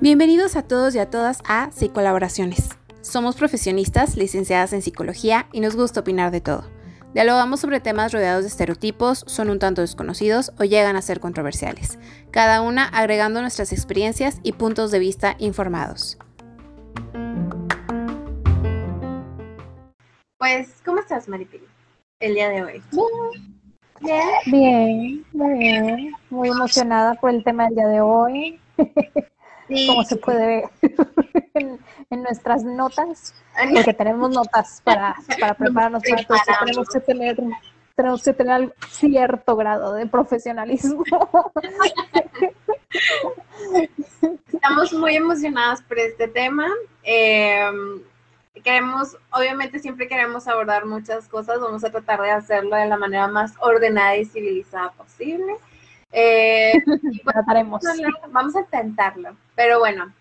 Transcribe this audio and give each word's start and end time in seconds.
Bienvenidos 0.00 0.56
a 0.56 0.62
todos 0.62 0.94
y 0.94 1.00
a 1.00 1.10
todas 1.10 1.42
a 1.48 1.70
Psicolaboraciones. 1.72 2.70
Somos 3.00 3.36
profesionistas 3.36 4.16
licenciadas 4.16 4.72
en 4.72 4.82
psicología 4.82 5.48
y 5.52 5.60
nos 5.60 5.74
gusta 5.74 6.00
opinar 6.00 6.30
de 6.30 6.40
todo. 6.40 6.64
Dialogamos 7.14 7.60
sobre 7.60 7.80
temas 7.80 8.12
rodeados 8.12 8.42
de 8.42 8.48
estereotipos, 8.48 9.24
son 9.26 9.50
un 9.50 9.58
tanto 9.58 9.80
desconocidos 9.80 10.52
o 10.58 10.64
llegan 10.64 10.96
a 10.96 11.02
ser 11.02 11.20
controversiales, 11.20 11.98
cada 12.30 12.60
una 12.62 12.84
agregando 12.86 13.40
nuestras 13.40 13.72
experiencias 13.72 14.38
y 14.42 14.52
puntos 14.52 14.90
de 14.92 14.98
vista 15.00 15.34
informados. 15.38 16.18
Pues, 20.38 20.68
¿cómo 20.84 21.00
estás, 21.00 21.28
Maripili, 21.28 21.66
el 22.20 22.34
día 22.34 22.48
de 22.48 22.62
hoy? 22.62 22.82
Bien. 24.02 24.24
Bien, 24.46 25.24
muy 25.32 25.58
bien. 25.58 26.12
Muy 26.30 26.48
emocionada 26.48 27.14
por 27.14 27.30
el 27.30 27.44
tema 27.44 27.66
del 27.66 27.74
día 27.76 27.86
de 27.88 28.00
hoy. 28.00 28.60
como 29.86 30.04
se 30.04 30.16
puede 30.16 30.46
ver 30.46 30.64
en, 32.10 32.22
nuestras 32.22 32.62
notas, 32.64 33.34
porque 33.72 33.94
tenemos 33.94 34.30
notas 34.30 34.80
para, 34.84 35.16
para 35.40 35.54
prepararnos 35.54 36.02
para 36.02 36.24
todo 36.24 36.36
esto, 36.36 36.52
tenemos 36.64 36.88
que 36.88 37.00
tener 37.00 37.36
tenemos 37.94 38.22
que 38.22 38.32
tener 38.32 38.74
cierto 38.88 39.54
grado 39.54 39.92
de 39.94 40.06
profesionalismo. 40.06 41.04
Estamos 44.52 44.92
muy 44.94 45.16
emocionadas 45.16 45.82
por 45.82 45.98
este 45.98 46.28
tema. 46.28 46.68
Em, 47.02 48.00
queremos, 48.60 49.16
obviamente 49.30 49.78
siempre 49.78 50.08
queremos 50.08 50.46
abordar 50.46 50.84
muchas 50.84 51.26
cosas, 51.28 51.60
vamos 51.60 51.84
a 51.84 51.90
tratar 51.90 52.20
de 52.20 52.30
hacerlo 52.30 52.76
de 52.76 52.86
la 52.86 52.98
manera 52.98 53.26
más 53.28 53.54
ordenada 53.60 54.16
y 54.16 54.24
civilizada 54.24 54.92
posible. 54.92 55.54
Eh, 56.12 56.72
Trataremos. 57.24 57.82
Vamos 58.30 58.54
a, 58.54 58.60
intentarlo, 58.60 59.34
pero 59.54 59.78
bueno, 59.78 60.12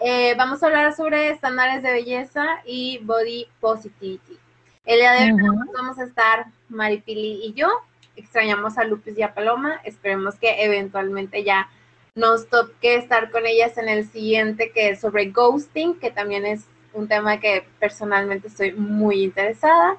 eh, 0.00 0.34
vamos 0.36 0.62
a 0.62 0.66
hablar 0.66 0.94
sobre 0.94 1.30
estándares 1.30 1.82
de 1.82 1.92
belleza 1.92 2.44
y 2.64 2.98
body 3.04 3.46
positivity. 3.60 4.38
El 4.84 4.98
día 4.98 5.12
de 5.12 5.32
hoy 5.32 5.68
vamos 5.72 5.98
a 5.98 6.04
estar 6.04 6.46
Maripili 6.68 7.40
y 7.44 7.54
yo. 7.54 7.68
Extrañamos 8.16 8.76
a 8.76 8.84
Lupis 8.84 9.16
y 9.16 9.22
a 9.22 9.32
Paloma. 9.32 9.80
Esperemos 9.84 10.34
que 10.34 10.64
eventualmente 10.64 11.42
ya 11.42 11.68
nos 12.14 12.48
toque 12.48 12.96
estar 12.96 13.30
con 13.30 13.46
ellas 13.46 13.78
en 13.78 13.88
el 13.88 14.06
siguiente, 14.06 14.72
que 14.72 14.90
es 14.90 15.00
sobre 15.00 15.30
ghosting, 15.30 15.98
que 15.98 16.10
también 16.10 16.44
es 16.44 16.66
un 16.94 17.08
tema 17.08 17.38
que 17.38 17.66
personalmente 17.78 18.48
estoy 18.48 18.72
muy 18.72 19.24
interesada. 19.24 19.96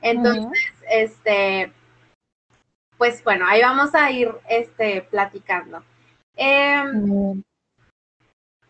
Entonces, 0.00 0.60
este, 0.90 1.72
pues 2.98 3.22
bueno, 3.24 3.46
ahí 3.48 3.62
vamos 3.62 3.94
a 3.94 4.10
ir 4.10 4.30
este, 4.48 5.02
platicando. 5.02 5.82
Em, 6.36 7.42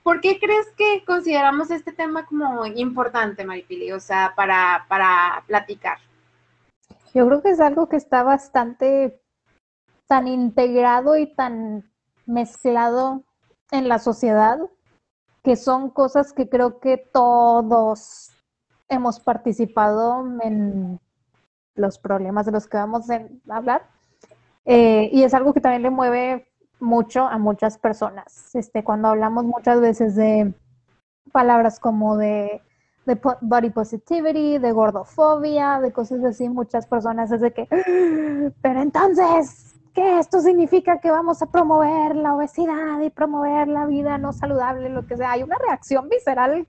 ¿Por 0.02 0.20
qué 0.20 0.38
crees 0.38 0.66
que 0.76 1.04
consideramos 1.04 1.70
este 1.70 1.92
tema 1.92 2.26
como 2.26 2.66
importante, 2.66 3.44
Maripili? 3.44 3.92
O 3.92 4.00
sea, 4.00 4.32
para, 4.36 4.84
para 4.88 5.44
platicar. 5.46 5.98
Yo 7.14 7.26
creo 7.26 7.42
que 7.42 7.50
es 7.50 7.60
algo 7.60 7.88
que 7.88 7.96
está 7.96 8.22
bastante 8.22 9.20
tan 10.08 10.26
integrado 10.26 11.16
y 11.16 11.32
tan 11.34 11.90
mezclado 12.26 13.22
en 13.70 13.88
la 13.88 13.98
sociedad, 13.98 14.58
que 15.42 15.56
son 15.56 15.90
cosas 15.90 16.32
que 16.32 16.48
creo 16.48 16.78
que 16.78 16.96
todos 16.96 18.30
hemos 18.88 19.20
participado 19.20 20.24
en 20.42 21.00
los 21.74 21.98
problemas 21.98 22.46
de 22.46 22.52
los 22.52 22.66
que 22.66 22.76
vamos 22.76 23.10
a 23.10 23.26
hablar. 23.48 23.88
Eh, 24.64 25.10
y 25.12 25.24
es 25.24 25.34
algo 25.34 25.52
que 25.52 25.60
también 25.60 25.82
le 25.82 25.90
mueve 25.90 26.48
mucho 26.78 27.26
a 27.26 27.38
muchas 27.38 27.78
personas. 27.78 28.54
Este, 28.54 28.84
cuando 28.84 29.08
hablamos 29.08 29.44
muchas 29.44 29.80
veces 29.80 30.14
de 30.14 30.54
palabras 31.32 31.80
como 31.80 32.16
de, 32.16 32.60
de 33.06 33.20
body 33.40 33.70
positivity, 33.70 34.58
de 34.58 34.72
gordofobia, 34.72 35.80
de 35.80 35.92
cosas 35.92 36.22
así, 36.24 36.48
muchas 36.48 36.86
personas 36.86 37.32
es 37.32 37.40
de 37.40 37.52
que, 37.52 38.52
pero 38.62 38.82
entonces, 38.82 39.74
¿qué 39.94 40.18
esto 40.18 40.40
significa 40.40 40.98
que 40.98 41.10
vamos 41.10 41.42
a 41.42 41.46
promover 41.46 42.16
la 42.16 42.34
obesidad 42.34 43.00
y 43.00 43.10
promover 43.10 43.68
la 43.68 43.86
vida 43.86 44.18
no 44.18 44.32
saludable, 44.32 44.88
lo 44.88 45.06
que 45.06 45.16
sea? 45.16 45.32
Hay 45.32 45.42
una 45.42 45.58
reacción 45.58 46.08
visceral 46.08 46.66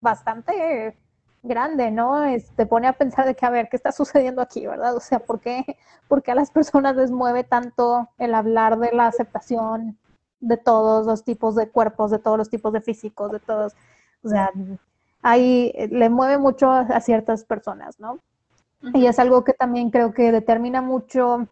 bastante 0.00 0.96
grande, 1.42 1.90
¿no? 1.90 2.22
te 2.22 2.34
este, 2.34 2.66
pone 2.66 2.86
a 2.86 2.92
pensar 2.92 3.26
de 3.26 3.34
que, 3.34 3.44
a 3.44 3.50
ver, 3.50 3.68
¿qué 3.68 3.76
está 3.76 3.92
sucediendo 3.92 4.40
aquí, 4.40 4.66
verdad? 4.66 4.94
O 4.96 5.00
sea, 5.00 5.18
¿por 5.18 5.40
qué, 5.40 5.76
¿por 6.08 6.22
qué 6.22 6.32
a 6.32 6.36
las 6.36 6.50
personas 6.50 6.96
les 6.96 7.10
mueve 7.10 7.44
tanto 7.44 8.08
el 8.18 8.34
hablar 8.34 8.78
de 8.78 8.92
la 8.92 9.08
aceptación 9.08 9.98
de 10.40 10.56
todos 10.56 11.06
los 11.06 11.24
tipos 11.24 11.54
de 11.54 11.68
cuerpos, 11.68 12.10
de 12.10 12.18
todos 12.18 12.38
los 12.38 12.48
tipos 12.48 12.72
de 12.72 12.80
físicos, 12.80 13.32
de 13.32 13.40
todos? 13.40 13.74
O 14.22 14.28
sea, 14.28 14.50
ahí 15.22 15.72
le 15.90 16.08
mueve 16.10 16.38
mucho 16.38 16.70
a, 16.70 17.00
ciertas 17.00 17.44
personas, 17.44 17.98
¿no? 17.98 18.20
Y 18.94 19.06
es 19.06 19.18
algo 19.18 19.44
que 19.44 19.52
también 19.52 19.90
creo 19.90 20.12
que 20.12 20.32
determina 20.32 20.80
mucho 20.80 21.48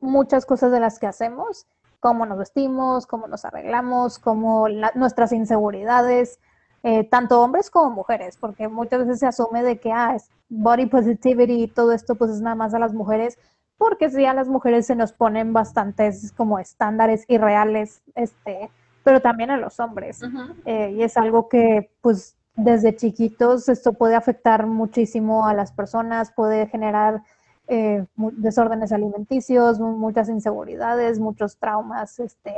muchas 0.00 0.46
cosas 0.46 0.72
de 0.72 0.80
las 0.80 0.98
que 0.98 1.06
hacemos, 1.06 1.66
cómo 2.00 2.26
nos 2.26 2.38
vestimos, 2.38 3.06
cómo 3.06 3.26
nos 3.26 3.44
arreglamos, 3.44 4.18
cómo 4.18 4.66
nuestras 4.94 5.32
inseguridades, 5.32 6.38
eh, 6.82 7.04
tanto 7.04 7.40
hombres 7.40 7.70
como 7.70 7.90
mujeres, 7.90 8.36
porque 8.36 8.68
muchas 8.68 9.00
veces 9.00 9.18
se 9.18 9.26
asume 9.26 9.62
de 9.62 9.78
que 9.78 9.92
ah, 9.92 10.14
es 10.14 10.30
body 10.48 10.86
positivity 10.86 11.64
y 11.64 11.68
todo 11.68 11.92
esto 11.92 12.14
pues 12.14 12.30
es 12.30 12.40
nada 12.40 12.54
más 12.54 12.74
a 12.74 12.78
las 12.78 12.92
mujeres, 12.92 13.38
porque 13.78 14.08
sí 14.10 14.24
a 14.24 14.34
las 14.34 14.48
mujeres 14.48 14.86
se 14.86 14.94
nos 14.94 15.12
ponen 15.12 15.52
bastantes 15.52 16.32
como 16.32 16.58
estándares 16.58 17.24
irreales, 17.28 18.02
este, 18.14 18.70
pero 19.02 19.20
también 19.20 19.50
a 19.50 19.56
los 19.56 19.80
hombres. 19.80 20.22
Eh, 20.64 20.92
y 20.96 21.02
es 21.02 21.16
algo 21.16 21.48
que 21.48 21.90
pues 22.00 22.36
desde 22.54 22.96
chiquitos 22.96 23.68
esto 23.68 23.92
puede 23.92 24.14
afectar 24.14 24.66
muchísimo 24.66 25.46
a 25.46 25.54
las 25.54 25.72
personas, 25.72 26.32
puede 26.32 26.66
generar 26.68 27.22
eh, 27.68 28.04
desórdenes 28.16 28.92
alimenticios, 28.92 29.80
muchas 29.80 30.28
inseguridades, 30.28 31.18
muchos 31.18 31.56
traumas, 31.56 32.18
este, 32.20 32.54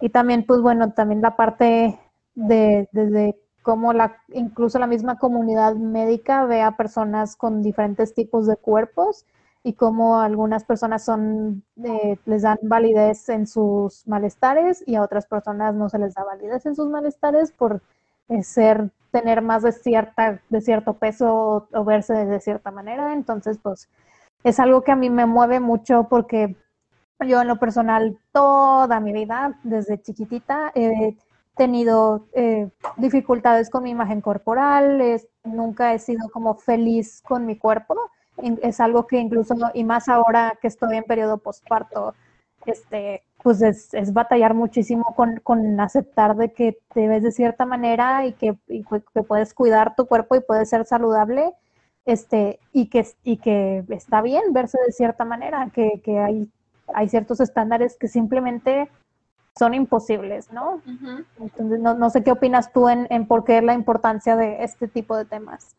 y 0.00 0.10
también 0.10 0.44
pues 0.46 0.60
bueno, 0.60 0.92
también 0.92 1.20
la 1.22 1.36
parte 1.36 1.98
de, 2.34 2.88
desde 2.92 3.36
cómo 3.62 3.92
la, 3.92 4.16
incluso 4.32 4.78
la 4.78 4.86
misma 4.86 5.18
comunidad 5.18 5.74
médica 5.74 6.46
ve 6.46 6.62
a 6.62 6.76
personas 6.76 7.36
con 7.36 7.62
diferentes 7.62 8.14
tipos 8.14 8.46
de 8.46 8.56
cuerpos 8.56 9.26
y 9.62 9.74
cómo 9.74 10.20
algunas 10.20 10.64
personas 10.64 11.04
son, 11.04 11.64
eh, 11.84 12.16
les 12.24 12.42
dan 12.42 12.58
validez 12.62 13.28
en 13.28 13.46
sus 13.46 14.06
malestares 14.06 14.82
y 14.86 14.94
a 14.94 15.02
otras 15.02 15.26
personas 15.26 15.74
no 15.74 15.88
se 15.88 15.98
les 15.98 16.14
da 16.14 16.24
validez 16.24 16.64
en 16.66 16.74
sus 16.74 16.88
malestares 16.88 17.52
por 17.52 17.82
eh, 18.28 18.42
ser, 18.42 18.90
tener 19.20 19.42
más 19.42 19.62
de 19.62 19.72
cierta, 19.72 20.40
de 20.48 20.60
cierto 20.60 20.94
peso 20.94 21.68
o, 21.72 21.84
verse 21.84 22.12
de 22.12 22.40
cierta 22.40 22.70
manera. 22.70 23.12
Entonces, 23.12 23.58
pues, 23.62 23.88
es 24.44 24.60
algo 24.60 24.82
que 24.82 24.92
a 24.92 24.96
mí 24.96 25.10
me 25.10 25.26
mueve 25.26 25.60
mucho 25.60 26.06
porque 26.08 26.56
yo 27.26 27.40
en 27.40 27.48
lo 27.48 27.56
personal 27.58 28.16
toda 28.32 29.00
mi 29.00 29.12
vida, 29.12 29.58
desde 29.64 30.00
chiquitita, 30.00 30.70
eh, 30.74 31.16
tenido 31.56 32.26
eh, 32.32 32.70
dificultades 32.96 33.68
con 33.68 33.82
mi 33.82 33.90
imagen 33.90 34.20
corporal, 34.20 35.20
nunca 35.44 35.92
he 35.92 35.98
sido 35.98 36.30
como 36.30 36.54
feliz 36.54 37.20
con 37.26 37.44
mi 37.44 37.58
cuerpo. 37.58 37.96
Es 38.62 38.78
algo 38.78 39.08
que 39.08 39.18
incluso, 39.18 39.56
y 39.74 39.82
más 39.82 40.08
ahora 40.08 40.56
que 40.62 40.68
estoy 40.68 40.96
en 40.96 41.02
periodo 41.02 41.38
postparto, 41.38 42.14
este, 42.66 43.22
pues 43.42 43.62
es, 43.62 44.12
batallar 44.12 44.54
muchísimo 44.54 45.14
con, 45.14 45.80
aceptar 45.80 46.36
de 46.36 46.52
que 46.52 46.78
te 46.92 47.08
ves 47.08 47.22
de 47.22 47.32
cierta 47.32 47.64
manera 47.66 48.26
y 48.26 48.32
que, 48.32 48.56
puedes 49.26 49.54
cuidar 49.54 49.94
tu 49.94 50.06
cuerpo 50.06 50.36
y 50.36 50.40
puedes 50.40 50.68
ser 50.68 50.84
saludable, 50.84 51.52
este, 52.04 52.58
y 52.72 52.86
que, 52.88 53.06
y 53.22 53.36
que 53.36 53.84
está 53.90 54.22
bien 54.22 54.52
verse 54.52 54.78
de 54.84 54.92
cierta 54.92 55.24
manera, 55.24 55.70
que, 55.72 56.00
que 56.02 56.18
hay, 56.18 56.50
hay 56.94 57.08
ciertos 57.08 57.40
estándares 57.40 57.96
que 57.96 58.08
simplemente 58.08 58.90
son 59.58 59.74
imposibles, 59.74 60.52
¿no? 60.52 60.80
Entonces, 61.40 61.80
no, 61.80 62.10
sé 62.10 62.22
qué 62.22 62.30
opinas 62.30 62.72
tú 62.72 62.88
en, 62.88 63.06
en 63.10 63.26
por 63.26 63.44
qué 63.44 63.60
la 63.60 63.74
importancia 63.74 64.36
de 64.36 64.62
este 64.62 64.86
tipo 64.86 65.16
de 65.16 65.24
temas. 65.24 65.74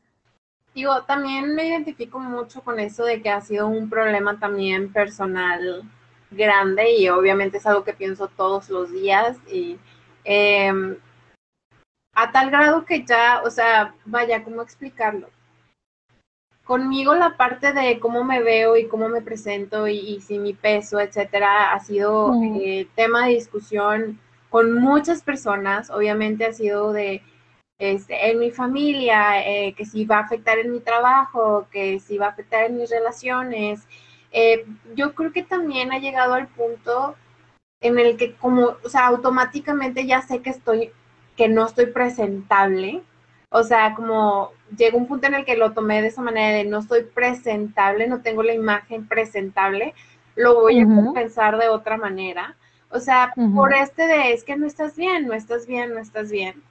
Digo, 0.76 1.04
también 1.04 1.56
me 1.56 1.66
identifico 1.68 2.20
mucho 2.20 2.62
con 2.62 2.80
eso 2.80 3.04
de 3.04 3.22
que 3.22 3.30
ha 3.30 3.42
sido 3.42 3.68
un 3.68 3.90
problema 3.90 4.38
también 4.38 4.92
personal 4.92 5.84
grande 6.32 6.92
y 6.92 7.10
obviamente 7.10 7.58
es 7.58 7.66
algo 7.66 7.84
que 7.84 7.94
pienso 7.94 8.28
todos 8.28 8.70
los 8.70 8.92
días 8.92 9.38
y 9.52 9.80
em, 10.24 10.98
a 12.14 12.32
tal 12.32 12.50
grado 12.52 12.86
que 12.86 13.04
ya, 13.06 13.42
o 13.46 13.50
sea, 13.50 13.96
vaya, 14.06 14.44
¿cómo 14.44 14.62
explicarlo? 14.62 15.30
conmigo 16.70 17.16
la 17.16 17.36
parte 17.36 17.74
de 17.74 18.00
cómo 18.00 18.24
me 18.24 18.44
veo 18.44 18.78
y 18.78 18.88
cómo 18.88 19.10
me 19.10 19.24
presento 19.24 19.88
y, 19.88 20.22
si 20.22 20.38
mi 20.38 20.54
peso, 20.54 21.00
etcétera, 21.00 21.74
ha 21.74 21.80
sido 21.80 22.32
eh, 22.62 22.88
tema 22.94 23.26
de 23.26 23.34
discusión 23.34 24.20
con 24.52 24.76
muchas 24.76 25.24
personas. 25.24 25.90
Obviamente 25.90 26.46
ha 26.46 26.54
sido 26.54 26.94
de 26.94 27.24
este, 27.80 28.30
en 28.30 28.38
mi 28.38 28.52
familia, 28.52 29.44
eh, 29.44 29.74
que 29.74 29.84
si 29.84 30.06
va 30.06 30.18
a 30.18 30.26
afectar 30.26 30.60
en 30.60 30.72
mi 30.72 30.80
trabajo, 30.80 31.66
que 31.72 32.00
si 32.00 32.20
va 32.20 32.28
a 32.28 32.30
afectar 32.30 32.66
en 32.66 32.78
mis 32.78 32.92
relaciones. 32.92 33.88
Eh, 34.32 34.66
yo 34.96 35.16
creo 35.16 35.32
que 35.32 35.44
también 35.44 35.92
ha 35.92 36.00
llegado 36.00 36.34
al 36.34 36.48
punto 36.48 37.16
en 37.82 37.98
el 37.98 38.18
que 38.18 38.36
como, 38.36 38.76
o 38.84 38.90
sea, 38.90 39.08
automáticamente 39.08 40.06
ya 40.06 40.22
sé 40.22 40.42
que 40.42 40.50
estoy, 40.50 40.92
que 41.36 41.48
no 41.48 41.66
estoy 41.66 41.88
presentable. 41.88 43.02
O 43.50 43.64
sea, 43.64 43.96
como 43.96 44.52
llegó 44.78 44.98
un 44.98 45.08
punto 45.08 45.28
en 45.28 45.34
el 45.34 45.46
que 45.46 45.58
lo 45.58 45.74
tomé 45.74 46.02
de 46.02 46.10
esa 46.10 46.22
manera 46.22 46.56
de 46.56 46.66
no 46.66 46.80
estoy 46.80 47.04
presentable, 47.04 48.08
no 48.08 48.22
tengo 48.22 48.44
la 48.44 48.54
imagen 48.54 49.08
presentable, 49.08 49.96
lo 50.36 50.56
voy 50.56 50.80
a 50.80 50.86
compensar 50.86 51.58
de 51.58 51.70
otra 51.70 51.98
manera. 51.98 52.56
O 52.92 53.00
sea, 53.00 53.34
por 53.56 53.74
este 53.74 54.08
de 54.08 54.34
es 54.34 54.44
que 54.44 54.56
no 54.56 54.68
estás 54.68 54.96
bien, 54.96 55.28
no 55.28 55.34
estás 55.34 55.66
bien, 55.66 55.94
no 55.94 56.00
estás 56.00 56.32
bien. 56.32 56.62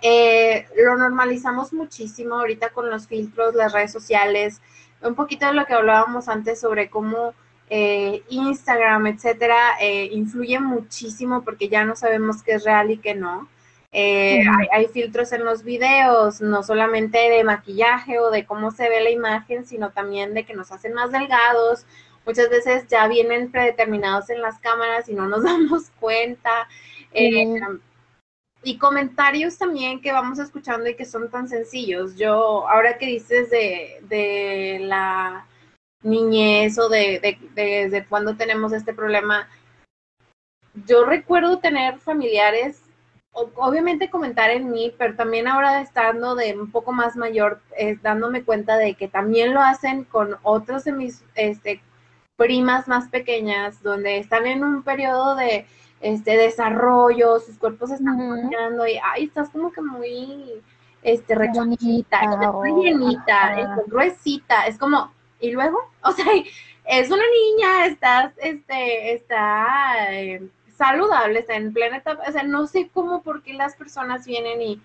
Eh, 0.00 0.66
lo 0.76 0.96
normalizamos 0.96 1.72
muchísimo 1.72 2.36
ahorita 2.36 2.70
con 2.70 2.88
los 2.88 3.06
filtros, 3.06 3.54
las 3.54 3.72
redes 3.72 3.92
sociales, 3.92 4.62
un 5.02 5.14
poquito 5.14 5.46
de 5.46 5.54
lo 5.54 5.66
que 5.66 5.74
hablábamos 5.74 6.28
antes 6.28 6.60
sobre 6.60 6.90
cómo 6.90 7.34
eh, 7.70 8.22
Instagram, 8.28 9.06
etcétera, 9.06 9.56
eh, 9.80 10.10
influye 10.12 10.60
muchísimo 10.60 11.42
porque 11.42 11.68
ya 11.68 11.84
no 11.84 11.96
sabemos 11.96 12.42
qué 12.42 12.52
es 12.52 12.64
real 12.64 12.90
y 12.90 12.98
qué 12.98 13.14
no. 13.14 13.48
Eh, 13.94 14.42
hay, 14.72 14.88
filtros 14.88 15.32
en 15.32 15.44
los 15.44 15.64
videos, 15.64 16.40
no 16.40 16.62
solamente 16.62 17.18
de 17.18 17.44
maquillaje 17.44 18.18
o 18.18 18.30
de 18.30 18.46
cómo 18.46 18.70
se 18.70 18.88
ve 18.88 19.02
la 19.02 19.10
imagen, 19.10 19.66
sino 19.66 19.90
también 19.90 20.32
de 20.32 20.44
que 20.44 20.54
nos 20.54 20.72
hacen 20.72 20.94
más 20.94 21.12
delgados. 21.12 21.84
Muchas 22.24 22.48
veces 22.48 22.86
ya 22.88 23.06
vienen 23.08 23.50
predeterminados 23.50 24.30
en 24.30 24.40
las 24.40 24.58
cámaras 24.58 25.08
y 25.08 25.14
no 25.14 25.26
nos 25.26 25.42
damos 25.44 25.90
cuenta. 26.00 26.68
Y 28.62 28.78
comentarios 28.78 29.58
también 29.58 30.00
que 30.00 30.12
vamos 30.12 30.38
escuchando 30.38 30.88
y 30.88 30.94
que 30.94 31.04
son 31.04 31.30
tan 31.30 31.48
sencillos. 31.48 32.16
Yo, 32.16 32.68
ahora 32.68 32.98
que 32.98 33.06
dices 33.06 33.50
de, 33.50 33.98
de 34.08 34.78
la 34.82 35.46
niñez 36.02 36.78
o 36.78 36.88
de, 36.88 37.20
de, 37.20 37.38
desde 37.54 38.06
cuando 38.06 38.36
tenemos 38.36 38.72
este 38.72 38.92
problema. 38.92 39.48
Yo 40.86 41.04
recuerdo 41.04 41.58
tener 41.58 41.98
familiares, 41.98 42.82
obviamente 43.32 44.10
comentar 44.10 44.50
en 44.50 44.70
mí, 44.70 44.94
pero 44.96 45.14
también 45.16 45.46
ahora 45.48 45.80
estando 45.80 46.34
de 46.34 46.54
un 46.54 46.70
poco 46.70 46.92
más 46.92 47.16
mayor, 47.16 47.60
eh, 47.76 47.98
dándome 48.02 48.42
cuenta 48.42 48.76
de 48.78 48.94
que 48.94 49.08
también 49.08 49.54
lo 49.54 49.60
hacen 49.60 50.04
con 50.04 50.36
otros 50.42 50.84
de 50.84 50.92
mis 50.92 51.22
este, 51.34 51.82
primas 52.36 52.88
más 52.88 53.08
pequeñas, 53.08 53.82
donde 53.82 54.18
están 54.18 54.46
en 54.46 54.64
un 54.64 54.82
periodo 54.82 55.36
de 55.36 55.66
este 56.02 56.36
desarrollo, 56.36 57.38
sus 57.38 57.56
cuerpos 57.56 57.92
están 57.92 58.18
cambiando 58.18 58.86
y 58.86 58.98
ay, 59.02 59.24
estás 59.24 59.48
como 59.50 59.72
que 59.72 59.80
muy 59.80 60.60
este 61.02 61.34
rechonita, 61.34 62.20
llenita, 62.76 63.76
gruesita, 63.86 64.66
es 64.66 64.78
como 64.78 65.12
y 65.40 65.50
luego, 65.50 65.78
o 66.02 66.12
sea, 66.12 66.26
es 66.84 67.10
una 67.10 67.22
niña, 67.22 67.86
estás, 67.86 68.32
este, 68.38 69.14
está 69.14 70.12
eh, 70.12 70.48
saludable, 70.76 71.40
está 71.40 71.54
en 71.54 71.72
plena 71.72 71.98
etapa, 71.98 72.22
o 72.26 72.32
sea, 72.32 72.42
no 72.44 72.66
sé 72.66 72.90
cómo, 72.92 73.22
por 73.22 73.42
qué 73.42 73.52
las 73.52 73.76
personas 73.76 74.24
vienen 74.24 74.62
y, 74.62 74.80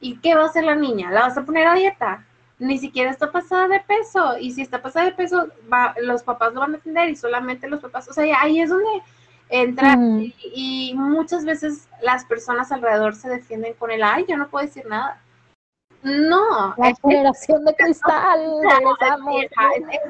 ¿y 0.00 0.16
qué 0.18 0.34
va 0.34 0.42
a 0.42 0.46
hacer 0.46 0.64
la 0.64 0.74
niña? 0.74 1.10
¿La 1.10 1.22
vas 1.22 1.36
a 1.36 1.44
poner 1.44 1.66
a 1.66 1.74
dieta? 1.74 2.24
Ni 2.58 2.78
siquiera 2.78 3.10
está 3.10 3.32
pasada 3.32 3.68
de 3.68 3.80
peso, 3.80 4.38
y 4.38 4.52
si 4.52 4.62
está 4.62 4.80
pasada 4.80 5.06
de 5.06 5.12
peso, 5.12 5.48
va, 5.70 5.94
los 6.00 6.22
papás 6.22 6.54
lo 6.54 6.60
van 6.60 6.74
a 6.74 6.78
atender 6.78 7.08
y 7.08 7.16
solamente 7.16 7.68
los 7.68 7.80
papás, 7.80 8.08
o 8.08 8.12
sea, 8.12 8.40
ahí 8.40 8.60
es 8.60 8.70
donde 8.70 9.02
entra 9.52 9.98
y, 10.54 10.94
muchas 10.96 11.44
veces 11.44 11.86
las 12.00 12.24
personas 12.24 12.72
alrededor 12.72 13.14
se 13.14 13.28
defienden 13.28 13.74
con 13.74 13.90
el, 13.90 14.02
ay, 14.02 14.24
yo 14.26 14.36
no 14.36 14.48
puedo 14.48 14.64
decir 14.64 14.86
nada. 14.86 15.20
No. 16.02 16.74
La 16.78 16.94
generación 17.00 17.64
de 17.64 17.76
cristal. 17.76 18.40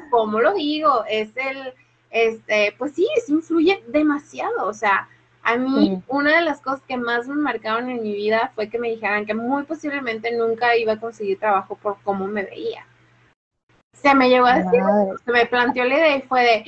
como 0.09 0.39
lo 0.39 0.53
digo, 0.53 1.03
es 1.07 1.29
el, 1.35 1.73
este, 2.09 2.73
pues 2.77 2.93
sí, 2.93 3.07
eso 3.17 3.33
influye 3.33 3.83
demasiado. 3.87 4.65
O 4.67 4.73
sea, 4.73 5.09
a 5.43 5.57
mí 5.57 6.01
una 6.07 6.37
de 6.37 6.41
las 6.41 6.61
cosas 6.61 6.81
que 6.87 6.95
más 6.95 7.27
me 7.27 7.35
marcaron 7.35 7.89
en 7.89 8.01
mi 8.01 8.13
vida 8.13 8.51
fue 8.55 8.69
que 8.69 8.79
me 8.79 8.89
dijeran 8.89 9.25
que 9.25 9.33
muy 9.33 9.63
posiblemente 9.63 10.31
nunca 10.31 10.75
iba 10.77 10.93
a 10.93 10.99
conseguir 10.99 11.37
trabajo 11.37 11.75
por 11.75 11.97
cómo 12.03 12.27
me 12.27 12.43
veía. 12.43 12.87
Se 13.93 14.13
me 14.13 14.27
llegó 14.29 14.47
a 14.47 14.57
decir, 14.57 14.81
se 15.23 15.31
me 15.31 15.45
planteó 15.45 15.85
la 15.85 15.95
idea 15.95 16.17
y 16.17 16.21
fue 16.23 16.41
de, 16.41 16.63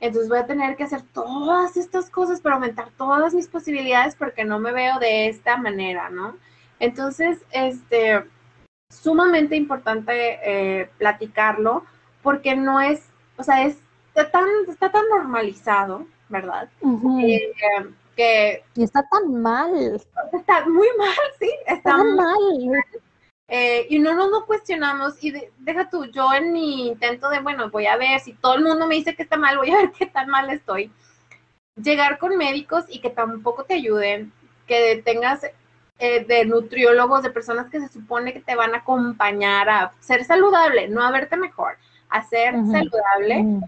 entonces 0.00 0.28
voy 0.28 0.38
a 0.38 0.46
tener 0.46 0.74
que 0.74 0.82
hacer 0.84 1.02
todas 1.12 1.76
estas 1.76 2.10
cosas 2.10 2.40
para 2.40 2.56
aumentar 2.56 2.88
todas 2.96 3.34
mis 3.34 3.46
posibilidades 3.46 4.16
porque 4.16 4.44
no 4.44 4.58
me 4.58 4.72
veo 4.72 4.98
de 4.98 5.28
esta 5.28 5.56
manera, 5.56 6.10
¿no? 6.10 6.36
Entonces, 6.80 7.38
este, 7.52 8.24
sumamente 8.90 9.54
importante 9.54 10.40
eh, 10.42 10.90
platicarlo 10.98 11.84
porque 12.22 12.56
no 12.56 12.80
es, 12.80 13.08
o 13.36 13.44
sea, 13.44 13.64
es, 13.64 13.78
está, 14.08 14.30
tan, 14.30 14.46
está 14.68 14.90
tan 14.90 15.08
normalizado, 15.08 16.06
¿verdad? 16.28 16.68
Eh, 17.22 17.52
que... 18.16 18.64
Y 18.74 18.82
está 18.82 19.06
tan 19.08 19.40
mal. 19.40 20.00
Está 20.32 20.66
muy 20.68 20.88
mal, 20.98 21.16
sí, 21.38 21.50
está 21.66 21.90
tan 21.90 22.16
mal. 22.16 22.84
Eh, 23.48 23.86
y 23.90 23.98
no 23.98 24.14
nos 24.14 24.30
lo 24.30 24.46
cuestionamos 24.46 25.22
y 25.22 25.32
deja 25.58 25.90
tú, 25.90 26.06
yo 26.06 26.32
en 26.32 26.52
mi 26.52 26.88
intento 26.88 27.28
de, 27.28 27.40
bueno, 27.40 27.70
voy 27.70 27.86
a 27.86 27.96
ver 27.96 28.20
si 28.20 28.32
todo 28.34 28.54
el 28.54 28.64
mundo 28.64 28.86
me 28.86 28.94
dice 28.94 29.14
que 29.14 29.24
está 29.24 29.36
mal, 29.36 29.58
voy 29.58 29.70
a 29.70 29.76
ver 29.82 29.92
qué 29.92 30.06
tan 30.06 30.28
mal 30.28 30.48
estoy. 30.50 30.90
Llegar 31.76 32.18
con 32.18 32.36
médicos 32.36 32.84
y 32.88 33.00
que 33.00 33.10
tampoco 33.10 33.64
te 33.64 33.74
ayuden, 33.74 34.32
que 34.66 35.02
tengas 35.04 35.44
eh, 35.98 36.24
de 36.24 36.44
nutriólogos, 36.44 37.22
de 37.22 37.30
personas 37.30 37.70
que 37.70 37.80
se 37.80 37.88
supone 37.88 38.32
que 38.32 38.40
te 38.40 38.56
van 38.56 38.74
a 38.74 38.78
acompañar 38.78 39.68
a 39.68 39.92
ser 40.00 40.24
saludable, 40.24 40.88
no 40.88 41.02
a 41.02 41.10
verte 41.10 41.36
mejor, 41.36 41.76
a 42.08 42.22
ser 42.22 42.54
saludable, 42.70 43.60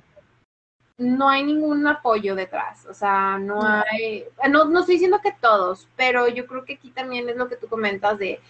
no 0.99 1.29
hay 1.29 1.44
ningún 1.44 1.87
apoyo 1.87 2.35
detrás. 2.35 2.87
O 2.87 2.94
sea, 2.94 3.38
no 3.38 3.62
hay, 3.62 4.25
no, 4.49 4.65
no 4.67 4.81
estoy 4.81 4.97
diciendo 4.97 5.21
que 5.23 5.32
todos, 5.32 5.88
pero 5.97 6.29
yo 6.29 6.47
creo 6.47 6.65
que 6.65 6.75
aquí 6.75 6.91
también 6.91 7.29
es 7.29 7.37
lo 7.37 7.49
que 7.49 7.56
tú 7.56 7.69
comentas 7.69 8.19
de 8.19 8.41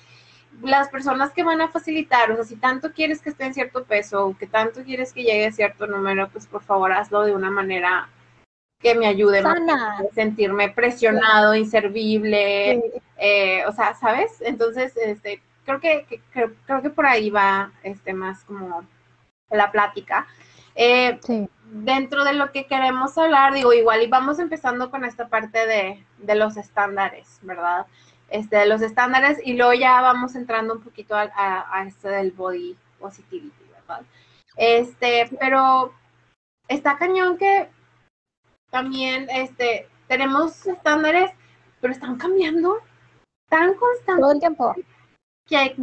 las 0.63 0.89
personas 0.89 1.33
que 1.33 1.45
van 1.45 1.61
a 1.61 1.69
facilitar, 1.69 2.31
o 2.31 2.37
sea, 2.37 2.45
si 2.45 2.57
tanto 2.57 2.93
quieres 2.93 3.21
que 3.21 3.31
esté 3.31 3.45
en 3.45 3.55
cierto 3.55 3.85
peso 3.85 4.27
o 4.27 4.37
que 4.37 4.47
tanto 4.47 4.83
quieres 4.83 5.13
que 5.13 5.23
llegue 5.23 5.47
a 5.47 5.53
cierto 5.53 5.87
número, 5.87 6.29
pues 6.31 6.47
por 6.47 6.63
favor 6.63 6.93
hazlo 6.93 7.23
de 7.23 7.35
una 7.35 7.51
manera 7.51 8.09
que 8.81 8.95
me 8.95 9.07
ayude 9.07 9.39
a 9.41 10.03
sentirme 10.15 10.69
presionado, 10.69 11.55
inservible, 11.55 12.83
eh, 13.17 13.65
o 13.67 13.73
sea, 13.73 13.95
¿sabes? 13.95 14.41
Entonces, 14.41 14.95
este, 14.97 15.43
creo 15.65 15.81
que, 15.81 16.21
creo, 16.31 16.83
que 16.83 16.91
por 16.91 17.07
ahí 17.07 17.31
va 17.31 17.73
este 17.83 18.13
más 18.13 18.45
como 18.45 18.85
la 19.51 19.73
plática. 19.73 20.27
Eh, 20.75 21.19
dentro 21.65 22.25
de 22.25 22.35
lo 22.35 22.53
que 22.53 22.67
queremos 22.67 23.17
hablar, 23.17 23.55
digo, 23.55 23.73
igual 23.73 24.03
y 24.03 24.07
vamos 24.07 24.39
empezando 24.39 24.91
con 24.91 25.05
esta 25.05 25.29
parte 25.29 25.67
de, 25.67 26.05
de 26.19 26.35
los 26.35 26.57
estándares, 26.59 27.39
¿verdad? 27.43 27.87
Este, 28.31 28.57
de 28.57 28.67
los 28.67 28.83
estándares 28.83 29.39
y 29.45 29.53
luego 29.53 29.75
ya 29.75 30.01
vamos 30.01 30.35
entrando 30.35 30.75
un 30.75 30.83
poquito 30.83 31.15
a, 31.15 31.31
a, 31.35 31.79
a 31.79 31.87
este 31.87 32.09
del 32.09 32.33
body 32.33 32.77
positivity, 32.99 33.65
¿verdad? 33.71 34.03
Este, 34.57 35.31
pero 35.39 35.93
está 36.69 36.97
cañón 36.97 37.37
que 37.37 37.69
también 38.71 39.29
este, 39.31 39.89
tenemos 40.09 40.67
estándares, 40.67 41.31
pero 41.81 41.93
están 41.93 42.17
cambiando 42.17 42.79
tan 43.49 43.75
constantemente. 43.75 44.21
Todo 44.21 44.33
el 44.33 44.41
tiempo. 44.41 44.75
Que 45.47 45.77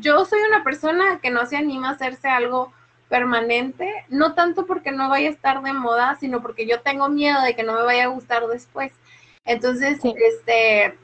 yo 0.00 0.24
soy 0.24 0.40
una 0.42 0.64
persona 0.64 1.20
que 1.20 1.30
no 1.30 1.46
se 1.46 1.56
anima 1.56 1.88
a 1.88 1.92
hacerse 1.92 2.28
algo 2.28 2.72
permanente, 3.08 3.88
no 4.08 4.34
tanto 4.34 4.66
porque 4.66 4.92
no 4.92 5.08
vaya 5.08 5.28
a 5.28 5.32
estar 5.32 5.62
de 5.62 5.72
moda, 5.72 6.16
sino 6.20 6.42
porque 6.42 6.66
yo 6.66 6.80
tengo 6.80 7.08
miedo 7.08 7.40
de 7.42 7.54
que 7.54 7.62
no 7.62 7.74
me 7.74 7.82
vaya 7.82 8.04
a 8.04 8.08
gustar 8.08 8.46
después. 8.46 8.92
Entonces, 9.44 10.00
este, 10.04 10.98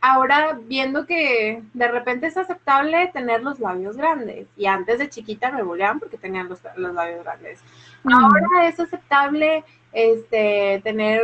ahora 0.00 0.58
viendo 0.64 1.06
que 1.06 1.62
de 1.74 1.88
repente 1.88 2.26
es 2.26 2.36
aceptable 2.36 3.10
tener 3.12 3.42
los 3.42 3.58
labios 3.60 3.96
grandes, 3.96 4.48
y 4.56 4.66
antes 4.66 4.98
de 4.98 5.08
chiquita 5.08 5.50
me 5.50 5.62
bulleaban 5.62 5.98
porque 5.98 6.18
tenían 6.18 6.48
los, 6.48 6.60
los 6.76 6.94
labios 6.94 7.24
grandes. 7.24 7.60
Ahora 8.04 8.68
es 8.68 8.78
aceptable 8.78 9.64
este, 9.92 10.80
tener 10.84 11.22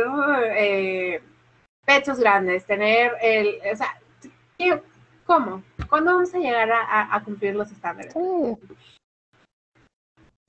eh, 0.55 1.21
pechos 1.85 2.19
grandes, 2.19 2.65
tener 2.65 3.13
el, 3.21 3.59
o 3.71 3.75
sea, 3.75 3.97
¿cómo? 5.25 5.63
¿Cuándo 5.89 6.13
vamos 6.13 6.33
a 6.33 6.39
llegar 6.39 6.69
a, 6.71 7.21
cumplir 7.23 7.55
los 7.55 7.71
estándares? 7.71 8.13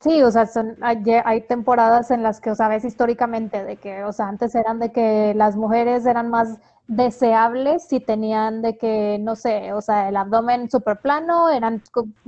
Sí. 0.00 0.22
o 0.22 0.30
sea, 0.30 0.46
son, 0.46 0.76
hay, 0.80 1.40
temporadas 1.42 2.10
en 2.10 2.22
las 2.22 2.40
que, 2.40 2.50
o 2.50 2.54
sea, 2.54 2.68
ves 2.68 2.84
históricamente 2.84 3.64
de 3.64 3.76
que, 3.76 4.04
o 4.04 4.12
sea, 4.12 4.28
antes 4.28 4.54
eran 4.54 4.78
de 4.78 4.92
que 4.92 5.34
las 5.34 5.56
mujeres 5.56 6.06
eran 6.06 6.30
más 6.30 6.58
deseables 6.88 7.86
si 7.88 8.00
tenían 8.00 8.62
de 8.62 8.76
que, 8.78 9.18
no 9.20 9.36
sé, 9.36 9.72
o 9.72 9.80
sea, 9.80 10.08
el 10.08 10.16
abdomen 10.16 10.70
súper 10.70 11.00
plano, 11.00 11.50
eran 11.50 11.82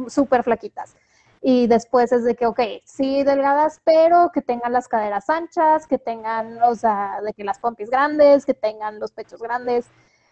súper 0.09 0.43
flaquitas. 0.43 0.97
Y 1.41 1.69
después 1.69 2.11
es 2.11 2.25
de 2.25 2.35
que, 2.35 2.47
ok, 2.47 2.61
sí, 2.85 3.23
delgadas, 3.23 3.81
pero 3.85 4.31
que 4.35 4.43
tengan 4.43 4.73
las 4.73 4.89
caderas 4.89 5.31
anchas, 5.31 5.87
que 5.87 5.99
tengan, 5.99 6.61
o 6.63 6.75
sea, 6.75 7.21
de 7.25 7.33
que 7.33 7.45
las 7.45 7.61
pompis 7.61 7.91
grandes, 7.91 8.45
que 8.45 8.55
tengan 8.55 8.99
los 8.99 9.13
pechos 9.13 9.41
grandes. 9.41 9.87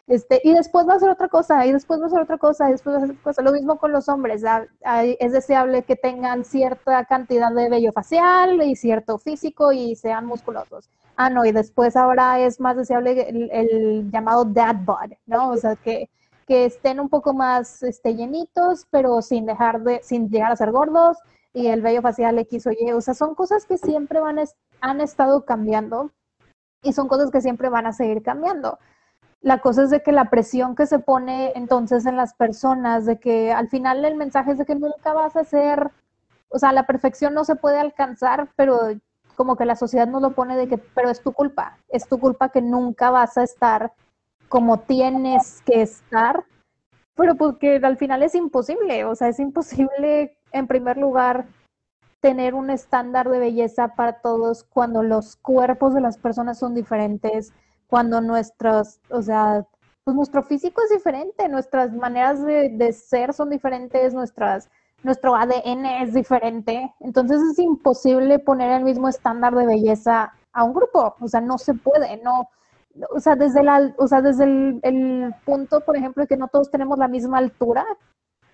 Este, 0.07 0.41
y 0.45 0.55
después 0.55 0.87
va 0.89 0.95
a 0.95 0.99
ser 1.01 1.11
otra 1.11 1.29
cosa, 1.29 1.67
y 1.67 1.73
después 1.73 2.01
va 2.01 2.07
a 2.07 2.11
ser 2.11 2.21
otra 2.21 2.39
cosa, 2.39 2.69
y 2.69 2.73
después 2.73 2.95
va 2.95 2.99
a 2.99 3.01
ser 3.03 3.11
otra 3.11 3.23
cosa. 3.25 3.43
Lo 3.43 3.53
mismo 3.53 3.79
con 3.79 3.91
los 3.91 4.09
hombres, 4.09 4.45
es 5.19 5.33
deseable 5.33 5.83
que 5.83 5.97
tengan 5.97 6.45
cierta 6.45 7.05
cantidad 7.07 7.53
de 7.53 7.69
vello 7.69 7.93
facial 7.93 8.63
y 8.63 8.77
cierto 8.77 9.19
físico 9.19 9.73
y 9.73 9.97
sean 9.97 10.27
musculosos. 10.27 10.89
Ah, 11.17 11.31
no, 11.31 11.45
y 11.45 11.53
después 11.53 11.97
ahora 11.97 12.39
es 12.41 12.61
más 12.61 12.77
deseable 12.77 13.29
el, 13.29 14.11
llamado 14.13 14.45
dad 14.45 14.77
bod, 14.85 15.13
¿no? 15.27 15.51
O 15.51 15.57
sea, 15.57 15.75
que, 15.77 16.09
que 16.47 16.67
estén 16.67 17.01
un 17.01 17.09
poco 17.09 17.35
más 17.35 17.83
este, 17.83 18.15
llenitos, 18.15 18.87
pero 18.91 19.23
sin 19.23 19.47
dejar 19.47 19.83
de, 19.83 20.01
sin 20.05 20.29
llegar 20.31 20.53
a 20.53 20.57
ser 20.57 20.71
gordos, 20.71 21.19
y 21.57 21.69
el 21.69 21.81
vello 21.81 22.03
facial 22.03 22.39
X 22.41 22.67
o 22.67 22.71
Y. 22.71 22.93
O 22.93 23.01
sea, 23.01 23.15
son 23.15 23.35
cosas 23.35 23.65
que 23.65 23.79
siempre 23.79 24.21
van 24.21 24.39
han 24.83 25.01
estado 25.01 25.45
cambiando 25.47 26.11
y 26.83 26.93
son 26.93 27.09
cosas 27.09 27.31
que 27.31 27.41
siempre 27.41 27.71
van 27.71 27.87
a 27.87 27.93
seguir 27.93 28.23
cambiando. 28.23 28.79
La 29.41 29.59
cosa 29.59 29.85
es 29.85 29.91
de 29.91 30.03
que 30.03 30.13
la 30.13 30.31
presión 30.31 30.75
que 30.75 30.87
se 30.87 30.99
pone 30.99 31.53
entonces 31.55 32.07
en 32.07 32.17
las 32.17 32.35
personas, 32.35 33.07
de 33.07 33.19
que 33.19 33.53
al 33.53 33.69
final 33.69 34.05
el 34.05 34.17
mensaje 34.17 34.53
es 34.53 34.59
de 34.59 34.67
que 34.67 34.75
nunca 34.75 35.13
vas 35.13 35.37
a 35.37 35.45
ser, 35.45 35.91
o 36.49 36.59
sea, 36.59 36.73
la 36.73 36.87
perfección 36.87 37.35
no 37.35 37.45
se 37.45 37.57
puede 37.57 37.79
alcanzar, 37.79 38.49
pero 38.57 38.79
como 39.37 39.57
que 39.57 39.67
la 39.67 39.77
sociedad 39.77 40.09
nos 40.09 40.23
lo 40.23 40.33
pone 40.33 40.57
de 40.57 40.67
que, 40.67 40.79
pero 40.79 41.11
es 41.11 41.23
tu 41.23 41.33
culpa, 41.33 41.79
es 41.89 42.09
tu 42.09 42.19
culpa 42.19 42.49
que 42.49 42.63
nunca 42.63 43.11
vas 43.11 43.37
a 43.37 43.45
estar 43.45 43.93
como 44.49 44.79
tienes 44.81 45.63
que 45.63 45.83
estar, 45.83 46.45
pero 47.15 47.35
porque 47.35 47.81
al 47.83 47.97
final 47.97 48.23
es 48.23 48.35
imposible, 48.35 49.05
o 49.05 49.15
sea, 49.15 49.29
es 49.29 49.39
imposible 49.39 50.37
en 50.53 50.67
primer 50.67 50.97
lugar 50.97 51.47
tener 52.21 52.55
un 52.55 52.71
estándar 52.71 53.29
de 53.29 53.39
belleza 53.39 53.95
para 53.95 54.21
todos 54.21 54.65
cuando 54.65 55.03
los 55.03 55.37
cuerpos 55.37 55.95
de 55.95 56.01
las 56.01 56.19
personas 56.19 56.59
son 56.59 56.75
diferentes, 56.75 57.53
cuando 57.89 58.21
nuestros, 58.21 59.01
o 59.11 59.23
sea, 59.23 59.67
pues 60.07 60.15
nuestro 60.17 60.45
físico 60.45 60.81
es 60.85 60.91
diferente, 60.91 61.49
nuestras 61.49 61.93
maneras 61.93 62.41
de, 62.45 62.93
ser 62.93 63.33
son 63.33 63.51
diferentes, 63.51 64.15
nuestras, 64.15 64.71
nuestro 65.03 65.35
ADN 65.35 65.85
es 66.03 66.15
diferente. 66.15 66.95
Entonces 67.01 67.41
es 67.43 67.59
imposible 67.59 68.39
poner 68.39 68.71
el 68.71 68.85
mismo 68.85 69.09
estándar 69.09 69.57
de 69.57 69.67
belleza 69.67 70.33
a 70.53 70.63
un 70.63 70.75
grupo. 70.75 71.17
O 71.21 71.27
sea, 71.27 71.41
no 71.41 71.59
se 71.59 71.75
puede, 71.75 72.23
no. 72.23 72.49
O 73.11 73.19
sea, 73.19 73.35
desde, 73.35 73.65
la, 73.65 73.93
o 73.99 74.07
sea, 74.07 74.23
desde 74.23 74.45
el, 74.45 75.35
punto, 75.45 75.81
por 75.81 75.97
ejemplo, 75.97 76.23
de 76.23 76.29
que 76.29 76.37
no 76.37 76.47
todos 76.47 76.71
tenemos 76.71 76.99
la 76.99 77.09
misma 77.09 77.39
altura, 77.39 77.85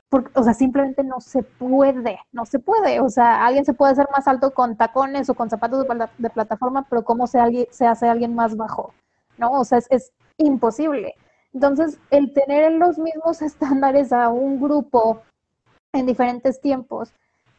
porque, 0.08 0.30
o 0.34 0.42
sea, 0.42 0.54
simplemente 0.54 1.04
no 1.04 1.20
se 1.20 1.42
puede, 1.42 2.18
no 2.32 2.46
se 2.46 2.60
puede. 2.60 3.00
O 3.00 3.10
sea, 3.10 3.44
alguien 3.46 3.66
se 3.66 3.74
puede 3.74 3.92
hacer 3.92 4.08
más 4.10 4.26
alto 4.26 4.54
con 4.54 4.76
tacones 4.78 5.28
o 5.28 5.34
con 5.34 5.50
zapatos 5.50 5.86
de, 5.86 6.08
de 6.16 6.30
plataforma, 6.30 6.86
pero 6.88 7.04
¿cómo 7.04 7.26
se, 7.26 7.68
se 7.70 7.86
hace 7.86 8.08
alguien 8.08 8.34
más 8.34 8.56
bajo? 8.56 8.94
¿No? 9.38 9.52
O 9.52 9.64
sea, 9.64 9.78
es, 9.90 10.12
imposible. 10.38 11.14
Entonces, 11.52 11.98
el 12.10 12.32
tener 12.32 12.72
los 12.72 12.98
mismos 12.98 13.42
estándares 13.42 14.12
a 14.12 14.28
un 14.28 14.60
grupo 14.60 15.22
en 15.92 16.06
diferentes 16.06 16.60
tiempos, 16.60 17.12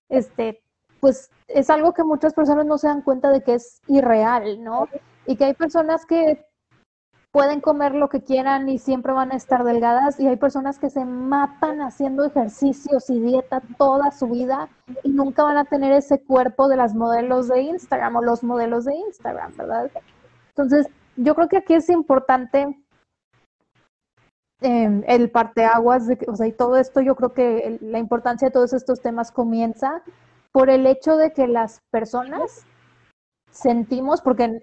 este, 0.09 0.61
pues 0.99 1.29
es 1.47 1.69
algo 1.69 1.93
que 1.93 2.03
muchas 2.03 2.33
personas 2.33 2.65
no 2.65 2.77
se 2.77 2.87
dan 2.87 3.01
cuenta 3.01 3.29
de 3.31 3.41
que 3.41 3.55
es 3.55 3.79
irreal, 3.87 4.63
¿no? 4.63 4.87
Y 5.27 5.35
que 5.35 5.45
hay 5.45 5.53
personas 5.53 6.05
que 6.05 6.45
pueden 7.33 7.61
comer 7.61 7.95
lo 7.95 8.09
que 8.09 8.21
quieran 8.21 8.69
y 8.69 8.77
siempre 8.77 9.11
van 9.11 9.31
a 9.31 9.35
estar 9.35 9.63
delgadas 9.63 10.19
y 10.19 10.27
hay 10.27 10.35
personas 10.35 10.77
que 10.77 10.91
se 10.91 11.03
matan 11.03 11.81
haciendo 11.81 12.23
ejercicios 12.23 13.09
y 13.09 13.19
dieta 13.19 13.59
toda 13.79 14.11
su 14.11 14.27
vida 14.27 14.69
y 15.01 15.09
nunca 15.09 15.43
van 15.43 15.57
a 15.57 15.65
tener 15.65 15.93
ese 15.93 16.23
cuerpo 16.23 16.67
de 16.67 16.77
las 16.77 16.93
modelos 16.93 17.47
de 17.47 17.61
Instagram 17.61 18.17
o 18.17 18.21
los 18.21 18.43
modelos 18.43 18.85
de 18.85 18.93
Instagram, 18.93 19.57
¿verdad? 19.57 19.89
Entonces, 20.49 20.87
yo 21.15 21.35
creo 21.35 21.47
que 21.47 21.57
aquí 21.57 21.73
es 21.73 21.89
importante 21.89 22.77
eh, 24.61 25.03
el 25.07 25.29
parteaguas, 25.29 26.07
de 26.07 26.17
o 26.27 26.35
sea, 26.35 26.47
y 26.47 26.53
todo 26.53 26.77
esto, 26.77 27.01
yo 27.01 27.15
creo 27.15 27.33
que 27.33 27.77
la 27.81 27.99
importancia 27.99 28.47
de 28.47 28.53
todos 28.53 28.73
estos 28.73 29.01
temas 29.01 29.31
comienza 29.31 30.03
por 30.51 30.69
el 30.69 30.85
hecho 30.87 31.17
de 31.17 31.33
que 31.33 31.47
las 31.47 31.81
personas 31.91 32.65
sentimos, 33.51 34.21
porque 34.21 34.61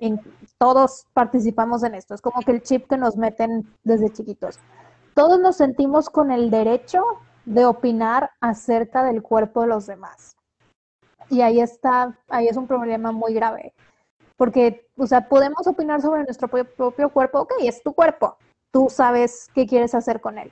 todos 0.58 1.06
participamos 1.12 1.82
en 1.82 1.94
esto, 1.94 2.14
es 2.14 2.22
como 2.22 2.40
que 2.42 2.52
el 2.52 2.62
chip 2.62 2.88
que 2.88 2.96
nos 2.96 3.16
meten 3.16 3.68
desde 3.84 4.10
chiquitos. 4.10 4.58
Todos 5.14 5.38
nos 5.40 5.56
sentimos 5.56 6.08
con 6.08 6.30
el 6.30 6.50
derecho 6.50 7.02
de 7.44 7.66
opinar 7.66 8.30
acerca 8.40 9.02
del 9.04 9.22
cuerpo 9.22 9.62
de 9.62 9.68
los 9.68 9.86
demás. 9.86 10.36
Y 11.28 11.42
ahí 11.42 11.60
está, 11.60 12.18
ahí 12.28 12.48
es 12.48 12.56
un 12.56 12.66
problema 12.66 13.12
muy 13.12 13.34
grave 13.34 13.74
porque, 14.40 14.86
o 14.96 15.06
sea, 15.06 15.28
podemos 15.28 15.66
opinar 15.66 16.00
sobre 16.00 16.24
nuestro 16.24 16.48
propio 16.48 17.10
cuerpo, 17.10 17.40
ok, 17.40 17.52
es 17.60 17.82
tu 17.82 17.92
cuerpo, 17.92 18.38
tú 18.72 18.86
sabes 18.88 19.50
qué 19.54 19.66
quieres 19.66 19.94
hacer 19.94 20.22
con 20.22 20.38
él. 20.38 20.50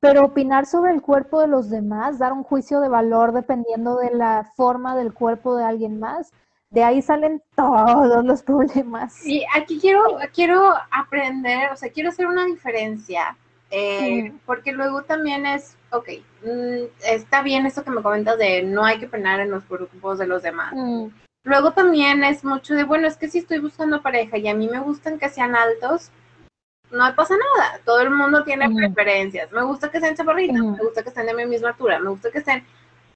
Pero 0.00 0.24
opinar 0.24 0.64
sobre 0.64 0.94
el 0.94 1.02
cuerpo 1.02 1.38
de 1.42 1.46
los 1.46 1.68
demás, 1.68 2.18
dar 2.18 2.32
un 2.32 2.44
juicio 2.44 2.80
de 2.80 2.88
valor 2.88 3.32
dependiendo 3.32 3.98
de 3.98 4.12
la 4.12 4.50
forma 4.56 4.96
del 4.96 5.12
cuerpo 5.12 5.54
de 5.54 5.64
alguien 5.64 6.00
más, 6.00 6.32
de 6.70 6.82
ahí 6.82 7.02
salen 7.02 7.42
todos 7.54 8.24
los 8.24 8.42
problemas. 8.42 9.22
Y 9.26 9.44
aquí 9.54 9.78
quiero, 9.78 10.02
quiero 10.32 10.72
aprender, 10.90 11.70
o 11.72 11.76
sea, 11.76 11.92
quiero 11.92 12.08
hacer 12.08 12.26
una 12.26 12.46
diferencia, 12.46 13.36
eh, 13.70 14.32
porque 14.46 14.72
luego 14.72 15.02
también 15.02 15.44
es, 15.44 15.76
ok, 15.92 16.08
mm, 16.42 16.84
está 17.04 17.42
bien 17.42 17.66
esto 17.66 17.84
que 17.84 17.90
me 17.90 18.00
comentas 18.00 18.38
de 18.38 18.62
no 18.62 18.82
hay 18.82 18.98
que 18.98 19.08
opinar 19.08 19.40
en 19.40 19.50
los 19.50 19.62
cuerpos 19.64 20.16
de 20.16 20.26
los 20.26 20.42
demás. 20.42 20.72
Mm. 20.74 21.08
Luego 21.44 21.72
también 21.72 22.22
es 22.22 22.44
mucho 22.44 22.74
de, 22.74 22.84
bueno, 22.84 23.06
es 23.06 23.16
que 23.16 23.28
si 23.28 23.38
estoy 23.38 23.58
buscando 23.58 24.02
pareja 24.02 24.36
y 24.36 24.48
a 24.48 24.54
mí 24.54 24.68
me 24.68 24.80
gustan 24.80 25.18
que 25.18 25.28
sean 25.28 25.56
altos, 25.56 26.10
no 26.90 27.14
pasa 27.14 27.34
nada. 27.34 27.80
Todo 27.84 28.00
el 28.00 28.10
mundo 28.10 28.44
tiene 28.44 28.68
preferencias. 28.74 29.50
Me 29.52 29.62
gusta 29.62 29.90
que 29.90 30.00
sean 30.00 30.16
chaparritos, 30.16 30.56
me 30.56 30.78
gusta 30.78 31.02
que 31.02 31.08
estén 31.08 31.26
de 31.26 31.34
mi 31.34 31.46
misma 31.46 31.70
altura, 31.70 31.98
me 31.98 32.10
gusta 32.10 32.30
que 32.30 32.38
estén... 32.38 32.64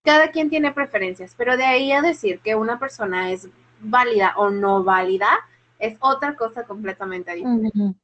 Cada 0.05 0.31
quien 0.31 0.51
tiene 0.51 0.71
preferencias, 0.71 1.35
pero 1.37 1.57
de 1.57 1.65
ahí 1.65 1.91
a 1.93 2.03
decir 2.03 2.41
que 2.41 2.55
una 2.55 2.79
persona 2.79 3.31
es 3.31 3.49
válida 3.81 4.35
o 4.37 4.51
no 4.51 4.85
válida 4.85 5.31
es 5.79 5.97
otra 6.01 6.35
cosa 6.37 6.65
completamente 6.65 7.35
diferente. 7.35 7.97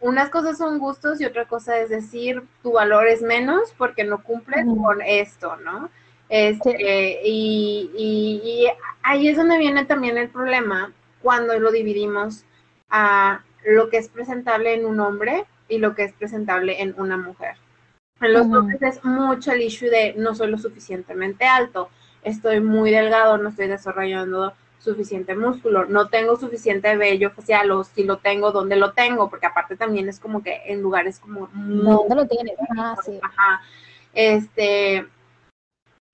unas 0.00 0.30
cosas 0.30 0.58
son 0.58 0.78
gustos 0.78 1.20
y 1.20 1.24
otra 1.24 1.46
cosa 1.46 1.78
es 1.78 1.88
decir 1.88 2.44
tu 2.62 2.72
valor 2.72 3.06
es 3.06 3.22
menos 3.22 3.72
porque 3.78 4.04
no 4.04 4.22
cumples 4.22 4.66
con 4.66 5.00
esto, 5.00 5.56
¿no? 5.56 5.90
Este, 6.32 7.20
y, 7.26 8.66
ahí 9.02 9.28
es 9.28 9.36
donde 9.36 9.58
viene 9.58 9.84
también 9.84 10.16
el 10.16 10.30
problema 10.30 10.90
cuando 11.20 11.60
lo 11.60 11.70
dividimos 11.70 12.46
a 12.88 13.42
lo 13.66 13.90
que 13.90 13.98
es 13.98 14.08
presentable 14.08 14.72
en 14.72 14.86
un 14.86 14.98
hombre 15.00 15.44
y 15.68 15.76
lo 15.76 15.94
que 15.94 16.04
es 16.04 16.14
presentable 16.14 16.80
en 16.80 16.94
una 16.96 17.18
mujer. 17.18 17.56
En 18.22 18.32
los 18.32 18.46
hombres 18.46 18.80
es 18.80 19.04
mucho 19.04 19.52
el 19.52 19.60
issue 19.60 19.90
de 19.90 20.14
no 20.16 20.34
soy 20.34 20.50
lo 20.50 20.56
suficientemente 20.56 21.44
alto, 21.44 21.90
estoy 22.22 22.60
muy 22.60 22.90
delgado, 22.90 23.36
no 23.36 23.50
estoy 23.50 23.68
desarrollando 23.68 24.54
suficiente 24.78 25.36
músculo, 25.36 25.84
no 25.84 26.08
tengo 26.08 26.36
suficiente 26.36 26.96
vello 26.96 27.30
facial 27.32 27.70
o 27.72 27.84
si 27.84 28.04
lo 28.04 28.16
tengo, 28.16 28.52
¿dónde 28.52 28.76
lo 28.76 28.94
tengo? 28.94 29.28
Porque 29.28 29.46
aparte 29.46 29.76
también 29.76 30.08
es 30.08 30.18
como 30.18 30.42
que 30.42 30.62
en 30.64 30.80
lugares 30.80 31.18
como... 31.18 31.50
¿Dónde 31.52 32.14
lo 32.14 32.26
tienes? 32.26 32.54
Ah, 32.78 32.96
sí. 33.04 33.20
Ajá. 33.22 33.60
Este, 34.14 35.06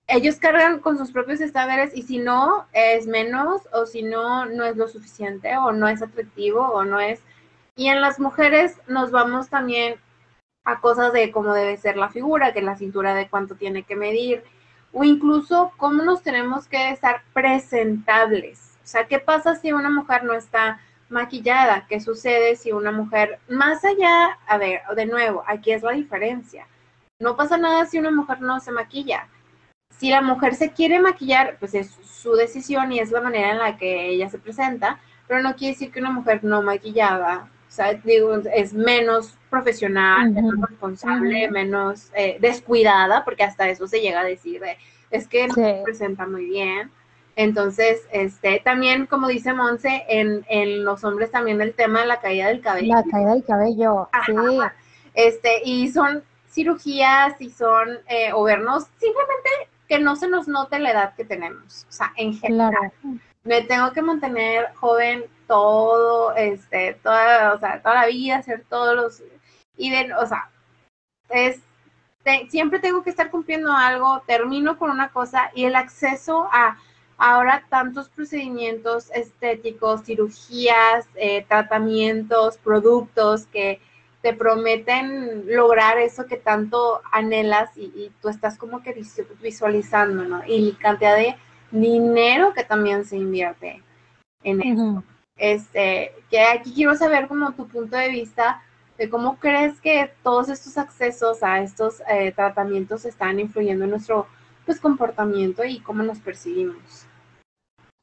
ellos 0.08 0.36
cargan 0.36 0.80
con 0.80 0.96
sus 0.96 1.12
propios 1.12 1.40
estándares 1.40 1.94
y 1.94 2.02
si 2.02 2.18
no 2.18 2.66
es 2.72 3.06
menos 3.06 3.68
o 3.72 3.84
si 3.84 4.02
no 4.02 4.46
no 4.46 4.64
es 4.64 4.76
lo 4.76 4.88
suficiente 4.88 5.56
o 5.58 5.70
no 5.70 5.86
es 5.86 6.02
atractivo 6.02 6.60
o 6.60 6.84
no 6.84 6.98
es 6.98 7.20
y 7.76 7.88
en 7.88 8.00
las 8.00 8.18
mujeres 8.18 8.80
nos 8.88 9.10
vamos 9.10 9.50
también 9.50 9.96
a 10.64 10.80
cosas 10.80 11.12
de 11.12 11.30
cómo 11.30 11.54
debe 11.54 11.76
ser 11.76 11.96
la 11.96 12.08
figura, 12.08 12.52
que 12.52 12.62
la 12.62 12.76
cintura 12.76 13.14
de 13.14 13.28
cuánto 13.28 13.54
tiene 13.54 13.84
que 13.84 13.96
medir 13.96 14.42
o 14.92 15.04
incluso 15.04 15.72
cómo 15.76 16.02
nos 16.02 16.22
tenemos 16.22 16.66
que 16.66 16.90
estar 16.90 17.22
presentables. 17.32 18.76
O 18.82 18.86
sea, 18.86 19.06
¿qué 19.06 19.18
pasa 19.18 19.54
si 19.54 19.72
una 19.72 19.90
mujer 19.90 20.24
no 20.24 20.32
está 20.32 20.80
maquillada? 21.08 21.86
¿Qué 21.88 22.00
sucede 22.00 22.56
si 22.56 22.72
una 22.72 22.90
mujer 22.90 23.38
más 23.48 23.84
allá, 23.84 24.38
a 24.46 24.58
ver, 24.58 24.80
de 24.96 25.06
nuevo, 25.06 25.44
aquí 25.46 25.72
es 25.72 25.82
la 25.82 25.92
diferencia. 25.92 26.66
No 27.20 27.36
pasa 27.36 27.58
nada 27.58 27.86
si 27.86 27.98
una 27.98 28.10
mujer 28.10 28.40
no 28.40 28.58
se 28.60 28.72
maquilla 28.72 29.28
si 29.98 30.10
la 30.10 30.22
mujer 30.22 30.54
se 30.54 30.70
quiere 30.72 31.00
maquillar, 31.00 31.56
pues 31.58 31.74
es 31.74 31.90
su 31.90 32.34
decisión 32.34 32.92
y 32.92 33.00
es 33.00 33.10
la 33.10 33.20
manera 33.20 33.50
en 33.50 33.58
la 33.58 33.76
que 33.76 34.08
ella 34.08 34.28
se 34.30 34.38
presenta, 34.38 35.00
pero 35.26 35.42
no 35.42 35.56
quiere 35.56 35.74
decir 35.74 35.90
que 35.90 36.00
una 36.00 36.10
mujer 36.10 36.44
no 36.44 36.62
maquillada, 36.62 37.50
o 37.68 37.70
sea, 37.70 37.94
digo, 37.94 38.36
es 38.54 38.72
menos 38.72 39.36
profesional, 39.50 40.30
menos 40.30 40.54
responsable, 40.68 41.50
menos 41.50 42.10
eh, 42.14 42.38
descuidada, 42.40 43.24
porque 43.24 43.42
hasta 43.42 43.68
eso 43.68 43.86
se 43.86 44.00
llega 44.00 44.20
a 44.20 44.24
decir, 44.24 44.62
es 45.10 45.26
que 45.26 45.48
no 45.48 45.54
se 45.54 45.82
presenta 45.84 46.26
muy 46.26 46.46
bien. 46.46 46.90
Entonces, 47.36 48.02
este, 48.10 48.60
también, 48.64 49.06
como 49.06 49.28
dice 49.28 49.52
Monse, 49.52 50.04
en, 50.08 50.44
en 50.48 50.84
los 50.84 51.04
hombres 51.04 51.30
también 51.30 51.60
el 51.60 51.74
tema 51.74 52.00
de 52.00 52.06
la 52.06 52.20
caída 52.20 52.48
del 52.48 52.60
cabello. 52.60 52.94
La 52.94 53.04
caída 53.04 53.34
del 53.34 53.44
cabello, 53.44 54.08
sí. 54.26 54.32
Este, 55.14 55.60
y 55.64 55.88
son 55.88 56.24
cirugías 56.50 57.40
y 57.40 57.50
son, 57.50 57.98
eh, 58.08 58.32
o 58.32 58.42
vernos 58.44 58.86
simplemente 58.98 59.50
que 59.88 59.98
no 59.98 60.16
se 60.16 60.28
nos 60.28 60.46
note 60.46 60.78
la 60.78 60.90
edad 60.90 61.14
que 61.14 61.24
tenemos, 61.24 61.86
o 61.88 61.92
sea, 61.92 62.12
en 62.16 62.34
general. 62.34 62.92
me 63.42 63.62
tengo 63.62 63.92
que 63.92 64.02
mantener 64.02 64.74
joven 64.74 65.24
todo, 65.46 66.34
este, 66.36 66.94
toda, 67.02 67.54
o 67.54 67.58
sea, 67.58 67.80
toda 67.80 67.94
la 67.94 68.06
vida, 68.06 68.36
hacer 68.36 68.64
todos 68.68 68.94
los, 68.94 69.22
y 69.76 69.90
de, 69.90 70.12
o 70.14 70.26
sea, 70.26 70.50
es, 71.30 71.60
siempre 72.50 72.78
tengo 72.78 73.02
que 73.02 73.10
estar 73.10 73.30
cumpliendo 73.30 73.72
algo, 73.72 74.22
termino 74.26 74.78
con 74.78 74.90
una 74.90 75.10
cosa 75.10 75.50
y 75.54 75.64
el 75.64 75.76
acceso 75.76 76.48
a 76.52 76.76
ahora 77.16 77.64
tantos 77.68 78.08
procedimientos 78.10 79.10
estéticos, 79.12 80.04
cirugías, 80.04 81.08
eh, 81.16 81.44
tratamientos, 81.48 82.58
productos 82.58 83.46
que 83.46 83.80
te 84.22 84.32
prometen 84.34 85.44
lograr 85.46 85.98
eso 85.98 86.26
que 86.26 86.36
tanto 86.36 87.00
anhelas 87.12 87.70
y, 87.76 88.10
tú 88.20 88.28
estás 88.28 88.58
como 88.58 88.82
que 88.82 89.00
visualizando, 89.40 90.24
¿no? 90.24 90.42
Y 90.46 90.72
cantidad 90.72 91.16
de 91.16 91.36
dinero 91.70 92.52
que 92.52 92.64
también 92.64 93.04
se 93.04 93.16
invierte 93.16 93.82
en 94.42 94.62
eso. 94.62 95.04
Este, 95.36 96.12
que 96.30 96.42
aquí 96.42 96.72
quiero 96.74 96.96
saber 96.96 97.28
como 97.28 97.52
tu 97.52 97.68
punto 97.68 97.96
de 97.96 98.08
vista 98.08 98.62
de 98.98 99.08
cómo 99.08 99.38
crees 99.38 99.80
que 99.80 100.12
todos 100.24 100.48
estos 100.48 100.76
accesos 100.76 101.44
a 101.44 101.60
estos 101.60 102.02
eh, 102.08 102.32
tratamientos 102.32 103.04
están 103.04 103.38
influyendo 103.38 103.84
en 103.84 103.90
nuestro 103.90 104.26
pues, 104.66 104.80
comportamiento 104.80 105.64
y 105.64 105.78
cómo 105.80 106.02
nos 106.02 106.18
percibimos. 106.18 107.06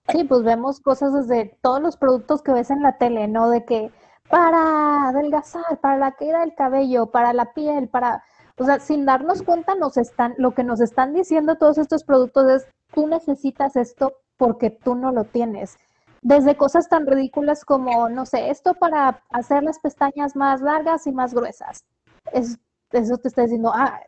Sí, 0.09 0.23
pues 0.23 0.43
vemos 0.43 0.79
cosas 0.79 1.13
desde 1.13 1.57
todos 1.61 1.81
los 1.81 1.97
productos 1.97 2.41
que 2.41 2.53
ves 2.53 2.69
en 2.69 2.81
la 2.81 2.97
tele, 2.97 3.27
¿no? 3.27 3.49
De 3.49 3.65
que 3.65 3.91
para 4.29 5.09
adelgazar, 5.09 5.79
para 5.81 5.97
la 5.97 6.11
caída 6.13 6.39
del 6.39 6.55
cabello, 6.55 7.07
para 7.07 7.33
la 7.33 7.53
piel, 7.53 7.87
para, 7.87 8.23
o 8.57 8.65
sea, 8.65 8.79
sin 8.79 9.05
darnos 9.05 9.43
cuenta 9.43 9.75
nos 9.75 9.97
están, 9.97 10.33
lo 10.37 10.53
que 10.53 10.63
nos 10.63 10.81
están 10.81 11.13
diciendo 11.13 11.55
todos 11.55 11.77
estos 11.77 12.03
productos 12.03 12.49
es, 12.49 12.67
tú 12.93 13.07
necesitas 13.07 13.75
esto 13.75 14.13
porque 14.37 14.69
tú 14.69 14.95
no 14.95 15.11
lo 15.11 15.25
tienes. 15.25 15.77
Desde 16.21 16.57
cosas 16.57 16.89
tan 16.89 17.05
ridículas 17.05 17.63
como, 17.63 18.09
no 18.09 18.25
sé, 18.25 18.49
esto 18.49 18.73
para 18.73 19.21
hacer 19.29 19.61
las 19.63 19.79
pestañas 19.79 20.35
más 20.35 20.61
largas 20.61 21.05
y 21.05 21.11
más 21.11 21.33
gruesas. 21.33 21.85
Es, 22.33 22.57
eso 22.91 23.17
te 23.17 23.27
está 23.27 23.43
diciendo, 23.43 23.71
ah, 23.75 23.99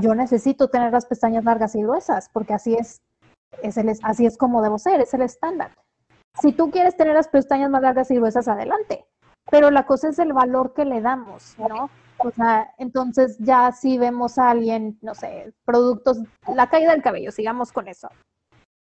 yo 0.00 0.14
necesito 0.14 0.68
tener 0.68 0.92
las 0.92 1.06
pestañas 1.06 1.44
largas 1.44 1.74
y 1.74 1.82
gruesas 1.82 2.28
porque 2.32 2.54
así 2.54 2.74
es, 2.74 3.02
es 3.62 3.76
el, 3.76 3.92
así 4.02 4.24
es 4.24 4.38
como 4.38 4.62
debo 4.62 4.78
ser, 4.78 5.00
es 5.00 5.12
el 5.14 5.22
estándar. 5.22 5.72
Si 6.40 6.52
tú 6.52 6.70
quieres 6.70 6.96
tener 6.96 7.14
las 7.14 7.26
pestañas 7.26 7.70
más 7.70 7.82
largas 7.82 8.08
y 8.12 8.16
gruesas, 8.16 8.46
adelante 8.46 9.04
pero 9.50 9.70
la 9.70 9.86
cosa 9.86 10.08
es 10.08 10.18
el 10.18 10.32
valor 10.32 10.74
que 10.74 10.84
le 10.84 11.00
damos, 11.00 11.56
¿no? 11.58 11.90
O 12.18 12.30
sea, 12.32 12.74
entonces 12.78 13.38
ya 13.38 13.70
si 13.72 13.96
vemos 13.96 14.38
a 14.38 14.50
alguien, 14.50 14.98
no 15.02 15.14
sé, 15.14 15.52
productos, 15.64 16.18
la 16.52 16.68
caída 16.68 16.92
del 16.92 17.02
cabello, 17.02 17.30
sigamos 17.30 17.72
con 17.72 17.88
eso. 17.88 18.08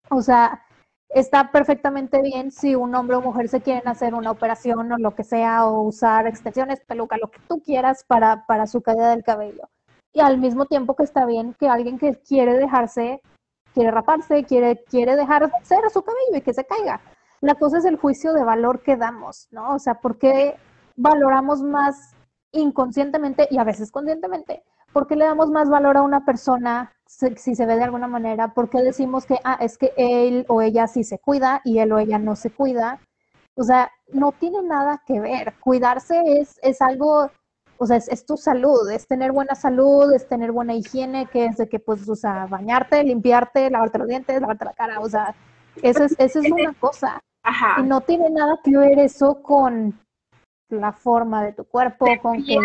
O 0.08 0.22
sea, 0.22 0.64
está 1.08 1.50
perfectamente 1.50 2.22
bien 2.22 2.50
si 2.50 2.74
un 2.74 2.94
hombre 2.94 3.16
o 3.16 3.20
mujer 3.20 3.48
se 3.48 3.60
quieren 3.60 3.88
hacer 3.88 4.14
una 4.14 4.30
operación 4.30 4.92
o 4.92 4.98
lo 4.98 5.14
que 5.14 5.24
sea, 5.24 5.66
o 5.66 5.82
usar 5.82 6.26
extensiones, 6.26 6.80
peluca, 6.80 7.16
lo 7.16 7.30
que 7.30 7.40
tú 7.48 7.60
quieras 7.60 8.04
para, 8.06 8.46
para 8.46 8.66
su 8.66 8.82
caída 8.82 9.10
del 9.10 9.24
cabello. 9.24 9.68
Y 10.12 10.20
al 10.20 10.38
mismo 10.38 10.66
tiempo 10.66 10.94
que 10.94 11.02
está 11.02 11.26
bien 11.26 11.54
que 11.58 11.68
alguien 11.68 11.98
que 11.98 12.14
quiere 12.20 12.54
dejarse, 12.54 13.20
quiere 13.74 13.90
raparse, 13.90 14.44
quiere, 14.44 14.84
quiere 14.88 15.16
dejar 15.16 15.50
ser 15.62 15.90
su 15.90 16.02
cabello 16.02 16.36
y 16.36 16.40
que 16.40 16.54
se 16.54 16.64
caiga. 16.64 17.00
La 17.44 17.56
cosa 17.56 17.76
es 17.76 17.84
el 17.84 17.98
juicio 17.98 18.32
de 18.32 18.42
valor 18.42 18.80
que 18.80 18.96
damos, 18.96 19.48
¿no? 19.50 19.74
O 19.74 19.78
sea, 19.78 20.00
¿por 20.00 20.16
qué 20.16 20.56
valoramos 20.96 21.60
más 21.60 22.14
inconscientemente 22.52 23.46
y 23.50 23.58
a 23.58 23.64
veces 23.64 23.92
conscientemente? 23.92 24.62
¿Por 24.94 25.06
qué 25.06 25.14
le 25.14 25.26
damos 25.26 25.50
más 25.50 25.68
valor 25.68 25.98
a 25.98 26.02
una 26.02 26.24
persona 26.24 26.94
si, 27.04 27.54
se 27.54 27.66
ve 27.66 27.76
de 27.76 27.84
alguna 27.84 28.08
manera? 28.08 28.54
¿Por 28.54 28.70
qué 28.70 28.80
decimos 28.80 29.26
que, 29.26 29.38
ah, 29.44 29.58
es 29.60 29.76
que 29.76 29.92
él 29.98 30.46
o 30.48 30.62
ella 30.62 30.86
sí 30.86 31.04
se 31.04 31.18
cuida 31.18 31.60
y 31.64 31.80
él 31.80 31.92
o 31.92 31.98
ella 31.98 32.18
no 32.18 32.34
se 32.34 32.48
cuida? 32.48 32.98
O 33.56 33.62
sea, 33.62 33.90
no 34.10 34.32
tiene 34.32 34.62
nada 34.62 35.02
que 35.06 35.20
ver. 35.20 35.52
Cuidarse 35.60 36.22
es, 36.40 36.58
es 36.62 36.80
algo, 36.80 37.30
o 37.76 37.86
sea, 37.86 37.98
es, 37.98 38.24
tu 38.24 38.38
salud, 38.38 38.90
es 38.90 39.06
tener 39.06 39.32
buena 39.32 39.54
salud, 39.54 40.10
es 40.14 40.26
tener 40.26 40.50
buena 40.50 40.72
higiene, 40.72 41.26
que 41.26 41.44
es 41.44 41.58
de 41.58 41.68
que, 41.68 41.78
pues, 41.78 42.08
o 42.08 42.16
sea, 42.16 42.46
bañarte, 42.46 43.04
limpiarte, 43.04 43.68
lavarte 43.68 43.98
los 43.98 44.08
dientes, 44.08 44.40
lavarte 44.40 44.64
la 44.64 44.72
cara, 44.72 45.00
o 45.00 45.10
sea, 45.10 45.34
esa 45.82 46.06
es, 46.06 46.14
esa 46.18 46.40
es 46.40 46.50
una 46.50 46.72
cosa. 46.80 47.20
Y 47.78 47.82
no 47.82 48.00
tiene 48.00 48.30
nada 48.30 48.58
que 48.62 48.76
ver 48.76 48.98
eso 48.98 49.42
con 49.42 49.98
la 50.70 50.92
forma 50.92 51.44
de 51.44 51.52
tu 51.52 51.64
cuerpo, 51.64 52.06
con 52.22 52.42
qué, 52.44 52.58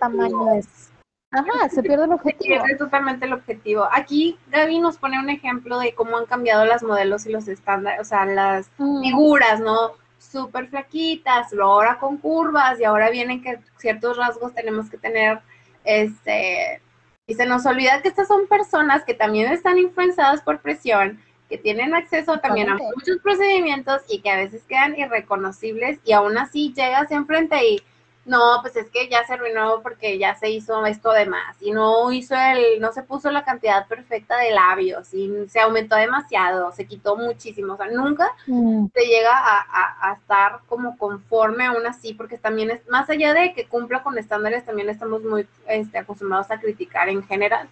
tamaño 0.00 0.54
es. 0.54 0.90
Ajá, 1.30 1.68
se 1.68 1.82
pierde 1.82 2.04
el 2.04 2.12
objetivo. 2.12 2.54
Se 2.54 2.60
pierde 2.60 2.76
totalmente 2.76 3.26
el 3.26 3.32
objetivo. 3.32 3.88
Aquí 3.92 4.38
Gaby 4.50 4.78
nos 4.78 4.98
pone 4.98 5.18
un 5.18 5.30
ejemplo 5.30 5.78
de 5.80 5.94
cómo 5.94 6.16
han 6.16 6.26
cambiado 6.26 6.64
las 6.64 6.82
modelos 6.82 7.26
y 7.26 7.32
los 7.32 7.48
estándares, 7.48 8.00
o 8.00 8.04
sea, 8.04 8.24
las 8.24 8.70
mm. 8.78 9.02
figuras, 9.02 9.60
¿no? 9.60 9.92
Súper 10.18 10.68
flaquitas, 10.68 11.52
luego 11.52 11.72
ahora 11.72 11.98
con 11.98 12.18
curvas 12.18 12.80
y 12.80 12.84
ahora 12.84 13.10
vienen 13.10 13.42
que 13.42 13.58
ciertos 13.78 14.16
rasgos 14.16 14.54
tenemos 14.54 14.88
que 14.88 14.96
tener, 14.96 15.40
este, 15.84 16.80
y 17.26 17.34
se 17.34 17.46
nos 17.46 17.66
olvida 17.66 18.00
que 18.00 18.08
estas 18.08 18.28
son 18.28 18.46
personas 18.46 19.04
que 19.04 19.14
también 19.14 19.52
están 19.52 19.76
influenciadas 19.78 20.40
por 20.40 20.60
presión, 20.60 21.20
que 21.48 21.58
tienen 21.58 21.94
acceso 21.94 22.38
también 22.38 22.70
a 22.70 22.76
muchos 22.76 23.18
procedimientos 23.22 24.02
y 24.08 24.20
que 24.20 24.30
a 24.30 24.36
veces 24.36 24.62
quedan 24.64 24.98
irreconocibles 24.98 25.98
y 26.04 26.12
aún 26.12 26.38
así 26.38 26.72
llegas 26.74 27.10
enfrente 27.10 27.56
y 27.66 27.82
no, 28.26 28.58
pues 28.62 28.74
es 28.76 28.88
que 28.88 29.08
ya 29.08 29.24
se 29.26 29.34
arruinó 29.34 29.82
porque 29.82 30.18
ya 30.18 30.34
se 30.34 30.48
hizo 30.48 30.86
esto 30.86 31.12
de 31.12 31.26
más 31.26 31.56
y 31.60 31.72
no 31.72 32.10
hizo 32.10 32.34
el, 32.34 32.80
no 32.80 32.92
se 32.92 33.02
puso 33.02 33.30
la 33.30 33.44
cantidad 33.44 33.86
perfecta 33.86 34.38
de 34.38 34.50
labios 34.50 35.12
y 35.12 35.30
se 35.48 35.60
aumentó 35.60 35.96
demasiado, 35.96 36.72
se 36.72 36.86
quitó 36.86 37.16
muchísimo, 37.16 37.74
o 37.74 37.76
sea, 37.76 37.88
nunca 37.88 38.30
mm. 38.46 38.86
se 38.94 39.04
llega 39.04 39.30
a, 39.36 40.10
a, 40.10 40.14
estar 40.14 40.60
como 40.68 40.96
conforme 40.96 41.66
aún 41.66 41.86
así, 41.86 42.14
porque 42.14 42.38
también 42.38 42.70
es, 42.70 42.88
más 42.88 43.10
allá 43.10 43.34
de 43.34 43.52
que 43.52 43.66
cumpla 43.66 44.02
con 44.02 44.16
estándares, 44.16 44.64
también 44.64 44.88
estamos 44.88 45.22
muy 45.22 45.46
este, 45.68 45.98
acostumbrados 45.98 46.50
a 46.50 46.58
criticar 46.58 47.08
en 47.10 47.22
general. 47.24 47.68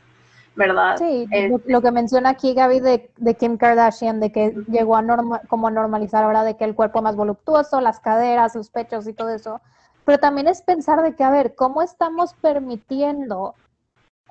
¿Verdad? 0.54 0.96
Sí, 0.98 1.28
lo, 1.66 1.80
que 1.80 1.90
menciona 1.90 2.30
aquí 2.30 2.54
Gaby 2.54 2.80
de, 2.80 3.10
de 3.16 3.34
Kim 3.34 3.56
Kardashian, 3.56 4.20
de 4.20 4.32
que 4.32 4.50
llegó 4.68 4.96
a 4.96 5.02
norma, 5.02 5.40
como 5.48 5.70
normalizar 5.70 6.24
ahora 6.24 6.44
de 6.44 6.56
que 6.56 6.64
el 6.64 6.74
cuerpo 6.74 7.02
más 7.02 7.16
voluptuoso, 7.16 7.80
las 7.80 8.00
caderas, 8.00 8.54
los 8.54 8.70
pechos 8.70 9.06
y 9.06 9.12
todo 9.12 9.30
eso. 9.30 9.60
Pero 10.04 10.18
también 10.18 10.48
es 10.48 10.62
pensar 10.62 11.02
de 11.02 11.14
que, 11.14 11.24
a 11.24 11.30
ver, 11.30 11.54
¿cómo 11.54 11.82
estamos 11.82 12.34
permitiendo 12.34 13.54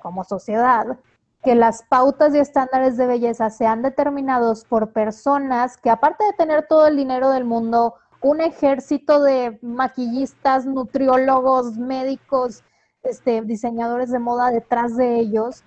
como 0.00 0.24
sociedad 0.24 0.98
que 1.42 1.54
las 1.54 1.82
pautas 1.82 2.34
y 2.34 2.38
estándares 2.38 2.96
de 2.96 3.06
belleza 3.06 3.50
sean 3.50 3.82
determinados 3.82 4.64
por 4.64 4.92
personas 4.92 5.76
que 5.76 5.90
aparte 5.90 6.24
de 6.24 6.32
tener 6.34 6.66
todo 6.68 6.86
el 6.86 6.96
dinero 6.96 7.30
del 7.30 7.44
mundo, 7.44 7.96
un 8.20 8.40
ejército 8.40 9.22
de 9.22 9.58
maquillistas, 9.60 10.66
nutriólogos, 10.66 11.76
médicos, 11.76 12.62
este, 13.02 13.42
diseñadores 13.42 14.10
de 14.10 14.20
moda 14.20 14.52
detrás 14.52 14.96
de 14.96 15.18
ellos, 15.18 15.64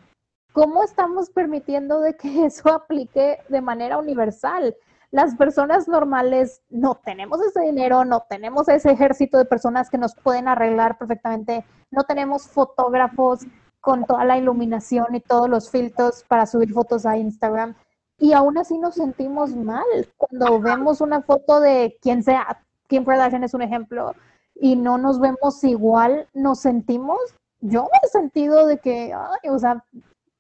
¿cómo 0.56 0.84
estamos 0.84 1.30
permitiendo 1.30 2.00
de 2.00 2.16
que 2.16 2.46
eso 2.46 2.70
aplique 2.70 3.40
de 3.50 3.62
manera 3.62 3.98
universal? 3.98 4.76
Las 5.12 5.36
personas 5.36 5.88
normales 5.88 6.62
no 6.70 6.96
tenemos 6.96 7.40
ese 7.42 7.62
dinero, 7.62 8.06
no 8.06 8.26
tenemos 8.28 8.68
ese 8.70 8.92
ejército 8.92 9.38
de 9.38 9.46
personas 9.46 9.90
que 9.90 9.98
nos 9.98 10.16
pueden 10.16 10.48
arreglar 10.48 10.98
perfectamente, 10.98 11.64
no 11.92 12.04
tenemos 12.06 12.48
fotógrafos 12.48 13.42
con 13.82 14.06
toda 14.06 14.26
la 14.26 14.38
iluminación 14.38 15.14
y 15.14 15.20
todos 15.20 15.48
los 15.48 15.70
filtros 15.70 16.24
para 16.28 16.46
subir 16.48 16.74
fotos 16.74 17.06
a 17.06 17.18
Instagram. 17.18 17.76
Y 18.18 18.34
aún 18.34 18.58
así 18.58 18.78
nos 18.78 18.96
sentimos 18.96 19.54
mal 19.56 19.86
cuando 20.18 20.60
vemos 20.60 21.02
una 21.02 21.22
foto 21.22 21.60
de 21.60 21.98
quien 22.02 22.24
sea, 22.24 22.64
Kim 22.88 23.04
Kardashian 23.04 23.44
es 23.44 23.54
un 23.54 23.62
ejemplo, 23.62 24.14
y 24.56 24.76
no 24.76 24.98
nos 24.98 25.20
vemos 25.20 25.64
igual, 25.64 26.28
nos 26.34 26.60
sentimos, 26.60 27.20
yo 27.60 27.84
me 27.84 28.00
he 28.04 28.08
sentido 28.08 28.66
de 28.66 28.80
que, 28.80 29.14
ay, 29.14 29.50
o 29.50 29.60
sea, 29.60 29.84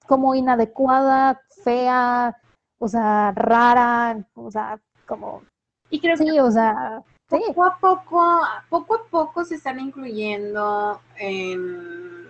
como 0.08 0.36
inadecuada, 0.36 1.42
fea, 1.64 2.36
o 2.80 2.88
sea, 2.88 3.32
rara, 3.36 4.26
o 4.36 4.52
sea, 4.52 4.80
como... 5.06 5.44
Y 5.90 6.00
creo 6.00 6.18
sí, 6.18 6.40
o 6.40 6.52
sea, 6.52 7.04
poco 7.28 7.64
a 7.64 7.78
poco, 7.80 8.42
poco 8.70 8.96
a 8.96 9.04
poco 9.10 9.46
se 9.46 9.56
están 9.56 9.80
incluyendo 9.80 11.02
en, 11.18 12.28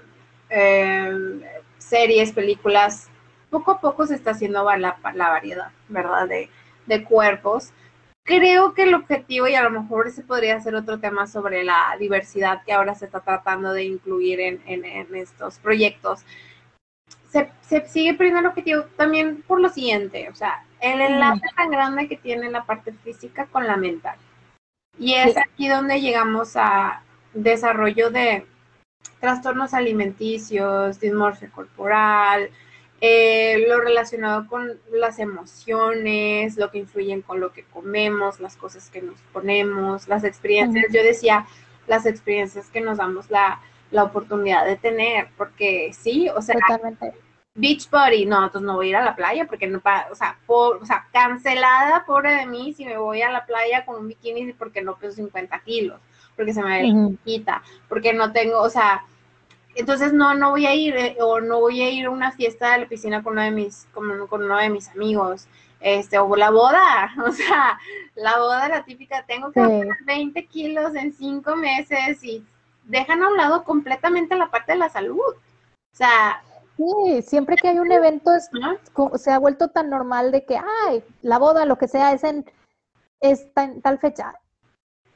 series, 1.78 2.32
películas, 2.32 3.10
poco 3.50 3.72
a 3.72 3.82
poco 3.82 4.08
se 4.08 4.16
está 4.16 4.32
haciendo 4.32 4.64
la, 4.64 4.98
la 5.14 5.30
variedad, 5.30 5.72
¿verdad? 5.90 6.28
De, 6.28 6.50
de 6.86 7.04
cuerpos. 7.04 7.72
Creo 8.24 8.74
que 8.74 8.84
el 8.84 8.96
objetivo, 8.96 9.48
y 9.48 9.56
a 9.56 9.64
lo 9.64 9.70
mejor 9.70 10.08
ese 10.08 10.24
podría 10.24 10.60
ser 10.60 10.76
otro 10.76 11.00
tema 11.00 11.28
sobre 11.28 11.64
la 11.64 11.96
diversidad 12.00 12.64
que 12.66 12.74
ahora 12.74 12.96
se 12.96 13.06
está 13.06 13.20
tratando 13.20 13.72
de 13.72 13.84
incluir 13.84 14.40
en, 14.40 14.62
en 14.66 15.16
estos 15.16 15.60
proyectos, 15.60 16.24
se, 17.62 17.88
sigue 17.88 18.14
perdiendo 18.14 18.40
el 18.40 18.46
objetivo 18.48 18.84
también 18.96 19.44
por 19.48 19.60
lo 19.60 19.70
siguiente, 19.70 20.30
o 20.30 20.36
sea, 20.36 20.64
el 20.80 21.02
enlace 21.02 21.42
tan 21.56 21.70
grande 21.70 22.08
que 22.08 22.18
tiene 22.18 22.50
la 22.50 22.66
parte 22.66 22.94
física 23.04 23.48
con 23.48 23.68
la 23.68 23.76
mental. 23.76 24.18
Y 24.98 25.16
es 25.16 25.36
aquí 25.38 25.68
donde 25.68 26.00
llegamos 26.00 26.56
a 26.56 27.02
desarrollo 27.34 28.12
de 28.12 28.46
trastornos 29.20 29.74
alimenticios, 29.74 31.00
dismorfia 31.00 31.50
corporal, 31.50 32.50
eh, 33.02 33.66
lo 33.68 33.82
relacionado 33.82 34.48
con 34.48 34.80
las 34.92 35.20
emociones, 35.20 36.56
lo 36.56 36.72
que 36.72 36.78
influyen 36.78 37.22
con 37.22 37.40
lo 37.42 37.52
que 37.52 37.64
comemos, 37.64 38.40
las 38.40 38.56
cosas 38.56 38.90
que 38.90 39.02
nos 39.02 39.20
ponemos, 39.34 40.08
las 40.08 40.24
experiencias. 40.24 40.86
Yo 40.94 41.04
decía, 41.04 41.46
las 41.88 42.06
experiencias 42.06 42.70
que 42.70 42.80
nos 42.80 42.98
damos 42.98 43.30
la, 43.30 43.60
la 43.92 44.04
oportunidad 44.04 44.66
de 44.66 44.78
tener, 44.78 45.28
porque 45.38 45.92
sí, 45.94 46.30
o 46.30 46.42
sea, 46.42 46.56
Totalmente. 46.56 47.25
Beach 47.56 47.90
body, 47.90 48.26
no, 48.26 48.44
entonces 48.44 48.68
no 48.68 48.76
voy 48.76 48.88
a 48.88 48.90
ir 48.90 48.96
a 48.98 49.06
la 49.06 49.16
playa 49.16 49.46
porque 49.48 49.66
no, 49.66 49.82
o 50.12 50.16
sea, 50.16 50.38
por, 50.46 50.78
o 50.78 50.86
sea, 50.86 51.08
cancelada, 51.12 52.04
pobre 52.06 52.36
de 52.36 52.46
mí, 52.46 52.74
si 52.74 52.86
me 52.86 52.98
voy 52.98 53.22
a 53.22 53.32
la 53.32 53.46
playa 53.46 53.86
con 53.86 53.96
un 53.96 54.10
bikini 54.10 54.52
porque 54.54 54.82
no 54.82 54.98
peso 54.98 55.16
50 55.16 55.58
kilos, 55.60 56.00
porque 56.36 56.54
se 56.54 56.62
me 56.62 56.82
ve 56.82 56.92
uh 56.92 57.18
quita, 57.24 57.64
porque 57.88 58.14
no 58.14 58.34
tengo, 58.34 58.62
o 58.62 58.70
sea, 58.70 59.06
entonces 59.74 60.12
no, 60.12 60.34
no 60.36 60.52
voy 60.52 60.66
a 60.66 60.76
ir, 60.76 60.96
eh, 60.98 61.18
o 61.22 61.40
no 61.40 61.62
voy 61.62 61.82
a 61.82 61.90
ir 61.90 62.08
a 62.08 62.10
una 62.10 62.34
fiesta 62.34 62.74
de 62.74 62.80
la 62.80 62.88
piscina 62.88 63.24
con 63.24 63.34
uno 63.34 63.44
de 63.44 63.52
mis, 63.52 63.88
con, 63.94 64.28
con 64.28 64.44
uno 64.44 64.58
de 64.58 64.70
mis 64.70 64.90
amigos, 64.90 65.48
este, 65.80 66.20
o 66.20 66.36
la 66.36 66.50
boda, 66.50 67.14
o 67.26 67.32
sea, 67.32 67.80
la 68.16 68.38
boda 68.38 68.68
la 68.68 68.84
típica, 68.84 69.24
tengo 69.26 69.54
que 69.54 69.64
sí. 69.66 69.90
20 70.06 70.46
kilos 70.48 70.94
en 70.94 71.14
5 71.14 71.56
meses 71.56 72.22
y 72.22 72.44
dejan 72.84 73.24
a 73.24 73.30
un 73.30 73.38
lado 73.38 73.64
completamente 73.64 74.36
la 74.36 74.52
parte 74.52 74.74
de 74.74 74.80
la 74.80 74.90
salud. 74.90 75.22
O 75.22 75.98
sea... 75.98 76.42
Sí, 76.78 77.22
siempre 77.22 77.56
que 77.56 77.70
hay 77.70 77.80
un 77.80 77.92
evento 77.92 78.34
es, 78.34 78.50
se 79.16 79.32
ha 79.32 79.40
vuelto 79.40 79.70
tan 79.70 79.90
normal 79.90 80.32
de 80.32 80.46
que, 80.46 80.58
ay, 80.58 81.04
la 81.22 81.40
boda, 81.40 81.66
lo 81.66 81.78
que 81.78 81.88
sea, 81.88 82.12
es 82.12 82.24
en, 82.24 82.46
es 83.22 83.48
en 83.56 83.82
tal 83.82 83.98
fecha. 84.00 84.36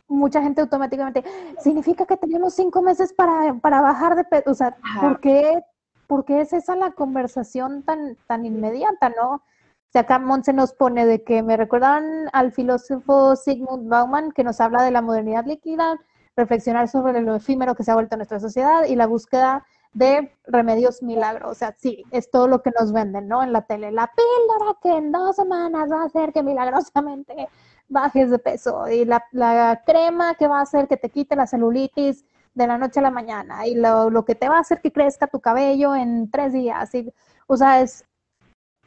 Mucha 0.07 0.41
gente 0.41 0.61
automáticamente, 0.61 1.23
significa 1.61 2.05
que 2.05 2.17
tenemos 2.17 2.55
cinco 2.55 2.81
meses 2.81 3.13
para, 3.13 3.53
para 3.55 3.81
bajar 3.81 4.15
de 4.15 4.23
peso. 4.23 4.51
O 4.51 4.53
sea, 4.53 4.77
¿por 5.01 5.19
qué, 5.19 5.61
¿por 6.07 6.25
qué 6.25 6.41
es 6.41 6.53
esa 6.53 6.75
la 6.75 6.91
conversación 6.91 7.83
tan, 7.83 8.15
tan 8.25 8.45
inmediata, 8.45 9.09
no? 9.09 9.33
O 9.33 9.91
sea, 9.91 10.03
acá 10.03 10.17
Montse 10.17 10.53
nos 10.53 10.73
pone 10.73 11.05
de 11.05 11.23
que 11.23 11.43
me 11.43 11.57
recuerdan 11.57 12.29
al 12.31 12.51
filósofo 12.51 13.35
Sigmund 13.35 13.89
Bauman 13.89 14.31
que 14.31 14.43
nos 14.43 14.61
habla 14.61 14.83
de 14.83 14.91
la 14.91 15.01
modernidad 15.01 15.45
líquida, 15.45 15.97
reflexionar 16.37 16.87
sobre 16.87 17.21
lo 17.21 17.35
efímero 17.35 17.75
que 17.75 17.83
se 17.83 17.91
ha 17.91 17.95
vuelto 17.95 18.15
en 18.15 18.19
nuestra 18.19 18.39
sociedad 18.39 18.85
y 18.85 18.95
la 18.95 19.07
búsqueda 19.07 19.65
de 19.93 20.31
remedios 20.45 21.01
milagros. 21.01 21.51
O 21.51 21.55
sea, 21.55 21.75
sí, 21.77 22.03
es 22.11 22.29
todo 22.29 22.47
lo 22.47 22.61
que 22.61 22.71
nos 22.79 22.91
venden, 22.91 23.27
¿no? 23.27 23.43
En 23.43 23.53
la 23.53 23.63
tele. 23.63 23.91
La 23.91 24.11
píldora 24.11 24.77
que 24.81 24.97
en 24.97 25.11
dos 25.11 25.35
semanas 25.35 25.89
va 25.91 26.03
a 26.03 26.05
hacer 26.05 26.31
que 26.33 26.43
milagrosamente 26.43 27.47
bajes 27.89 28.29
de 28.29 28.39
peso. 28.39 28.87
Y 28.87 29.05
la, 29.05 29.23
la 29.31 29.81
crema 29.85 30.35
que 30.35 30.47
va 30.47 30.59
a 30.59 30.63
hacer 30.63 30.87
que 30.87 30.97
te 30.97 31.09
quite 31.09 31.35
la 31.35 31.47
celulitis 31.47 32.25
de 32.53 32.67
la 32.67 32.77
noche 32.77 32.99
a 32.99 33.03
la 33.03 33.11
mañana. 33.11 33.67
Y 33.67 33.75
lo, 33.75 34.09
lo 34.09 34.25
que 34.25 34.35
te 34.35 34.49
va 34.49 34.57
a 34.57 34.61
hacer 34.61 34.81
que 34.81 34.91
crezca 34.91 35.27
tu 35.27 35.39
cabello 35.39 35.95
en 35.95 36.29
tres 36.31 36.53
días. 36.53 36.93
Y, 36.95 37.11
o 37.47 37.57
sea, 37.57 37.81
es, 37.81 38.05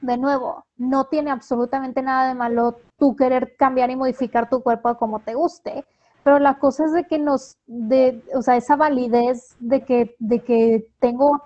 de 0.01 0.17
nuevo, 0.19 0.65
no 0.77 1.07
tiene 1.07 1.31
absolutamente 1.31 2.03
nada 2.03 2.29
de 2.29 2.35
malo 2.35 2.79
tú 2.99 3.17
querer 3.17 3.57
cambiar 3.57 3.91
y 3.91 3.97
modificar 3.97 4.49
tu 4.49 4.63
cuerpo 4.63 4.97
como 4.97 5.21
te 5.21 5.35
guste 5.35 5.85
pero 6.25 6.39
la 6.39 6.59
cosa 6.59 6.85
es 6.85 6.93
de 6.93 7.05
que 7.05 7.19
nos, 7.19 7.59
de, 7.67 8.23
o 8.35 8.43
sea, 8.43 8.57
esa 8.57 8.77
validez 8.77 9.57
de 9.61 9.85
que, 9.85 10.15
de 10.19 10.41
que 10.41 10.89
tengo 11.01 11.43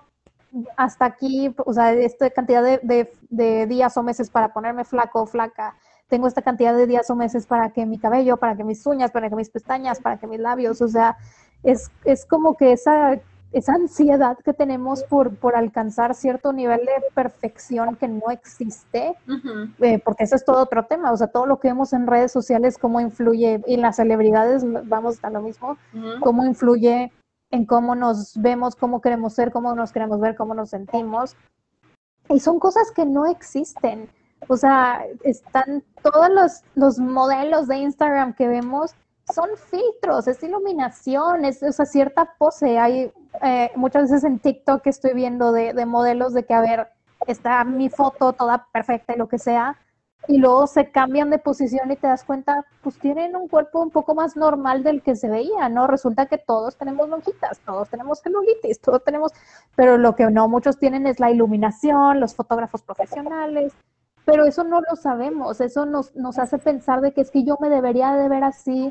hasta 0.75 1.05
aquí, 1.05 1.53
o 1.65 1.73
sea, 1.73 1.93
esta 1.93 2.29
cantidad 2.29 2.63
de, 2.63 3.09
de, 3.29 3.67
días 3.67 3.97
o 3.97 4.03
meses 4.03 4.29
para 4.29 4.53
ponerme 4.53 4.85
flaco 4.85 5.21
o 5.21 5.25
flaca, 5.25 5.75
tengo 6.07 6.27
esta 6.27 6.41
cantidad 6.41 6.75
de 6.75 6.87
días 6.87 7.09
o 7.09 7.15
meses 7.15 7.45
para 7.45 7.71
que 7.71 7.85
mi 7.85 7.99
cabello, 7.99 8.37
para 8.37 8.55
que 8.55 8.63
mis 8.63 8.85
uñas, 8.85 9.11
para 9.11 9.29
que 9.29 9.35
mis 9.35 9.49
pestañas, 9.49 9.99
para 9.99 10.17
que 10.17 10.27
mis 10.27 10.39
labios, 10.39 10.81
o 10.81 10.87
sea, 10.87 11.17
es, 11.63 11.91
es 12.05 12.25
como 12.25 12.55
que 12.55 12.71
esa 12.71 13.19
esa 13.51 13.73
ansiedad 13.73 14.37
que 14.43 14.53
tenemos 14.53 15.03
por, 15.03 15.35
por 15.37 15.55
alcanzar 15.55 16.15
cierto 16.15 16.51
nivel 16.53 16.81
de 16.81 16.93
perfección 17.13 17.95
que 17.95 18.07
no 18.07 18.29
existe, 18.29 19.15
uh 19.27 19.31
-huh. 19.31 19.73
eh, 19.79 19.99
porque 20.03 20.25
eso 20.25 20.35
es 20.35 20.43
todo 20.43 20.61
otro 20.61 20.85
tema, 20.85 21.11
o 21.11 21.17
sea, 21.17 21.27
todo 21.27 21.45
lo 21.45 21.59
que 21.59 21.69
vemos 21.69 21.93
en 21.93 22.07
redes 22.07 22.31
sociales, 22.31 22.77
cómo 22.77 22.99
influye, 22.99 23.61
y 23.65 23.75
en 23.75 23.81
las 23.81 23.95
celebridades, 23.95 24.63
vamos 24.87 25.23
a 25.23 25.29
lo 25.29 25.41
mismo, 25.41 25.77
uh 25.93 25.97
-huh. 25.97 26.19
cómo 26.19 26.45
influye 26.45 27.11
en 27.51 27.65
cómo 27.65 27.95
nos 27.95 28.33
vemos, 28.35 28.75
cómo 28.75 29.01
queremos 29.01 29.33
ser, 29.33 29.51
cómo 29.51 29.73
nos 29.73 29.91
queremos 29.91 30.19
ver, 30.19 30.35
cómo 30.35 30.53
nos 30.53 30.69
sentimos. 30.69 31.35
Y 32.29 32.39
son 32.41 32.59
cosas 32.59 32.91
que 32.91 33.05
no 33.05 33.25
existen. 33.25 34.09
O 34.49 34.57
sea, 34.57 35.05
están 35.23 35.83
todos 36.03 36.29
los, 36.29 36.63
los 36.75 36.99
modelos 36.99 37.67
de 37.67 37.77
Instagram 37.77 38.33
que 38.33 38.47
vemos 38.47 38.93
son 39.33 39.49
filtros, 39.57 40.27
es 40.27 40.41
iluminación, 40.43 41.45
es 41.45 41.61
o 41.63 41.71
sea, 41.71 41.85
cierta 41.85 42.35
pose. 42.37 42.77
Hay 42.79 43.11
eh, 43.43 43.71
muchas 43.75 44.03
veces 44.03 44.23
en 44.23 44.39
TikTok 44.39 44.85
estoy 44.87 45.13
viendo 45.13 45.51
de, 45.51 45.73
de, 45.73 45.85
modelos 45.85 46.33
de 46.33 46.45
que, 46.45 46.53
a 46.53 46.61
ver, 46.61 46.87
está 47.27 47.63
mi 47.63 47.89
foto 47.89 48.33
toda 48.33 48.67
perfecta 48.71 49.13
y 49.13 49.17
lo 49.17 49.27
que 49.27 49.39
sea, 49.39 49.77
y 50.27 50.37
luego 50.39 50.67
se 50.67 50.91
cambian 50.91 51.29
de 51.29 51.39
posición 51.39 51.89
y 51.91 51.95
te 51.95 52.07
das 52.07 52.23
cuenta, 52.23 52.65
pues 52.81 52.99
tienen 52.99 53.35
un 53.35 53.47
cuerpo 53.47 53.81
un 53.81 53.91
poco 53.91 54.13
más 54.13 54.35
normal 54.35 54.83
del 54.83 55.01
que 55.01 55.15
se 55.15 55.29
veía, 55.29 55.69
¿no? 55.69 55.87
Resulta 55.87 56.25
que 56.25 56.37
todos 56.37 56.75
tenemos 56.75 57.07
lonjitas, 57.07 57.59
todos 57.59 57.89
tenemos 57.89 58.21
celulitis, 58.21 58.81
todos 58.81 59.03
tenemos, 59.03 59.31
pero 59.75 59.97
lo 59.97 60.15
que 60.15 60.29
no 60.29 60.49
muchos 60.49 60.77
tienen 60.77 61.07
es 61.07 61.19
la 61.19 61.31
iluminación, 61.31 62.19
los 62.19 62.35
fotógrafos 62.35 62.81
profesionales, 62.81 63.73
pero 64.25 64.45
eso 64.45 64.65
no 64.65 64.81
lo 64.81 64.97
sabemos, 64.97 65.61
eso 65.61 65.85
nos, 65.85 66.13
nos 66.15 66.37
hace 66.39 66.57
pensar 66.57 66.99
de 66.99 67.13
que 67.13 67.21
es 67.21 67.31
que 67.31 67.43
yo 67.43 67.57
me 67.61 67.69
debería 67.69 68.13
de 68.13 68.27
ver 68.27 68.43
así 68.43 68.89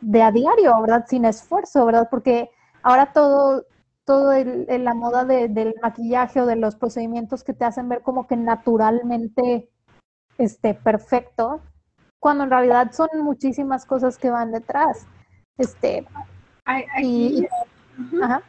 de 0.00 0.22
a 0.22 0.32
diario, 0.32 0.80
¿verdad? 0.80 1.04
Sin 1.06 1.24
esfuerzo, 1.24 1.86
¿verdad? 1.86 2.08
Porque 2.10 2.50
ahora 2.82 3.12
todo, 3.12 3.64
todo 4.04 4.32
el, 4.32 4.66
el, 4.68 4.84
la 4.84 4.94
moda 4.94 5.24
de, 5.24 5.48
del 5.48 5.74
maquillaje 5.82 6.40
o 6.40 6.46
de 6.46 6.56
los 6.56 6.76
procedimientos 6.76 7.44
que 7.44 7.54
te 7.54 7.64
hacen 7.64 7.88
ver 7.88 8.02
como 8.02 8.26
que 8.26 8.36
naturalmente 8.36 9.68
este, 10.38 10.74
perfecto, 10.74 11.60
cuando 12.18 12.44
en 12.44 12.50
realidad 12.50 12.92
son 12.92 13.08
muchísimas 13.22 13.84
cosas 13.84 14.18
que 14.18 14.30
van 14.30 14.52
detrás. 14.52 15.06
Este, 15.58 16.06
ay, 16.64 16.84
y, 17.02 17.46
uh 17.98 18.02
-huh. 18.02 18.24
ajá. 18.24 18.42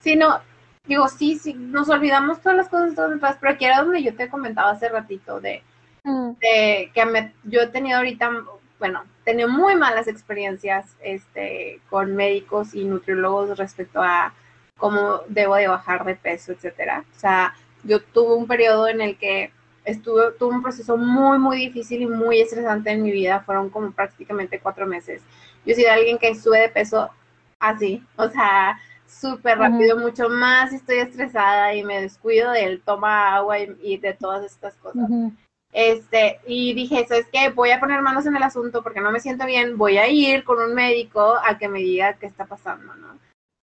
Sí, 0.00 0.16
no, 0.16 0.40
digo, 0.86 1.08
sí, 1.08 1.38
sí, 1.38 1.54
nos 1.54 1.88
olvidamos 1.88 2.40
todas 2.40 2.56
las 2.56 2.68
cosas 2.68 2.94
todas 2.94 3.12
detrás, 3.12 3.36
pero 3.40 3.52
aquí 3.52 3.64
era 3.64 3.82
donde 3.82 4.02
yo 4.02 4.14
te 4.14 4.28
comentaba 4.28 4.70
hace 4.70 4.88
ratito 4.88 5.40
de, 5.40 5.62
mm. 6.04 6.30
de 6.40 6.90
que 6.94 7.06
me, 7.06 7.34
yo 7.44 7.60
he 7.60 7.66
tenido 7.68 7.98
ahorita 7.98 8.30
bueno, 8.78 9.04
tenía 9.24 9.46
muy 9.46 9.74
malas 9.74 10.06
experiencias 10.06 10.96
este, 11.00 11.80
con 11.88 12.14
médicos 12.14 12.74
y 12.74 12.84
nutriólogos 12.84 13.56
respecto 13.58 14.02
a 14.02 14.34
cómo 14.76 15.20
debo 15.28 15.54
de 15.56 15.68
bajar 15.68 16.04
de 16.04 16.14
peso, 16.14 16.52
etcétera. 16.52 17.04
O 17.16 17.18
sea, 17.18 17.54
yo 17.84 18.02
tuve 18.02 18.34
un 18.34 18.46
periodo 18.46 18.88
en 18.88 19.00
el 19.00 19.16
que 19.16 19.50
estuve, 19.84 20.32
tuve 20.38 20.54
un 20.54 20.62
proceso 20.62 20.96
muy, 20.96 21.38
muy 21.38 21.56
difícil 21.56 22.02
y 22.02 22.06
muy 22.06 22.40
estresante 22.40 22.90
en 22.90 23.02
mi 23.02 23.12
vida. 23.12 23.40
Fueron 23.40 23.70
como 23.70 23.90
prácticamente 23.92 24.60
cuatro 24.60 24.86
meses. 24.86 25.22
Yo 25.64 25.74
soy 25.74 25.86
alguien 25.86 26.18
que 26.18 26.34
sube 26.34 26.60
de 26.60 26.68
peso 26.68 27.10
así, 27.58 28.04
o 28.16 28.28
sea, 28.28 28.78
súper 29.06 29.58
rápido, 29.58 29.96
uh 29.96 29.98
-huh. 29.98 30.02
mucho 30.02 30.28
más 30.28 30.72
estoy 30.72 30.98
estresada 30.98 31.74
y 31.74 31.82
me 31.82 32.02
descuido 32.02 32.50
del 32.50 32.82
toma 32.82 33.34
agua 33.34 33.58
y, 33.58 33.74
y 33.82 33.96
de 33.98 34.12
todas 34.12 34.44
estas 34.44 34.74
cosas. 34.74 35.08
Uh 35.08 35.30
-huh. 35.30 35.36
Este, 35.72 36.40
y 36.46 36.74
dije, 36.74 37.06
¿sabes 37.06 37.26
qué? 37.32 37.50
Voy 37.50 37.70
a 37.70 37.80
poner 37.80 38.00
manos 38.00 38.24
en 38.26 38.36
el 38.36 38.42
asunto 38.42 38.82
porque 38.82 39.00
no 39.00 39.10
me 39.10 39.20
siento 39.20 39.44
bien, 39.46 39.76
voy 39.76 39.98
a 39.98 40.08
ir 40.08 40.44
con 40.44 40.58
un 40.58 40.74
médico 40.74 41.36
a 41.44 41.58
que 41.58 41.68
me 41.68 41.80
diga 41.80 42.14
qué 42.14 42.26
está 42.26 42.46
pasando, 42.46 42.94
¿no? 42.94 43.18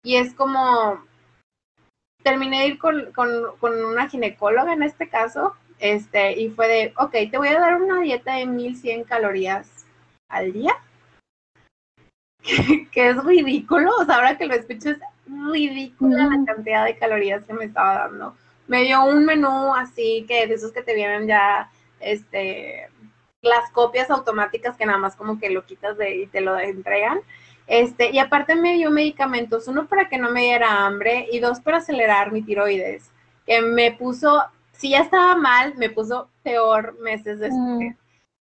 Y 0.04 0.16
es 0.16 0.34
como, 0.34 1.06
terminé 2.24 2.62
de 2.62 2.68
ir 2.68 2.80
con, 2.80 3.12
con, 3.14 3.30
con 3.60 3.86
una 3.86 4.10
ginecóloga 4.10 4.74
en 4.74 4.84
este 4.84 5.08
caso, 5.08 5.56
este, 5.80 6.40
y 6.40 6.50
fue 6.50 6.68
de, 6.68 6.94
ok, 6.98 7.12
te 7.32 7.38
voy 7.38 7.48
a 7.50 7.60
dar 7.60 7.82
una 7.82 8.02
dieta 8.02 8.36
de 8.36 8.46
1100 8.46 9.04
calorías 9.06 9.86
al 10.28 10.52
día, 10.52 10.76
que, 12.42 12.90
que 12.92 13.10
es 13.10 13.24
ridículo, 13.24 13.92
o 14.00 14.06
sea, 14.06 14.16
ahora 14.16 14.38
que 14.38 14.48
lo 14.48 14.56
escucho 14.56 14.90
es 14.90 14.98
ridícula 15.52 16.26
mm. 16.26 16.30
la 16.30 16.54
cantidad 16.54 16.86
de 16.86 16.98
calorías 16.98 17.44
que 17.46 17.54
me 17.54 17.66
estaba 17.66 17.96
dando. 17.96 18.36
Me 18.68 18.84
dio 18.84 19.04
un 19.04 19.26
menú 19.26 19.74
así, 19.76 20.26
que 20.28 20.48
de 20.48 20.54
esos 20.56 20.72
que 20.72 20.82
te 20.82 20.96
vienen 20.96 21.28
ya 21.28 21.70
este, 22.02 22.90
las 23.42 23.70
copias 23.72 24.10
automáticas 24.10 24.78
que 24.78 24.86
nada 24.86 24.98
más 24.98 25.16
como 25.16 25.40
que 25.40 25.50
lo 25.50 25.66
quitas 25.66 25.98
de 25.98 26.16
y 26.16 26.28
te 26.28 26.42
lo 26.42 26.58
entregan. 26.60 27.20
Este, 27.68 28.12
y 28.12 28.20
aparte 28.20 28.56
me 28.56 28.74
dio 28.74 28.92
medicamentos, 28.92 29.68
uno 29.68 29.88
para 29.88 30.10
que 30.10 30.18
no 30.18 30.30
me 30.30 30.42
diera 30.42 30.86
hambre 30.86 31.28
y 31.32 31.40
dos 31.40 31.60
para 31.60 31.78
acelerar 31.78 32.32
mi 32.32 32.42
tiroides, 32.42 33.10
que 33.46 33.62
me 33.62 33.92
puso, 33.94 34.44
si 34.74 34.90
ya 34.90 35.00
estaba 35.00 35.36
mal, 35.36 35.76
me 35.78 35.90
puso 35.90 36.30
peor 36.44 37.00
meses 37.00 37.40
después. 37.40 37.92
Mm. 37.92 37.96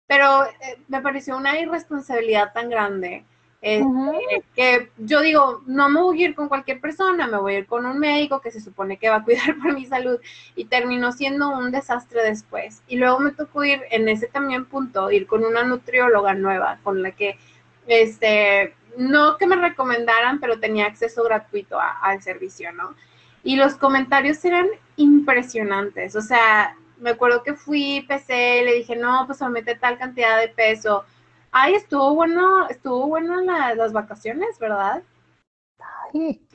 Pero 0.07 0.45
eh, 0.45 0.79
me 0.89 1.01
pareció 1.01 1.37
una 1.37 1.61
irresponsabilidad 1.61 2.53
tan 2.53 2.71
grande 2.71 3.25
este, 3.61 3.85
uh 3.85 3.93
-huh. 3.93 4.43
que 4.55 4.91
yo 4.99 5.21
digo, 5.21 5.63
no 5.67 5.89
me 5.89 6.01
voy 6.01 6.23
a 6.23 6.29
ir 6.29 6.35
con 6.35 6.49
cualquier 6.49 6.81
persona, 6.81 7.27
me 7.27 7.37
voy 7.39 7.55
a 7.55 7.59
ir 7.59 7.67
con 7.67 7.85
un 7.87 7.99
médico 7.99 8.41
que 8.41 8.51
se 8.51 8.61
supone 8.61 8.97
que 8.99 9.11
va 9.11 9.17
a 9.17 9.25
cuidar 9.25 9.57
por 9.63 9.75
mi 9.75 9.87
salud 9.87 10.19
y 10.57 10.65
terminó 10.65 11.13
siendo 11.13 11.51
un 11.51 11.71
desastre 11.71 12.23
después. 12.23 12.83
Y 12.89 12.97
luego 12.97 13.21
me 13.21 13.33
tocó 13.33 13.65
ir 13.65 13.83
en 13.91 14.09
ese 14.09 14.27
también 14.29 14.65
punto, 14.65 15.11
ir 15.11 15.27
con 15.27 15.45
una 15.45 15.63
nutrióloga 15.65 16.35
nueva 16.35 16.79
con 16.83 17.03
la 17.03 17.13
que, 17.13 17.39
este, 17.87 18.75
no 18.97 19.37
que 19.37 19.47
me 19.47 19.57
recomendaran, 19.57 20.41
pero 20.41 20.59
tenía 20.61 20.87
acceso 20.87 21.23
gratuito 21.25 21.79
a, 21.79 21.91
al 22.03 22.23
servicio, 22.23 22.73
¿no? 22.73 22.95
y 23.43 23.57
los 23.57 23.75
comentarios 23.75 24.45
eran 24.45 24.69
impresionantes. 24.97 26.17
O 26.17 26.21
sea, 26.21 26.77
me 26.99 27.11
acuerdo 27.11 27.43
que 27.43 27.55
fui, 27.55 28.05
pesé, 28.07 28.63
le 28.63 28.75
dije, 28.75 28.97
no, 28.97 29.25
pues 29.27 29.41
aumenté 29.43 29.75
tal 29.75 29.99
cantidad 29.99 30.39
de 30.39 30.49
peso. 30.49 31.05
Ay, 31.53 31.75
estuvo 31.75 32.15
bueno, 32.15 32.69
estuvo 32.69 33.09
bueno 33.09 33.41
las 33.41 33.93
vacaciones, 33.93 34.59
¿verdad? 34.59 35.03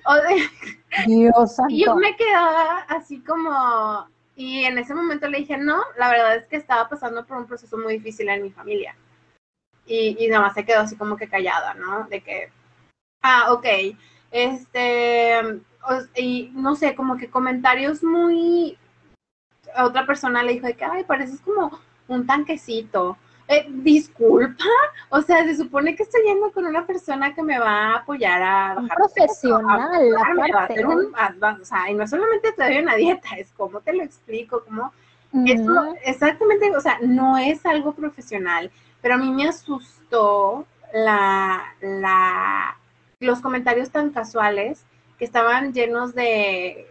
Ay, 0.06 0.48
Dios 1.08 1.56
santo. 1.56 1.74
Y 1.74 1.86
yo 1.86 1.96
me 1.96 2.16
quedaba 2.16 2.80
así 2.90 3.20
como, 3.22 4.08
y 4.36 4.64
en 4.64 4.78
ese 4.78 4.94
momento 4.94 5.28
le 5.28 5.40
dije, 5.40 5.58
no, 5.58 5.82
la 5.98 6.10
verdad 6.10 6.36
es 6.38 6.46
que 6.46 6.58
estaba 6.58 6.88
pasando 6.88 7.26
por 7.26 7.38
un 7.38 7.48
proceso 7.48 7.78
muy 7.78 7.94
difícil 7.94 8.30
en 8.30 8.44
mi 8.44 8.52
familia. 8.52 8.96
Y, 9.86 10.16
y 10.20 10.28
nada 10.28 10.44
más 10.46 10.54
se 10.54 10.66
quedó 10.66 10.82
así 10.82 10.96
como 10.96 11.18
que 11.18 11.28
callada, 11.28 11.74
¿no? 11.74 12.08
De 12.08 12.22
que, 12.22 12.52
ah, 13.22 13.52
ok, 13.52 13.66
este, 14.32 15.62
y 16.16 16.52
no 16.54 16.76
sé, 16.76 16.96
como 16.96 17.18
que 17.18 17.30
comentarios 17.30 18.04
muy, 18.04 18.78
otra 19.78 20.06
persona 20.06 20.44
le 20.44 20.54
dijo 20.54 20.68
de 20.68 20.76
que, 20.76 20.86
ay, 20.86 21.04
pareces 21.04 21.42
como 21.42 21.80
un 22.08 22.26
tanquecito. 22.26 23.18
Eh, 23.48 23.68
disculpa, 23.70 24.64
o 25.10 25.22
sea, 25.22 25.44
se 25.44 25.56
supone 25.56 25.96
que 25.96 26.02
estoy 26.02 26.24
yendo 26.24 26.52
con 26.52 26.66
una 26.66 26.86
persona 26.88 27.36
que 27.36 27.44
me 27.44 27.60
va 27.60 27.92
a 27.92 27.98
apoyar 27.98 28.42
a 28.42 28.74
bajar. 28.74 28.82
Un 28.82 28.88
profesional, 28.88 30.16
o 31.62 31.66
sea, 31.66 31.92
y 31.92 31.94
no 31.94 32.08
solamente 32.08 32.52
te 32.54 32.64
doy 32.64 32.80
una 32.80 32.96
dieta, 32.96 33.30
es 33.38 33.52
como 33.52 33.82
te 33.82 33.94
lo 33.94 34.04
explico, 34.04 34.64
como 34.64 34.92
exactamente, 36.04 36.76
o 36.76 36.82
sea, 36.82 36.98
no 37.02 37.38
es 37.38 37.66
algo 37.66 37.94
profesional, 37.94 38.72
pero 39.02 39.16
a 39.16 39.18
mí 39.18 39.32
me 39.32 39.48
asustó 39.48 40.66
la, 40.94 41.76
la, 41.82 42.78
los 43.20 43.42
comentarios 43.42 43.92
tan 43.92 44.12
casuales 44.12 44.86
que 45.20 45.26
estaban 45.26 45.74
llenos 45.74 46.16
de, 46.16 46.88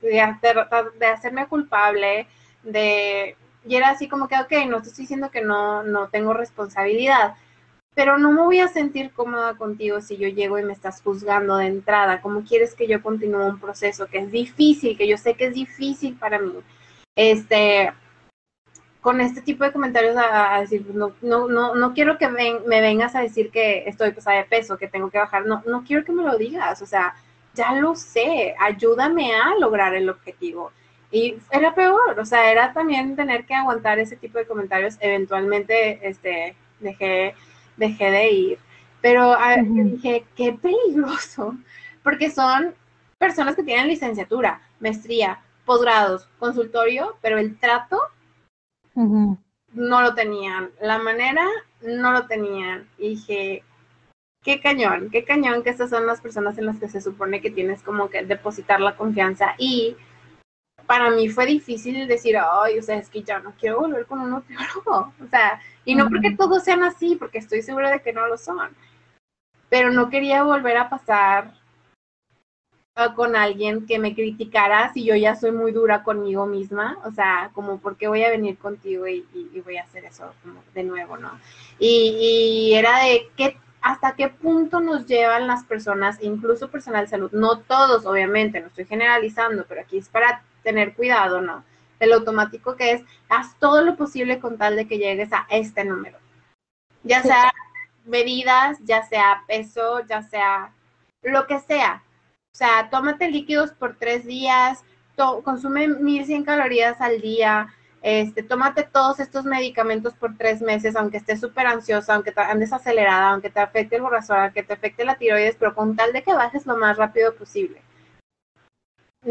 de, 0.00 0.36
de 0.98 1.06
hacerme 1.06 1.48
culpable, 1.48 2.28
de 2.62 3.36
y 3.66 3.76
era 3.76 3.90
así 3.90 4.08
como 4.08 4.28
que, 4.28 4.36
ok, 4.36 4.68
no 4.68 4.82
te 4.82 4.88
estoy 4.88 5.02
diciendo 5.04 5.30
que 5.30 5.42
no, 5.42 5.82
no 5.82 6.08
tengo 6.08 6.34
responsabilidad, 6.34 7.34
pero 7.94 8.18
no 8.18 8.32
me 8.32 8.42
voy 8.42 8.60
a 8.60 8.68
sentir 8.68 9.12
cómoda 9.12 9.56
contigo 9.56 10.00
si 10.00 10.16
yo 10.16 10.28
llego 10.28 10.58
y 10.58 10.64
me 10.64 10.72
estás 10.72 11.00
juzgando 11.00 11.56
de 11.56 11.66
entrada. 11.66 12.20
¿Cómo 12.20 12.42
quieres 12.44 12.74
que 12.74 12.88
yo 12.88 13.02
continúe 13.02 13.46
un 13.46 13.60
proceso 13.60 14.06
que 14.06 14.18
es 14.18 14.30
difícil, 14.30 14.96
que 14.98 15.08
yo 15.08 15.16
sé 15.16 15.34
que 15.34 15.46
es 15.46 15.54
difícil 15.54 16.16
para 16.16 16.38
mí? 16.38 16.54
Este, 17.16 17.92
con 19.00 19.20
este 19.20 19.42
tipo 19.42 19.64
de 19.64 19.72
comentarios 19.72 20.16
a, 20.16 20.60
decir, 20.60 20.84
no, 20.92 21.12
no, 21.22 21.46
no, 21.46 21.74
no 21.74 21.94
quiero 21.94 22.18
que 22.18 22.28
me 22.28 22.80
vengas 22.80 23.14
a 23.14 23.20
decir 23.20 23.50
que 23.50 23.84
estoy 23.86 24.10
pesada 24.12 24.38
de 24.38 24.44
peso, 24.44 24.76
que 24.76 24.88
tengo 24.88 25.10
que 25.10 25.18
bajar. 25.18 25.46
No, 25.46 25.62
no 25.66 25.84
quiero 25.84 26.04
que 26.04 26.12
me 26.12 26.24
lo 26.24 26.36
digas. 26.36 26.82
O 26.82 26.86
sea, 26.86 27.14
ya 27.54 27.74
lo 27.74 27.94
sé. 27.94 28.54
Ayúdame 28.58 29.34
a 29.36 29.54
lograr 29.60 29.94
el 29.94 30.08
objetivo. 30.08 30.72
Y 31.14 31.36
era 31.52 31.76
peor, 31.76 32.18
o 32.18 32.24
sea, 32.24 32.50
era 32.50 32.72
también 32.72 33.14
tener 33.14 33.46
que 33.46 33.54
aguantar 33.54 34.00
ese 34.00 34.16
tipo 34.16 34.36
de 34.36 34.48
comentarios. 34.48 34.96
Eventualmente, 34.98 36.00
este, 36.02 36.56
dejé, 36.80 37.36
dejé 37.76 38.10
de 38.10 38.30
ir. 38.32 38.58
Pero 39.00 39.36
dije, 39.62 40.24
qué 40.34 40.54
peligroso, 40.54 41.54
porque 42.02 42.32
son 42.32 42.74
personas 43.16 43.54
que 43.54 43.62
tienen 43.62 43.86
licenciatura, 43.86 44.60
maestría, 44.80 45.38
posgrados, 45.64 46.28
consultorio, 46.40 47.16
pero 47.22 47.38
el 47.38 47.60
trato 47.60 48.00
no 48.96 50.00
lo 50.02 50.14
tenían. 50.16 50.72
La 50.80 50.98
manera 50.98 51.46
no 51.80 52.10
lo 52.10 52.26
tenían. 52.26 52.88
Y 52.98 53.10
dije, 53.10 53.62
qué 54.42 54.60
cañón, 54.60 55.10
qué 55.12 55.22
cañón 55.22 55.62
que 55.62 55.70
estas 55.70 55.90
son 55.90 56.08
las 56.08 56.20
personas 56.20 56.58
en 56.58 56.66
las 56.66 56.80
que 56.80 56.88
se 56.88 57.00
supone 57.00 57.40
que 57.40 57.52
tienes 57.52 57.84
como 57.84 58.10
que 58.10 58.24
depositar 58.24 58.80
la 58.80 58.96
confianza 58.96 59.54
y 59.58 59.96
para 60.86 61.10
mí 61.10 61.28
fue 61.28 61.46
difícil 61.46 62.06
decir, 62.06 62.36
ay, 62.36 62.78
o 62.78 62.82
sea, 62.82 62.96
es 62.96 63.08
que 63.08 63.22
ya 63.22 63.38
no 63.38 63.52
quiero 63.58 63.80
volver 63.80 64.06
con 64.06 64.20
un 64.20 64.30
nutriólogo. 64.30 65.12
O 65.22 65.26
sea, 65.30 65.60
y 65.84 65.94
no 65.94 66.08
porque 66.08 66.32
todos 66.36 66.64
sean 66.64 66.82
así, 66.82 67.16
porque 67.16 67.38
estoy 67.38 67.62
segura 67.62 67.90
de 67.90 68.00
que 68.00 68.12
no 68.12 68.26
lo 68.26 68.36
son. 68.36 68.70
Pero 69.68 69.90
no 69.90 70.10
quería 70.10 70.42
volver 70.42 70.76
a 70.76 70.88
pasar 70.88 71.52
con 73.16 73.34
alguien 73.34 73.86
que 73.86 73.98
me 73.98 74.14
criticara 74.14 74.92
si 74.92 75.04
yo 75.04 75.16
ya 75.16 75.34
soy 75.34 75.50
muy 75.50 75.72
dura 75.72 76.04
conmigo 76.04 76.46
misma. 76.46 76.98
O 77.04 77.10
sea, 77.10 77.50
como, 77.54 77.78
¿por 77.78 77.96
qué 77.96 78.08
voy 78.08 78.22
a 78.24 78.30
venir 78.30 78.56
contigo 78.58 79.08
y, 79.08 79.24
voy 79.64 79.78
a 79.78 79.82
hacer 79.82 80.04
eso 80.04 80.32
de 80.74 80.84
nuevo, 80.84 81.16
no? 81.16 81.38
Y, 81.78 82.68
y 82.70 82.74
era 82.74 83.04
de, 83.04 83.28
¿qué 83.36 83.58
hasta 83.84 84.14
qué 84.14 84.28
punto 84.28 84.80
nos 84.80 85.04
llevan 85.04 85.46
las 85.46 85.62
personas, 85.64 86.16
incluso 86.22 86.70
personal 86.70 87.04
de 87.04 87.10
salud, 87.10 87.30
no 87.32 87.58
todos, 87.58 88.06
obviamente, 88.06 88.58
no 88.58 88.68
estoy 88.68 88.86
generalizando, 88.86 89.66
pero 89.68 89.82
aquí 89.82 89.98
es 89.98 90.08
para 90.08 90.42
tener 90.64 90.94
cuidado, 90.94 91.40
¿no? 91.40 91.64
El 92.00 92.12
automático 92.12 92.74
que 92.74 92.92
es, 92.92 93.02
haz 93.28 93.56
todo 93.60 93.82
lo 93.82 93.96
posible 93.96 94.40
con 94.40 94.58
tal 94.58 94.74
de 94.74 94.88
que 94.88 94.98
llegues 94.98 95.32
a 95.32 95.46
este 95.50 95.84
número. 95.84 96.18
Ya 97.04 97.22
sea 97.22 97.52
medidas, 98.04 98.78
ya 98.82 99.06
sea 99.06 99.44
peso, 99.46 100.00
ya 100.08 100.22
sea 100.22 100.72
lo 101.22 101.46
que 101.46 101.60
sea. 101.60 102.02
O 102.52 102.56
sea, 102.56 102.88
tómate 102.90 103.30
líquidos 103.30 103.72
por 103.72 103.96
tres 103.96 104.26
días, 104.26 104.82
consume 105.44 105.88
1100 105.88 106.44
calorías 106.44 107.00
al 107.00 107.20
día, 107.20 107.72
este, 108.02 108.42
tómate 108.42 108.82
todos 108.82 109.18
estos 109.20 109.44
medicamentos 109.44 110.14
por 110.14 110.36
tres 110.36 110.60
meses, 110.60 110.94
aunque 110.96 111.16
estés 111.16 111.40
súper 111.40 111.66
ansiosa, 111.66 112.14
aunque 112.14 112.32
te 112.32 112.40
andes 112.40 112.72
acelerada, 112.72 113.30
aunque 113.30 113.50
te 113.50 113.60
afecte 113.60 113.96
el 113.96 114.02
borrazón, 114.02 114.38
aunque 114.38 114.62
te 114.62 114.74
afecte 114.74 115.04
la 115.04 115.16
tiroides, 115.16 115.56
pero 115.58 115.74
con 115.74 115.96
tal 115.96 116.12
de 116.12 116.22
que 116.22 116.34
bajes 116.34 116.66
lo 116.66 116.76
más 116.76 116.96
rápido 116.96 117.34
posible 117.34 117.80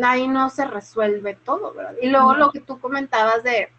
ahí 0.02 0.28
no 0.28 0.50
se 0.50 0.66
resuelve 0.66 1.36
todo, 1.36 1.74
¿verdad? 1.74 1.96
Y 2.02 2.10
luego 2.10 2.34
lo 2.34 2.52
que 2.52 2.62
tú 2.62 2.80
comentabas 2.80 3.44
de 3.44 3.70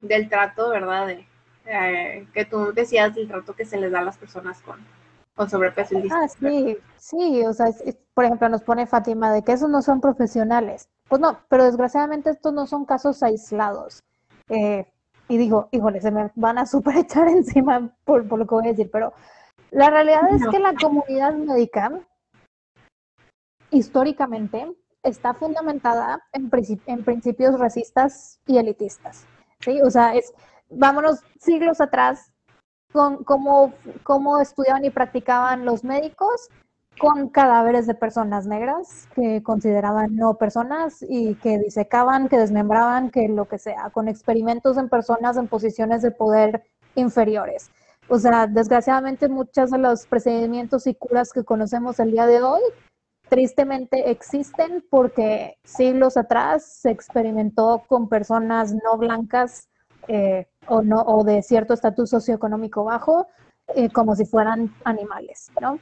del 0.00 0.28
trato, 0.28 0.70
¿verdad? 0.70 1.08
De, 1.08 1.26
eh, 1.66 2.26
que 2.32 2.44
tú 2.44 2.72
decías 2.72 3.14
del 3.14 3.28
trato 3.28 3.54
que 3.54 3.64
se 3.64 3.76
les 3.76 3.92
da 3.92 4.00
a 4.00 4.04
las 4.04 4.16
personas 4.18 4.60
con, 4.62 4.78
con 5.34 5.48
sobrepeso 5.48 5.98
y 5.98 6.08
Ah, 6.10 6.26
sí, 6.28 6.78
sí, 6.96 7.44
o 7.44 7.52
sea, 7.52 7.66
por 8.14 8.24
ejemplo, 8.24 8.48
nos 8.48 8.62
pone 8.62 8.86
Fátima 8.86 9.32
de 9.32 9.42
que 9.42 9.52
esos 9.52 9.68
no 9.68 9.82
son 9.82 10.00
profesionales. 10.00 10.88
Pues 11.08 11.20
no, 11.20 11.40
pero 11.48 11.64
desgraciadamente 11.64 12.30
estos 12.30 12.52
no 12.52 12.66
son 12.66 12.84
casos 12.84 13.22
aislados. 13.22 14.02
Eh, 14.48 14.86
y 15.28 15.36
digo, 15.36 15.68
híjole, 15.70 16.00
se 16.00 16.10
me 16.10 16.30
van 16.34 16.58
a 16.58 16.66
super 16.66 16.96
echar 16.96 17.28
encima 17.28 17.90
por, 18.04 18.26
por, 18.26 18.38
lo 18.38 18.46
que 18.46 18.54
voy 18.54 18.66
a 18.66 18.70
decir, 18.70 18.90
pero 18.90 19.12
la 19.70 19.90
realidad 19.90 20.28
es 20.32 20.46
que 20.48 20.58
la 20.58 20.74
comunidad 20.74 21.34
médica, 21.34 21.92
históricamente, 23.70 24.74
está 25.02 25.34
fundamentada 25.34 26.22
en, 26.32 26.50
en 26.86 27.04
principios 27.04 27.58
racistas 27.58 28.40
y 28.46 28.58
elitistas. 28.58 29.26
¿sí? 29.60 29.80
O 29.82 29.90
sea, 29.90 30.14
es, 30.14 30.32
vámonos 30.70 31.20
siglos 31.38 31.80
atrás 31.80 32.32
con 32.92 33.24
cómo, 33.24 33.72
cómo 34.02 34.40
estudiaban 34.40 34.84
y 34.84 34.90
practicaban 34.90 35.64
los 35.64 35.84
médicos 35.84 36.48
con 36.98 37.28
cadáveres 37.28 37.86
de 37.86 37.94
personas 37.94 38.46
negras 38.46 39.08
que 39.14 39.42
consideraban 39.42 40.16
no 40.16 40.34
personas 40.34 41.02
y 41.08 41.34
que 41.36 41.58
disecaban, 41.58 42.28
que 42.28 42.36
desmembraban, 42.36 43.10
que 43.10 43.28
lo 43.28 43.46
que 43.46 43.58
sea, 43.58 43.90
con 43.90 44.08
experimentos 44.08 44.76
en 44.76 44.88
personas 44.88 45.36
en 45.36 45.48
posiciones 45.48 46.02
de 46.02 46.10
poder 46.10 46.64
inferiores. 46.96 47.70
O 48.08 48.18
sea, 48.18 48.46
desgraciadamente 48.46 49.28
muchos 49.28 49.70
de 49.70 49.78
los 49.78 50.06
procedimientos 50.06 50.86
y 50.86 50.94
curas 50.94 51.32
que 51.32 51.44
conocemos 51.44 52.00
el 52.00 52.10
día 52.10 52.26
de 52.26 52.42
hoy 52.42 52.60
tristemente 53.30 54.10
existen 54.10 54.84
porque 54.90 55.56
siglos 55.64 56.18
atrás 56.18 56.80
se 56.80 56.90
experimentó 56.90 57.84
con 57.86 58.08
personas 58.08 58.74
no 58.74 58.98
blancas 58.98 59.70
eh, 60.08 60.48
o, 60.66 60.82
no, 60.82 61.00
o 61.00 61.24
de 61.24 61.42
cierto 61.42 61.72
estatus 61.72 62.10
socioeconómico 62.10 62.84
bajo 62.84 63.28
eh, 63.74 63.88
como 63.90 64.16
si 64.16 64.26
fueran 64.26 64.74
animales, 64.84 65.50
¿no? 65.60 65.78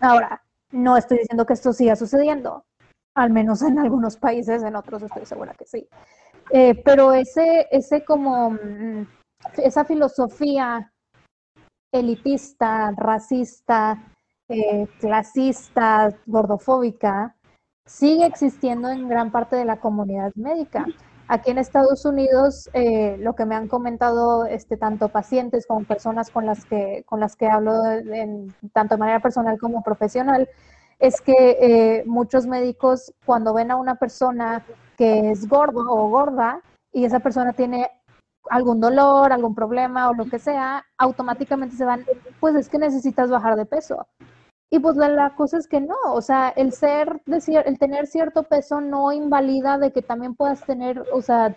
Ahora, 0.00 0.42
no 0.70 0.96
estoy 0.96 1.18
diciendo 1.18 1.44
que 1.44 1.52
esto 1.52 1.74
siga 1.74 1.94
sucediendo, 1.94 2.64
al 3.14 3.30
menos 3.30 3.60
en 3.60 3.78
algunos 3.78 4.16
países, 4.16 4.62
en 4.62 4.74
otros 4.74 5.02
estoy 5.02 5.26
segura 5.26 5.52
que 5.52 5.66
sí. 5.66 5.86
Eh, 6.50 6.74
pero 6.82 7.12
ese, 7.12 7.68
ese 7.70 8.02
como, 8.04 8.50
mm, 8.50 9.06
esa 9.58 9.84
filosofía 9.84 10.90
elitista, 11.92 12.92
racista, 12.96 14.02
eh, 14.48 14.86
clasista, 15.00 16.14
gordofóbica, 16.26 17.36
sigue 17.86 18.26
existiendo 18.26 18.88
en 18.88 19.08
gran 19.08 19.30
parte 19.30 19.56
de 19.56 19.64
la 19.64 19.80
comunidad 19.80 20.32
médica. 20.34 20.86
Aquí 21.28 21.50
en 21.50 21.58
Estados 21.58 22.04
Unidos, 22.04 22.68
eh, 22.74 23.16
lo 23.18 23.34
que 23.34 23.46
me 23.46 23.54
han 23.54 23.68
comentado 23.68 24.44
este, 24.44 24.76
tanto 24.76 25.08
pacientes 25.08 25.66
como 25.66 25.84
personas 25.84 26.30
con 26.30 26.44
las 26.46 26.64
que, 26.64 27.04
con 27.06 27.20
las 27.20 27.36
que 27.36 27.46
hablo 27.46 27.72
tanto 28.72 28.96
de 28.96 28.98
manera 28.98 29.20
personal 29.20 29.58
como 29.58 29.82
profesional, 29.82 30.48
es 30.98 31.20
que 31.20 31.58
eh, 31.60 32.04
muchos 32.06 32.46
médicos 32.46 33.12
cuando 33.24 33.54
ven 33.54 33.70
a 33.70 33.76
una 33.76 33.96
persona 33.96 34.64
que 34.96 35.30
es 35.30 35.48
gordo 35.48 35.80
o 35.88 36.08
gorda 36.08 36.60
y 36.92 37.04
esa 37.04 37.20
persona 37.20 37.52
tiene 37.52 37.90
algún 38.50 38.80
dolor, 38.80 39.32
algún 39.32 39.54
problema 39.54 40.10
o 40.10 40.14
lo 40.14 40.26
que 40.26 40.38
sea, 40.38 40.84
automáticamente 40.98 41.76
se 41.76 41.84
van, 41.84 42.04
pues 42.40 42.54
es 42.54 42.68
que 42.68 42.78
necesitas 42.78 43.30
bajar 43.30 43.56
de 43.56 43.66
peso. 43.66 44.06
Y 44.72 44.78
pues 44.78 44.96
la, 44.96 45.34
cosa 45.34 45.58
es 45.58 45.68
que 45.68 45.82
no, 45.82 45.98
o 46.06 46.22
sea, 46.22 46.48
el 46.48 46.72
ser, 46.72 47.20
el 47.26 47.78
tener 47.78 48.06
cierto 48.06 48.44
peso 48.44 48.80
no 48.80 49.12
invalida 49.12 49.76
de 49.76 49.92
que 49.92 50.00
también 50.00 50.34
puedas 50.34 50.64
tener, 50.64 51.04
o 51.12 51.20
sea, 51.20 51.54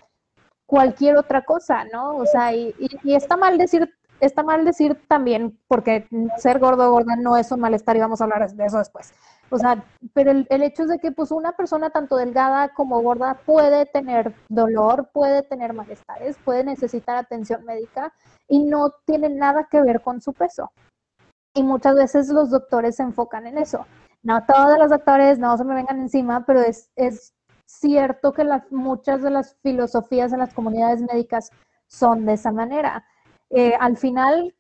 cualquier 0.65 1.15
otra 1.15 1.45
cosa, 1.45 1.85
¿no? 1.85 2.17
O 2.17 2.25
sea, 2.25 2.53
y, 2.53 2.75
y, 2.77 3.15
está 3.15 3.37
mal 3.37 3.57
decir, 3.57 3.89
está 4.19 4.43
mal 4.43 4.65
decir 4.65 5.01
también, 5.07 5.57
porque 5.69 6.09
ser 6.39 6.59
gordo 6.59 6.89
o 6.89 6.91
gorda 6.91 7.15
no 7.15 7.37
es 7.37 7.49
un 7.53 7.61
malestar 7.61 7.95
y 7.95 8.01
vamos 8.01 8.19
a 8.19 8.25
hablar 8.25 8.51
de 8.51 8.65
eso 8.65 8.79
después. 8.79 9.13
O 9.49 9.57
sea, 9.57 9.81
pero 10.13 10.31
el, 10.31 10.45
el, 10.49 10.63
hecho 10.63 10.83
es 10.83 10.89
de 10.89 10.99
que 10.99 11.13
pues 11.13 11.31
una 11.31 11.53
persona 11.53 11.91
tanto 11.91 12.17
delgada 12.17 12.73
como 12.73 13.01
gorda 13.01 13.39
puede 13.45 13.85
tener 13.85 14.33
dolor, 14.49 15.09
puede 15.13 15.41
tener 15.41 15.71
malestares, 15.71 16.35
puede 16.43 16.65
necesitar 16.65 17.15
atención 17.15 17.63
médica 17.63 18.11
y 18.49 18.59
no 18.65 18.91
tiene 19.05 19.29
nada 19.29 19.69
que 19.71 19.81
ver 19.81 20.01
con 20.01 20.19
su 20.19 20.33
peso. 20.33 20.73
Y 21.55 21.63
muchas 21.63 21.95
veces 21.95 22.29
los 22.29 22.51
doctores 22.51 22.97
se 22.97 23.03
enfocan 23.03 23.47
en 23.47 23.57
eso. 23.57 23.87
No 24.21 24.45
todos 24.45 24.77
los 24.77 24.89
doctores, 24.89 25.39
no 25.39 25.57
se 25.57 25.63
me 25.63 25.73
vengan 25.73 25.99
encima, 25.99 26.45
pero 26.45 26.61
es, 26.61 26.91
es 26.95 27.33
cierto 27.65 28.33
que 28.33 28.43
las, 28.43 28.71
muchas 28.71 29.23
de 29.23 29.31
las 29.31 29.55
filosofías 29.63 30.31
en 30.33 30.39
las 30.39 30.53
comunidades 30.53 31.01
médicas 31.01 31.49
son 31.87 32.25
de 32.25 32.33
esa 32.33 32.51
manera. 32.51 33.05
Eh, 33.49 33.73
al 33.79 33.97
final, 33.97 34.53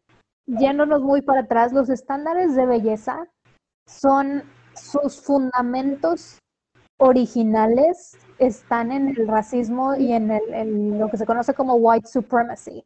yéndonos 0.45 1.01
muy 1.01 1.21
para 1.21 1.41
atrás, 1.41 1.73
los 1.73 1.89
estándares 1.89 2.55
de 2.55 2.65
belleza 2.65 3.27
son 3.85 4.43
sus 4.73 5.21
fundamentos 5.21 6.39
originales 6.97 8.17
están 8.39 8.91
en 8.91 9.09
el 9.09 9.27
racismo 9.27 9.95
y 9.95 10.13
en, 10.13 10.31
el, 10.31 10.97
lo 10.97 11.09
que 11.09 11.17
se 11.17 11.25
conoce 11.25 11.53
como 11.53 11.75
white 11.75 12.07
supremacy. 12.07 12.85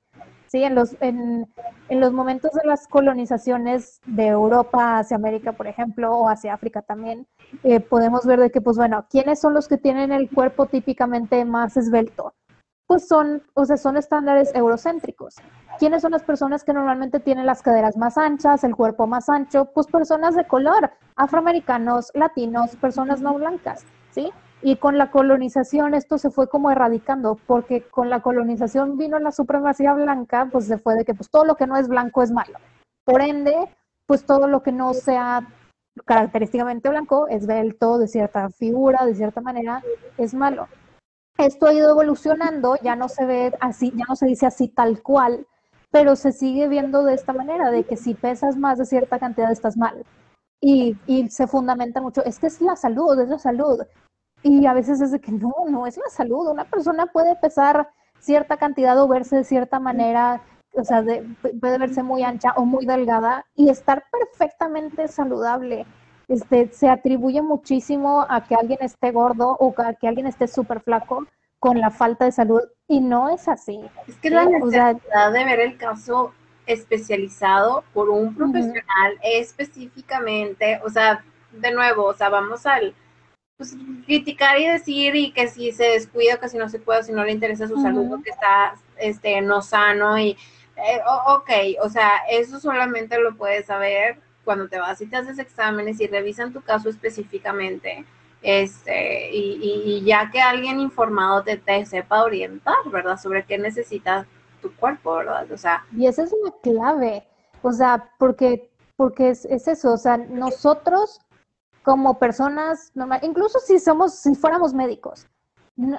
¿Sí? 0.50 0.64
En, 0.64 0.76
los, 0.76 0.96
en, 1.00 1.48
en, 1.90 2.00
los 2.00 2.12
momentos 2.12 2.52
de 2.52 2.68
las 2.68 2.88
colonizaciones 2.88 4.02
de 4.06 4.28
Europa 4.28 5.00
hacia 5.00 5.18
América, 5.18 5.54
por 5.54 5.68
ejemplo, 5.68 6.12
o 6.12 6.28
hacia 6.28 6.54
África 6.54 6.82
también, 6.82 7.28
eh, 7.64 7.80
podemos 7.80 8.26
ver 8.26 8.40
de 8.40 8.50
que, 8.50 8.62
pues 8.62 8.78
bueno, 8.78 9.06
¿quiénes 9.10 9.40
son 9.40 9.54
los 9.54 9.68
que 9.68 9.78
tienen 9.78 10.12
el 10.12 10.30
cuerpo 10.30 10.66
típicamente 10.66 11.46
más 11.46 11.78
esbelto? 11.78 12.34
Pues 12.88 13.08
son, 13.08 13.44
o 13.54 13.66
sea, 13.66 13.78
son 13.78 13.98
estándares 13.98 14.54
eurocéntricos. 14.56 15.36
¿Quiénes 15.78 16.02
son 16.02 16.12
las 16.12 16.24
personas 16.24 16.64
que 16.64 16.74
normalmente 16.74 17.20
tienen 17.20 17.46
las 17.46 17.62
caderas 17.62 17.96
más 17.96 18.18
anchas, 18.18 18.64
el 18.64 18.76
cuerpo 18.76 19.06
más 19.06 19.30
ancho? 19.30 19.70
Pues 19.74 19.86
personas 19.86 20.36
de 20.36 20.48
color, 20.48 20.92
afroamericanos, 21.16 22.12
latinos, 22.16 22.76
personas 22.78 23.22
no 23.22 23.36
blancas, 23.36 23.86
¿sí? 24.10 24.32
Y 24.62 24.76
con 24.76 24.98
la 24.98 25.10
colonización 25.10 25.94
esto 25.94 26.18
se 26.18 26.32
fue 26.32 26.50
como 26.50 26.70
erradicando, 26.70 27.40
porque 27.48 27.82
con 27.84 28.10
la 28.10 28.22
colonización 28.22 28.98
vino 28.98 29.18
la 29.20 29.32
supremacía 29.32 29.94
blanca, 29.94 30.50
pues 30.52 30.66
se 30.66 30.78
fue 30.78 30.96
de 30.96 31.06
que 31.06 31.14
pues 31.14 31.30
todo 31.30 31.46
lo 31.46 31.56
que 31.56 31.68
no 31.68 31.78
es 31.78 31.88
blanco 31.88 32.22
es 32.24 32.32
malo. 32.32 32.60
Por 33.06 33.22
ende, 33.22 33.56
pues 34.06 34.26
todo 34.26 34.48
lo 34.48 34.62
que 34.62 34.72
no 34.72 34.94
sea 34.94 35.48
característicamente 36.06 36.90
blanco, 36.90 37.28
esbelto, 37.28 37.98
de 37.98 38.08
cierta 38.08 38.50
figura, 38.50 39.06
de 39.06 39.16
cierta 39.16 39.42
manera, 39.42 39.82
es 40.18 40.34
malo. 40.34 40.68
Esto 41.38 41.68
ha 41.68 41.74
ido 41.74 41.92
evolucionando, 41.92 42.76
ya 42.82 42.98
no 42.98 43.08
se 43.08 43.26
ve 43.26 43.54
así, 43.62 43.94
ya 43.96 44.06
no 44.10 44.16
se 44.16 44.26
dice 44.26 44.46
así 44.46 44.68
tal 44.68 45.02
cual, 45.02 45.48
pero 45.90 46.18
se 46.18 46.34
sigue 46.34 46.68
viendo 46.68 47.04
de 47.04 47.14
esta 47.14 47.32
manera, 47.32 47.72
de 47.72 47.86
que 47.86 47.96
si 47.96 48.14
pesas 48.14 48.58
más 48.58 48.78
de 48.78 48.86
cierta 48.86 49.20
cantidad 49.20 49.52
estás 49.52 49.78
mal. 49.78 50.06
Y, 50.62 50.98
y 51.08 51.30
se 51.30 51.48
fundamenta 51.48 52.02
mucho, 52.02 52.24
es 52.26 52.40
que 52.40 52.48
es 52.48 52.60
la 52.60 52.76
salud, 52.76 53.18
es 53.20 53.30
la 53.30 53.40
salud. 53.40 53.80
Y 54.44 54.66
a 54.66 54.74
veces 54.74 55.02
es 55.02 55.12
de 55.12 55.20
que 55.20 55.32
no, 55.32 55.54
no 55.70 55.86
es 55.86 55.98
la 55.98 56.10
salud. 56.10 56.50
Una 56.50 56.66
persona 56.66 57.08
puede 57.08 57.36
pesar 57.36 57.90
cierta 58.20 58.58
cantidad 58.58 59.02
o 59.02 59.08
verse 59.08 59.38
de 59.38 59.44
cierta 59.44 59.80
manera, 59.80 60.42
o 60.74 60.84
sea, 60.84 61.04
puede 61.60 61.78
verse 61.78 62.04
muy 62.04 62.24
ancha 62.24 62.54
o 62.56 62.66
muy 62.66 62.86
delgada 62.86 63.46
y 63.56 63.70
estar 63.70 64.06
perfectamente 64.12 65.08
saludable. 65.08 65.86
Este, 66.28 66.70
se 66.72 66.90
atribuye 66.90 67.42
muchísimo 67.42 68.26
a 68.30 68.44
que 68.44 68.56
alguien 68.56 68.80
esté 68.82 69.12
gordo 69.12 69.58
o 69.60 69.74
a 69.78 69.94
que 69.94 70.08
alguien 70.08 70.28
esté 70.28 70.48
súper 70.48 70.82
flaco 70.82 71.26
con 71.60 71.80
la 71.80 71.90
falta 71.90 72.26
de 72.26 72.32
salud 72.32 72.62
y 72.88 73.02
no 73.02 73.30
es 73.30 73.48
así. 73.48 73.82
Es 74.08 74.16
que 74.18 74.30
la 74.30 74.46
necesidad 74.46 74.96
de 75.34 75.46
ver 75.46 75.60
el 75.60 75.78
caso 75.78 76.32
especializado 76.66 77.84
por 77.94 78.10
un 78.10 78.36
profesional 78.36 79.18
específicamente, 79.24 80.80
o 80.86 80.90
sea, 80.90 81.26
de 81.52 81.72
nuevo, 81.72 82.06
o 82.06 82.14
sea, 82.14 82.30
vamos 82.30 82.66
al 82.68 82.94
pues, 83.60 83.76
criticar 84.06 84.58
y 84.58 84.68
decir 84.68 85.18
y 85.18 85.34
que 85.34 85.50
si 85.50 85.74
se 85.74 85.84
descuida, 85.84 86.38
que 86.38 86.48
si 86.48 86.58
no 86.58 86.70
se 86.70 86.80
puede, 86.80 87.04
si 87.04 87.12
no 87.12 87.26
le 87.26 87.34
interesa 87.34 87.68
su 87.68 87.76
salud, 87.82 88.24
que 88.24 88.30
está 88.30 88.76
este, 88.98 89.42
no 89.42 89.62
sano 89.62 90.18
y, 90.18 90.38
eh, 90.78 91.02
ok, 91.28 91.50
o 91.84 91.90
sea, 91.90 92.20
eso 92.30 92.58
solamente 92.62 93.20
lo 93.20 93.36
puedes 93.36 93.66
saber 93.66 94.18
cuando 94.46 94.70
te 94.70 94.80
vas 94.80 95.02
y 95.02 95.08
te 95.08 95.18
haces 95.18 95.40
exámenes 95.40 96.00
y 96.00 96.08
revisan 96.08 96.54
tu 96.54 96.62
caso 96.62 96.88
específicamente, 96.88 98.06
este, 98.42 99.30
y, 99.30 100.02
ya 100.06 100.32
que 100.32 100.40
alguien 100.40 100.80
informado 100.80 101.44
te, 101.44 101.58
te 101.58 101.86
sepa 101.86 102.24
orientar, 102.24 102.78
¿verdad? 102.90 103.20
Sobre 103.20 103.44
qué 103.44 103.58
necesita 103.58 104.26
tu 104.62 104.74
cuerpo, 104.78 105.18
¿verdad? 105.18 105.52
O 105.52 105.58
sea. 105.58 105.86
Y 105.98 106.08
esa 106.08 106.24
es 106.24 106.32
una 106.32 106.54
clave, 106.64 107.28
o 107.62 107.74
sea, 107.74 108.10
porque, 108.18 108.70
porque 108.96 109.32
es, 109.32 109.44
es 109.44 109.68
eso, 109.68 109.92
o 109.92 109.98
sea, 109.98 110.16
nosotros 110.16 111.20
como 111.90 112.20
personas 112.20 112.92
normales, 112.94 113.28
incluso 113.28 113.58
si 113.58 113.80
somos, 113.80 114.14
si 114.14 114.36
fuéramos 114.36 114.76
médicos, 114.76 115.26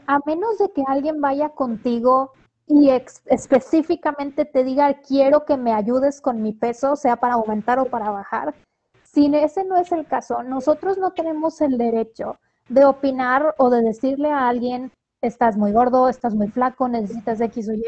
a 0.06 0.20
menos 0.24 0.56
de 0.58 0.70
que 0.72 0.84
alguien 0.86 1.20
vaya 1.20 1.48
contigo 1.48 2.30
y 2.68 2.90
específicamente 3.26 4.44
te 4.44 4.62
diga, 4.62 5.00
quiero 5.00 5.44
que 5.44 5.56
me 5.56 5.72
ayudes 5.72 6.20
con 6.20 6.42
mi 6.42 6.52
peso, 6.52 6.94
sea 6.94 7.16
para 7.16 7.34
aumentar 7.34 7.80
o 7.80 7.86
para 7.86 8.12
bajar, 8.12 8.54
si 9.02 9.34
ese 9.34 9.64
no 9.64 9.78
es 9.78 9.90
el 9.90 10.06
caso, 10.06 10.44
nosotros 10.44 10.96
no 10.96 11.10
tenemos 11.10 11.60
el 11.60 11.76
derecho 11.76 12.38
de 12.68 12.84
opinar 12.84 13.56
o 13.58 13.68
de 13.68 13.82
decirle 13.82 14.30
a 14.30 14.46
alguien, 14.46 14.92
estás 15.20 15.56
muy 15.56 15.72
gordo, 15.72 16.08
estás 16.08 16.36
muy 16.36 16.46
flaco, 16.46 16.88
necesitas 16.88 17.40
X 17.40 17.68
o 17.68 17.72
Y. 17.72 17.84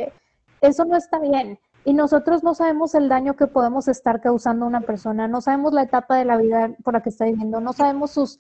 Eso 0.61 0.85
no 0.85 0.97
está 0.97 1.21
bien. 1.21 1.57
Y 1.85 1.95
nosotros 1.95 2.45
no 2.45 2.55
sabemos 2.55 2.95
el 2.95 3.09
daño 3.09 3.35
que 3.35 3.49
podemos 3.49 3.89
estar 3.89 4.21
causando 4.21 4.65
a 4.65 4.69
una 4.69 4.83
persona, 4.83 5.27
no 5.27 5.41
sabemos 5.41 5.73
la 5.73 5.83
etapa 5.83 6.17
de 6.17 6.25
la 6.25 6.37
vida 6.37 6.71
por 6.85 6.95
la 6.95 7.03
que 7.03 7.09
está 7.09 7.25
viviendo, 7.25 7.61
no 7.61 7.73
sabemos 7.73 8.39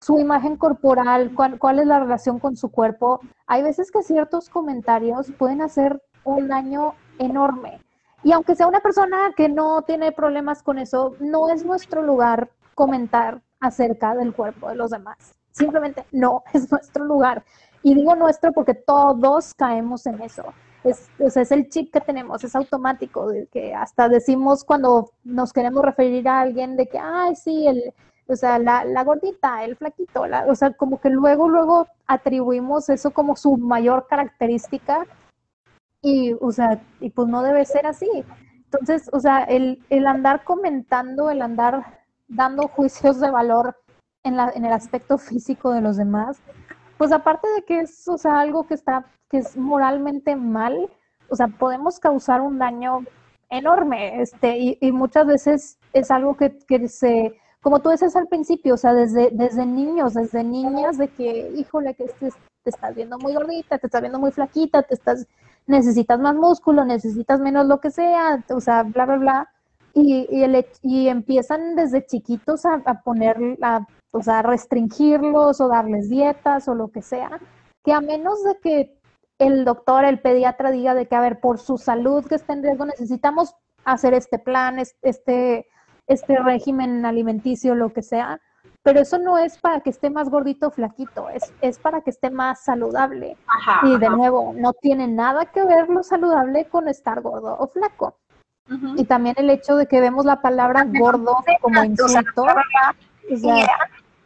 su 0.00 0.18
imagen 0.18 0.56
corporal, 0.56 1.32
cuál 1.34 1.78
es 1.78 1.86
la 1.86 2.00
relación 2.00 2.40
con 2.40 2.56
su 2.56 2.70
cuerpo. 2.70 3.20
Hay 3.46 3.62
veces 3.62 3.92
que 3.92 4.02
ciertos 4.02 4.48
comentarios 4.48 5.30
pueden 5.38 5.62
hacer 5.62 6.02
un 6.24 6.48
daño 6.48 6.94
enorme. 7.18 7.80
Y 8.24 8.32
aunque 8.32 8.56
sea 8.56 8.66
una 8.66 8.80
persona 8.80 9.32
que 9.36 9.48
no 9.48 9.82
tiene 9.82 10.10
problemas 10.10 10.62
con 10.62 10.78
eso, 10.78 11.14
no 11.20 11.48
es 11.48 11.64
nuestro 11.64 12.02
lugar 12.02 12.50
comentar 12.74 13.40
acerca 13.60 14.16
del 14.16 14.34
cuerpo 14.34 14.68
de 14.68 14.74
los 14.74 14.90
demás. 14.90 15.16
Simplemente 15.52 16.04
no 16.10 16.42
es 16.52 16.70
nuestro 16.70 17.04
lugar. 17.04 17.44
Y 17.84 17.94
digo 17.94 18.16
nuestro 18.16 18.52
porque 18.52 18.74
todos 18.74 19.54
caemos 19.54 20.06
en 20.06 20.20
eso 20.22 20.44
es, 20.84 21.08
o 21.18 21.30
sea, 21.30 21.42
es 21.42 21.52
el 21.52 21.68
chip 21.68 21.92
que 21.92 22.00
tenemos, 22.00 22.42
es 22.44 22.56
automático, 22.56 23.28
de 23.28 23.46
que 23.46 23.74
hasta 23.74 24.08
decimos 24.08 24.64
cuando 24.64 25.10
nos 25.24 25.52
queremos 25.52 25.84
referir 25.84 26.28
a 26.28 26.40
alguien 26.40 26.76
de 26.76 26.86
que, 26.86 26.98
ay, 26.98 27.36
sí, 27.36 27.66
el, 27.66 27.92
o 28.26 28.36
sea, 28.36 28.58
la, 28.58 28.84
la 28.84 29.04
gordita, 29.04 29.64
el 29.64 29.76
flaquito, 29.76 30.26
la, 30.26 30.46
o 30.46 30.54
sea, 30.54 30.72
como 30.72 31.00
que 31.00 31.10
luego, 31.10 31.48
luego 31.48 31.88
atribuimos 32.06 32.88
eso 32.88 33.10
como 33.10 33.36
su 33.36 33.56
mayor 33.56 34.06
característica 34.08 35.06
y, 36.00 36.34
o 36.40 36.52
sea, 36.52 36.80
y 37.00 37.10
pues 37.10 37.28
no 37.28 37.42
debe 37.42 37.64
ser 37.64 37.86
así. 37.86 38.08
Entonces, 38.64 39.10
o 39.12 39.20
sea, 39.20 39.42
el, 39.44 39.84
el 39.90 40.06
andar 40.06 40.44
comentando, 40.44 41.28
el 41.30 41.42
andar 41.42 42.00
dando 42.28 42.68
juicios 42.68 43.20
de 43.20 43.30
valor 43.30 43.76
en, 44.22 44.36
la, 44.36 44.50
en 44.54 44.64
el 44.64 44.72
aspecto 44.72 45.18
físico 45.18 45.72
de 45.72 45.80
los 45.80 45.96
demás, 45.96 46.40
pues 47.00 47.12
aparte 47.12 47.48
de 47.56 47.62
que 47.62 47.80
es, 47.80 48.06
o 48.08 48.18
sea, 48.18 48.40
algo 48.40 48.66
que 48.66 48.74
está, 48.74 49.06
que 49.30 49.38
es 49.38 49.56
moralmente 49.56 50.36
mal, 50.36 50.90
o 51.30 51.34
sea, 51.34 51.46
podemos 51.46 51.98
causar 51.98 52.42
un 52.42 52.58
daño 52.58 53.06
enorme, 53.48 54.20
este, 54.20 54.76
y, 54.78 54.92
muchas 54.92 55.26
veces 55.26 55.78
es 55.94 56.10
algo 56.10 56.36
que, 56.36 56.58
que, 56.68 56.88
se, 56.88 57.34
como 57.62 57.80
tú 57.80 57.88
dices 57.88 58.14
al 58.16 58.26
principio, 58.26 58.74
o 58.74 58.76
sea, 58.76 58.92
desde, 58.92 59.30
desde 59.32 59.64
niños, 59.64 60.12
desde 60.12 60.44
niñas, 60.44 60.98
de 60.98 61.08
que, 61.08 61.50
híjole, 61.56 61.94
que 61.94 62.04
te, 62.04 62.32
te 62.64 62.68
estás 62.70 62.94
viendo 62.94 63.16
muy 63.18 63.32
gordita, 63.32 63.78
te 63.78 63.86
estás 63.86 64.02
viendo 64.02 64.18
muy 64.18 64.30
flaquita, 64.30 64.82
te 64.82 64.92
estás, 64.92 65.26
necesitas 65.66 66.20
más 66.20 66.34
músculo, 66.34 66.84
necesitas 66.84 67.40
menos 67.40 67.64
lo 67.66 67.80
que 67.80 67.90
sea, 67.90 68.44
o 68.50 68.60
sea, 68.60 68.82
bla, 68.82 69.06
bla, 69.06 69.16
bla. 69.16 69.48
Y, 69.94 70.26
y, 70.30 70.42
el, 70.42 70.66
y 70.82 71.08
empiezan 71.08 71.76
desde 71.76 72.04
chiquitos 72.04 72.66
a, 72.66 72.82
a 72.84 73.00
poner, 73.00 73.56
a 73.62 73.86
o 74.12 74.22
sea, 74.22 74.42
restringirlos 74.42 75.60
o 75.60 75.68
darles 75.68 76.08
dietas 76.08 76.68
o 76.68 76.74
lo 76.74 76.88
que 76.88 77.02
sea, 77.02 77.40
que 77.84 77.92
a 77.92 78.00
menos 78.00 78.42
de 78.44 78.58
que 78.60 79.00
el 79.38 79.64
doctor, 79.64 80.04
el 80.04 80.20
pediatra 80.20 80.70
diga 80.70 80.94
de 80.94 81.06
que, 81.06 81.16
a 81.16 81.20
ver, 81.20 81.40
por 81.40 81.58
su 81.58 81.78
salud 81.78 82.26
que 82.26 82.34
está 82.34 82.52
en 82.52 82.62
riesgo, 82.62 82.84
necesitamos 82.84 83.54
hacer 83.84 84.12
este 84.14 84.38
plan, 84.38 84.78
este, 84.78 85.66
este 86.06 86.38
régimen 86.38 87.06
alimenticio, 87.06 87.74
lo 87.74 87.92
que 87.92 88.02
sea, 88.02 88.40
pero 88.82 89.00
eso 89.00 89.18
no 89.18 89.38
es 89.38 89.58
para 89.58 89.80
que 89.80 89.90
esté 89.90 90.10
más 90.10 90.30
gordito 90.30 90.68
o 90.68 90.70
flaquito, 90.70 91.28
es, 91.30 91.52
es 91.60 91.78
para 91.78 92.00
que 92.00 92.10
esté 92.10 92.30
más 92.30 92.64
saludable. 92.64 93.36
y 93.82 93.98
de 93.98 94.08
nuevo, 94.08 94.52
no 94.56 94.72
tiene 94.72 95.06
nada 95.06 95.46
que 95.46 95.64
ver 95.64 95.88
lo 95.88 96.02
saludable 96.02 96.66
con 96.66 96.88
estar 96.88 97.20
gordo 97.20 97.56
o 97.58 97.66
flaco. 97.68 98.16
Y 98.96 99.04
también 99.04 99.34
el 99.36 99.50
hecho 99.50 99.74
de 99.74 99.86
que 99.86 100.00
vemos 100.00 100.24
la 100.24 100.40
palabra 100.40 100.86
gordo 100.86 101.38
como 101.60 101.82
insulto. 101.82 102.44
O 102.44 103.36
sea, 103.36 103.66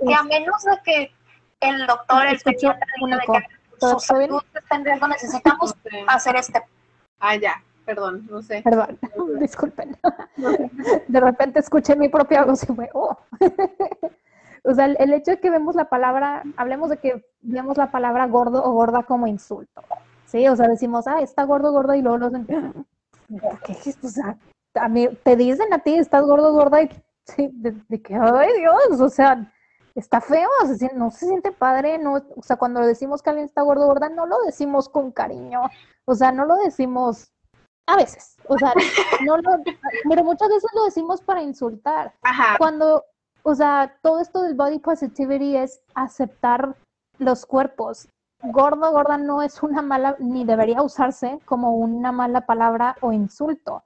que 0.07 0.15
a 0.15 0.23
menos 0.23 0.63
de 0.63 0.79
que 0.85 1.15
el 1.61 1.87
doctor, 1.87 2.27
el 2.27 2.39
pediatra, 2.41 2.87
de 3.01 3.19
que 3.33 3.87
su 3.87 4.01
salud 4.01 4.43
está 4.55 4.77
en 4.77 4.85
riesgo, 4.85 5.09
necesitamos 5.09 5.75
hacer 6.09 6.37
este. 6.37 6.63
Ah, 7.21 7.37
ya, 7.37 7.63
perdón, 7.85 8.27
no 8.31 8.43
sé. 8.43 8.63
Perdón, 8.63 8.99
disculpen. 9.41 9.97
De 11.09 11.21
repente 11.21 11.61
escuché 11.61 11.97
mi 11.97 12.09
propia 12.09 12.45
voz 12.45 12.63
y 12.63 12.67
fue, 12.67 12.91
oh. 12.95 13.17
O 14.67 14.73
sea, 14.73 14.87
el, 14.87 15.13
hecho 15.13 15.33
de 15.33 15.41
que 15.41 15.51
vemos 15.51 15.75
la 15.75 15.91
palabra, 15.91 16.43
hablemos 16.57 16.89
de 16.89 16.97
que 16.97 17.23
vemos 17.43 17.77
la 17.77 17.91
palabra 17.91 18.27
gordo 18.27 18.65
o 18.65 18.73
gorda 18.73 19.03
como 19.03 19.27
insulto. 19.27 19.83
Sí, 20.25 20.49
o 20.49 20.57
sea, 20.57 20.69
decimos, 20.69 21.07
ah, 21.07 21.21
está 21.21 21.45
gordo, 21.45 21.71
gorda, 21.71 21.99
y 21.99 22.03
luego 22.03 22.17
nos 22.17 22.33
¿qué 22.47 23.95
O 24.03 24.09
sea, 24.09 24.39
a 24.75 24.89
mí, 24.89 25.07
te 25.23 25.37
dicen 25.37 25.71
a 25.73 25.81
ti, 25.81 25.95
estás 25.95 26.25
gordo, 26.25 26.55
gorda, 26.55 26.83
y 26.83 26.89
sí, 27.27 27.51
de, 27.53 28.03
que, 28.03 28.15
ay 28.15 28.49
Dios, 28.59 29.01
o 29.01 29.09
sea, 29.11 29.53
está 29.95 30.21
feo, 30.21 30.49
no 30.95 31.11
se 31.11 31.27
siente 31.27 31.53
padre, 31.53 31.99
no, 31.99 32.15
o 32.37 32.43
sea, 32.43 32.57
cuando 32.57 32.81
decimos 32.81 33.23
que 33.23 33.31
alguien 33.31 33.47
está 33.47 33.63
gordo, 33.63 33.87
gorda, 33.87 34.09
no 34.09 34.27
lo 34.27 34.37
decimos 34.45 34.89
con 34.89 35.13
cariño, 35.13 35.63
o 36.05 36.15
sea, 36.15 36.33
no 36.33 36.45
lo 36.45 36.57
decimos 36.57 37.33
a 37.87 37.97
veces, 37.97 38.37
o 38.49 38.59
sea, 38.59 38.73
no 39.25 39.37
lo, 39.37 39.51
pero 40.09 40.25
muchas 40.25 40.49
veces 40.49 40.71
lo 40.75 40.85
decimos 40.85 41.21
para 41.21 41.43
insultar. 41.43 42.15
Ajá. 42.23 42.57
Cuando, 42.59 43.05
o 43.43 43.55
sea, 43.55 43.99
todo 44.03 44.21
esto 44.21 44.43
del 44.43 44.55
body 44.55 44.79
positivity 44.79 45.57
es 45.57 45.81
aceptar 45.95 46.75
los 47.19 47.47
cuerpos 47.47 48.09
gordo, 48.45 48.93
gorda 48.93 49.19
no 49.19 49.43
es 49.43 49.63
una 49.63 49.83
mala, 49.83 50.17
ni 50.19 50.45
debería 50.45 50.83
usarse 50.83 51.39
como 51.45 51.77
una 51.77 52.13
mala 52.13 52.43
palabra 52.43 52.97
o 53.01 53.13
insulto. 53.13 53.83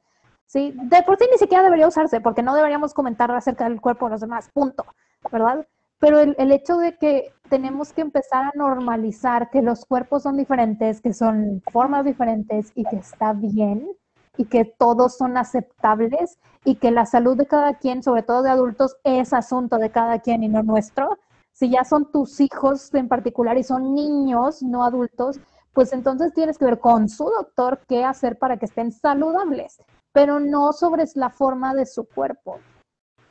¿sí? 0.46 0.72
De 0.74 1.02
por 1.02 1.18
sí 1.18 1.26
ni 1.30 1.38
siquiera 1.38 1.62
debería 1.62 1.86
usarse, 1.86 2.20
porque 2.20 2.42
no 2.42 2.54
deberíamos 2.54 2.94
comentar 2.94 3.30
acerca 3.30 3.68
del 3.68 3.80
cuerpo 3.80 4.06
de 4.06 4.12
los 4.12 4.20
demás, 4.20 4.50
punto, 4.52 4.84
¿verdad? 5.30 5.66
Pero 5.98 6.20
el, 6.20 6.52
hecho 6.52 6.76
de 6.76 6.96
que 6.96 7.32
tenemos 7.48 7.92
que 7.92 8.02
empezar 8.02 8.44
a 8.44 8.52
normalizar 8.54 9.50
que 9.50 9.62
los 9.62 9.84
cuerpos 9.84 10.22
son 10.22 10.36
diferentes, 10.36 11.00
que 11.00 11.12
son 11.12 11.62
formas 11.72 12.04
diferentes 12.04 12.70
y 12.74 12.84
que 12.84 12.96
está 12.96 13.32
bien 13.32 13.88
y 14.36 14.44
que 14.44 14.64
todos 14.64 15.16
son 15.16 15.36
aceptables 15.36 16.38
y 16.64 16.76
que 16.76 16.92
la 16.92 17.04
salud 17.04 17.36
de 17.36 17.46
cada 17.46 17.74
quien, 17.74 18.04
sobre 18.04 18.22
todo 18.22 18.42
de 18.42 18.50
adultos, 18.50 18.96
es 19.02 19.32
asunto 19.32 19.78
de 19.78 19.90
cada 19.90 20.20
quien 20.20 20.44
y 20.44 20.48
no 20.48 20.62
nuestro, 20.62 21.18
si 21.52 21.70
ya 21.70 21.82
son 21.82 22.12
tus 22.12 22.40
hijos 22.40 22.94
en 22.94 23.08
particular 23.08 23.58
y 23.58 23.64
son 23.64 23.92
niños, 23.92 24.62
no 24.62 24.84
adultos, 24.84 25.40
pues 25.72 25.92
entonces 25.92 26.32
tienes 26.32 26.56
que 26.56 26.64
ver 26.64 26.78
con 26.78 27.08
su 27.08 27.24
doctor 27.24 27.80
qué 27.88 28.04
hacer 28.04 28.38
para 28.38 28.58
que 28.58 28.66
estén 28.66 28.92
saludables, 28.92 29.82
pero 30.12 30.38
no 30.38 30.72
sobre 30.72 31.04
la 31.16 31.30
forma 31.30 31.74
de 31.74 31.86
su 31.86 32.04
cuerpo. 32.04 32.60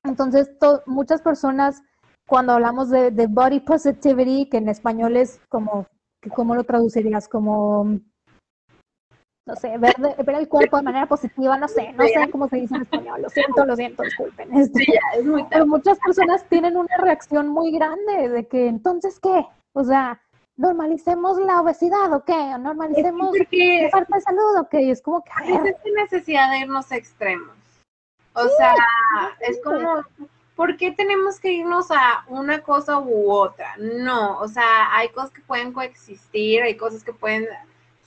Entonces, 0.04 0.50
muchas 0.86 1.22
personas, 1.22 1.82
cuando 2.28 2.54
hablamos 2.54 2.90
de, 2.90 3.12
de, 3.12 3.28
body 3.28 3.62
positivity, 3.62 4.50
que 4.50 4.58
en 4.58 4.70
español 4.70 5.18
es 5.18 5.40
como, 5.50 5.88
¿cómo 6.36 6.56
lo 6.56 6.64
traducirías? 6.64 7.28
Como 7.28 8.00
no 9.48 9.56
sé, 9.56 9.78
ver, 9.78 9.96
ver, 9.98 10.36
el 10.36 10.50
cuerpo 10.50 10.76
de 10.76 10.84
manera 10.84 11.06
positiva, 11.06 11.58
no 11.58 11.70
sé, 11.70 11.94
no 11.94 12.04
sé 12.04 12.30
cómo 12.30 12.50
se 12.50 12.58
dice 12.58 12.76
en 12.76 12.82
español, 12.82 13.22
lo 13.22 13.30
siento, 13.30 13.66
lo 13.66 13.76
siento, 13.78 14.04
disculpen. 14.04 14.54
Este, 14.54 14.86
es 15.18 15.26
muy 15.26 15.46
pero 15.50 15.66
muchas 15.66 15.98
personas 16.00 16.44
tienen 16.50 16.76
una 16.76 16.98
reacción 16.98 17.48
muy 17.48 17.72
grande 17.72 18.28
de 18.28 18.46
que, 18.46 18.68
entonces, 18.68 19.22
¿qué? 19.22 19.48
O 19.74 19.86
sea, 19.86 20.22
normalicemos 20.58 21.40
la 21.40 21.62
obesidad, 21.62 22.12
¿o 22.12 22.26
qué? 22.26 22.58
Normalicemos 22.60 23.38
la 23.38 23.90
falta 23.90 24.18
de 24.18 24.22
salud, 24.22 24.60
¿o 24.60 24.68
qué? 24.68 24.92
Es 24.92 25.02
como 25.02 25.24
que... 25.24 25.32
Es 25.70 25.94
necesidad 25.96 26.52
de 26.52 26.60
irnos 26.60 26.92
a 26.92 26.98
extremos. 26.98 27.56
O 28.34 28.48
sea, 28.58 28.76
es 29.40 29.62
como, 29.64 30.04
¿por 30.58 30.76
qué 30.76 30.92
tenemos 30.92 31.40
que 31.40 31.54
irnos 31.54 31.92
a 31.92 32.26
una 32.28 32.62
cosa 32.64 33.00
u 33.00 33.32
otra? 33.32 33.76
No, 33.78 34.40
o 34.40 34.48
sea, 34.48 34.94
hay 34.98 35.10
cosas 35.10 35.30
que 35.30 35.42
pueden 35.42 35.72
coexistir, 35.72 36.64
hay 36.64 36.76
cosas 36.76 37.04
que 37.04 37.14
pueden 37.14 37.48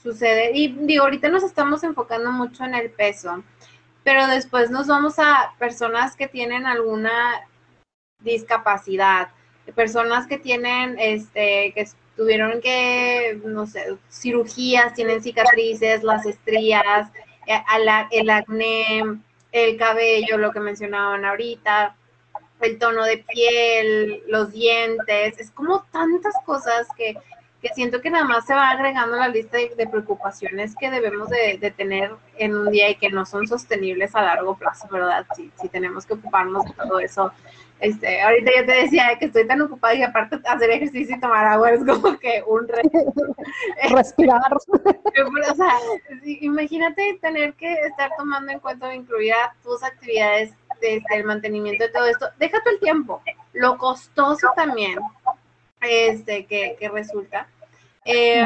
sucede. 0.03 0.51
Y 0.53 0.67
digo, 0.67 1.05
ahorita 1.05 1.29
nos 1.29 1.43
estamos 1.43 1.83
enfocando 1.83 2.29
mucho 2.31 2.65
en 2.65 2.75
el 2.75 2.91
peso, 2.91 3.41
pero 4.03 4.27
después 4.27 4.69
nos 4.69 4.87
vamos 4.87 5.17
a 5.17 5.53
personas 5.59 6.17
que 6.17 6.27
tienen 6.27 6.65
alguna 6.65 7.47
discapacidad, 8.19 9.29
personas 9.73 10.27
que 10.27 10.37
tienen, 10.37 10.97
este, 10.99 11.71
que 11.73 11.87
tuvieron 12.17 12.59
que, 12.59 13.39
no 13.45 13.65
sé, 13.65 13.95
cirugías, 14.11 14.93
tienen 14.93 15.23
cicatrices, 15.23 16.03
las 16.03 16.25
estrías, 16.25 17.09
eh, 17.47 17.63
el 18.11 18.29
acné, 18.29 19.03
el 19.53 19.77
cabello, 19.77 20.37
lo 20.37 20.51
que 20.51 20.59
mencionaban 20.59 21.23
ahorita, 21.23 21.95
el 22.61 22.79
tono 22.79 23.03
de 23.03 23.17
piel, 23.17 24.23
los 24.27 24.51
dientes, 24.51 25.39
es 25.39 25.51
como 25.51 25.83
tantas 25.91 26.33
cosas 26.45 26.87
que 26.95 27.15
que 27.61 27.69
siento 27.75 28.01
que 28.01 28.09
nada 28.09 28.25
más 28.25 28.45
se 28.45 28.55
va 28.55 28.71
agregando 28.71 29.15
la 29.17 29.27
lista 29.27 29.57
de, 29.57 29.87
preocupaciones 29.87 30.75
que 30.75 30.89
debemos 30.89 31.29
de, 31.29 31.71
tener 31.77 32.11
en 32.37 32.55
un 32.55 32.71
día 32.71 32.89
y 32.89 32.95
que 32.95 33.09
no 33.09 33.25
son 33.25 33.47
sostenibles 33.47 34.15
a 34.15 34.23
largo 34.23 34.57
plazo, 34.57 34.87
¿verdad? 34.91 35.25
Si, 35.35 35.51
si 35.61 35.69
tenemos 35.69 36.05
que 36.05 36.15
ocuparnos 36.15 36.65
de 36.65 36.73
todo 36.73 36.99
eso. 36.99 37.31
Este, 37.79 38.21
ahorita 38.21 38.51
yo 38.57 38.65
te 38.65 38.73
decía 38.73 39.17
que 39.17 39.25
estoy 39.25 39.47
tan 39.47 39.61
ocupada 39.61 39.95
y 39.95 40.03
aparte 40.03 40.39
hacer 40.45 40.69
ejercicio 40.69 41.15
y 41.15 41.19
tomar 41.19 41.47
agua 41.47 41.71
es 41.71 41.83
como 41.83 42.17
que 42.19 42.43
un 42.45 42.67
respirar. 43.89 44.41
o 44.53 45.55
sea, 45.55 45.79
imagínate 46.23 47.17
tener 47.21 47.53
que 47.55 47.73
estar 47.73 48.11
tomando 48.17 48.51
en 48.51 48.59
cuenta 48.59 48.93
incluir 48.93 49.33
tus 49.63 49.83
actividades 49.83 50.53
desde 50.81 51.05
el 51.11 51.23
mantenimiento 51.23 51.83
de 51.83 51.91
todo 51.91 52.05
esto. 52.05 52.27
Déjate 52.39 52.71
el 52.71 52.79
tiempo, 52.79 53.21
lo 53.53 53.77
costoso 53.77 54.49
también 54.55 54.99
este, 55.81 56.45
que, 56.45 56.89
resulta. 56.91 57.47
Eh, 58.05 58.45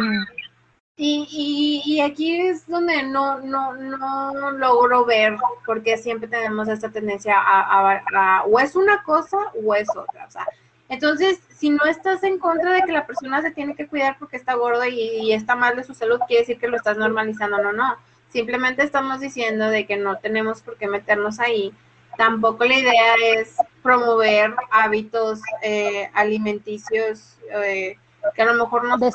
y, 0.97 1.81
y, 1.85 1.99
aquí 1.99 2.39
es 2.39 2.65
donde 2.67 3.03
no, 3.03 3.39
no, 3.41 3.73
no 3.75 4.51
logro 4.51 5.05
ver, 5.05 5.35
porque 5.65 5.97
siempre 5.97 6.29
tenemos 6.29 6.69
esta 6.69 6.89
tendencia 6.89 7.35
a, 7.37 8.43
o 8.45 8.59
es 8.59 8.75
una 8.75 9.03
cosa 9.03 9.37
o 9.61 9.75
es 9.75 9.89
otra. 9.89 10.25
O 10.25 10.31
sea, 10.31 10.47
entonces, 10.87 11.41
si 11.49 11.69
no 11.69 11.83
estás 11.85 12.23
en 12.23 12.39
contra 12.39 12.71
de 12.71 12.83
que 12.83 12.93
la 12.93 13.05
persona 13.05 13.41
se 13.41 13.51
tiene 13.51 13.75
que 13.75 13.87
cuidar 13.87 14.17
porque 14.17 14.37
está 14.37 14.53
gorda 14.53 14.87
y, 14.87 14.99
y, 14.99 15.33
está 15.33 15.55
mal 15.55 15.75
de 15.75 15.83
su 15.83 15.93
salud, 15.93 16.19
quiere 16.27 16.43
decir 16.43 16.59
que 16.59 16.69
lo 16.69 16.77
estás 16.77 16.97
normalizando. 16.97 17.61
No, 17.61 17.73
no. 17.73 17.97
Simplemente 18.29 18.83
estamos 18.83 19.19
diciendo 19.19 19.69
de 19.69 19.85
que 19.85 19.97
no 19.97 20.17
tenemos 20.19 20.61
por 20.61 20.77
qué 20.77 20.87
meternos 20.87 21.39
ahí 21.39 21.73
Tampoco 22.17 22.65
la 22.65 22.77
idea 22.77 23.15
es 23.35 23.55
promover 23.81 24.55
hábitos 24.71 25.41
eh, 25.61 26.09
alimenticios 26.13 27.37
eh, 27.51 27.97
que 28.33 28.41
a 28.41 28.45
lo 28.45 28.63
mejor 28.63 28.85
no 28.85 28.97
son 28.97 29.11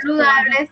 saludables, 0.00 0.70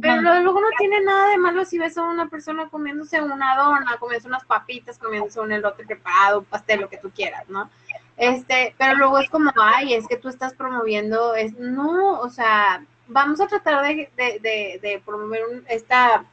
pero 0.00 0.20
luego 0.20 0.60
no 0.60 0.68
tiene 0.78 1.00
nada 1.00 1.30
de 1.30 1.38
malo 1.38 1.64
si 1.64 1.78
ves 1.78 1.96
a 1.98 2.02
una 2.02 2.28
persona 2.28 2.68
comiéndose 2.68 3.20
una 3.20 3.56
dona, 3.56 3.96
comiéndose 3.98 4.28
unas 4.28 4.44
papitas, 4.44 4.98
comiéndose 4.98 5.40
un 5.40 5.52
elote 5.52 5.84
preparado, 5.84 6.40
un 6.40 6.44
pastel, 6.44 6.80
lo 6.80 6.88
que 6.88 6.98
tú 6.98 7.10
quieras, 7.10 7.48
¿no? 7.48 7.70
Este, 8.16 8.74
pero 8.78 8.96
luego 8.96 9.18
es 9.18 9.30
como, 9.30 9.50
ay, 9.56 9.94
es 9.94 10.06
que 10.06 10.16
tú 10.16 10.28
estás 10.28 10.52
promoviendo, 10.52 11.34
es, 11.34 11.54
no, 11.54 12.20
o 12.20 12.28
sea, 12.28 12.84
vamos 13.08 13.40
a 13.40 13.46
tratar 13.46 13.82
de, 13.82 14.10
de, 14.16 14.78
de, 14.80 15.02
promover 15.04 15.42
esta 15.68 16.24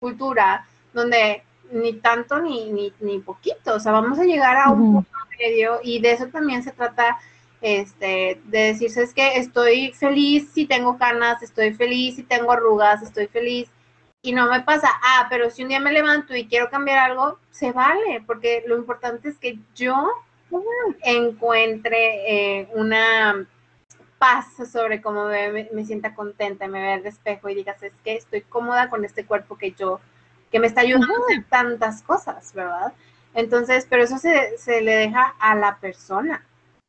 cultura 0.00 0.66
donde 0.92 1.42
ni 1.70 1.94
tanto 1.94 2.40
ni, 2.40 2.70
ni, 2.72 2.92
ni 3.00 3.18
poquito, 3.18 3.74
o 3.74 3.80
sea, 3.80 3.92
vamos 3.92 4.18
a 4.18 4.24
llegar 4.24 4.56
a 4.56 4.70
un 4.70 4.94
punto 4.94 5.10
medio 5.38 5.80
y 5.82 6.00
de 6.00 6.12
eso 6.12 6.26
también 6.28 6.62
se 6.62 6.72
trata 6.72 7.18
este, 7.60 8.40
de 8.44 8.58
decirse 8.58 9.02
es 9.02 9.12
que 9.12 9.36
estoy 9.36 9.92
feliz 9.92 10.50
si 10.52 10.66
tengo 10.66 10.96
canas, 10.96 11.42
estoy 11.42 11.74
feliz 11.74 12.16
si 12.16 12.22
tengo 12.22 12.52
arrugas, 12.52 13.02
estoy 13.02 13.26
feliz 13.26 13.68
y 14.22 14.32
no 14.32 14.50
me 14.50 14.62
pasa, 14.62 14.88
ah, 15.02 15.26
pero 15.30 15.50
si 15.50 15.62
un 15.62 15.68
día 15.68 15.80
me 15.80 15.92
levanto 15.92 16.34
y 16.34 16.46
quiero 16.46 16.70
cambiar 16.70 16.98
algo, 17.10 17.38
se 17.50 17.72
vale, 17.72 18.22
porque 18.26 18.64
lo 18.66 18.76
importante 18.76 19.28
es 19.28 19.38
que 19.38 19.58
yo 19.74 20.10
encuentre 21.02 22.60
eh, 22.60 22.68
una 22.74 23.46
paz 24.18 24.46
sobre 24.70 25.00
cómo 25.00 25.26
me, 25.26 25.68
me, 25.72 25.84
sienta 25.84 26.14
contenta, 26.14 26.66
me 26.66 26.80
vea 26.80 26.94
el 26.96 27.06
espejo 27.06 27.48
y 27.48 27.54
digas, 27.54 27.82
es 27.82 27.92
que 28.02 28.16
estoy 28.16 28.42
cómoda 28.42 28.90
con 28.90 29.04
este 29.04 29.24
cuerpo 29.24 29.56
que 29.56 29.72
yo 29.72 30.00
que 30.50 30.60
me 30.60 30.66
está 30.66 30.82
ayudando 30.82 31.12
a 31.12 31.24
hacer 31.30 31.44
tantas 31.48 32.02
cosas, 32.02 32.52
¿verdad? 32.54 32.92
Entonces, 33.34 33.86
pero 33.88 34.02
eso 34.02 34.18
se, 34.18 34.56
se 34.58 34.80
le 34.80 34.96
deja 34.96 35.34
a 35.38 35.54
la 35.54 35.78
persona, 35.78 36.44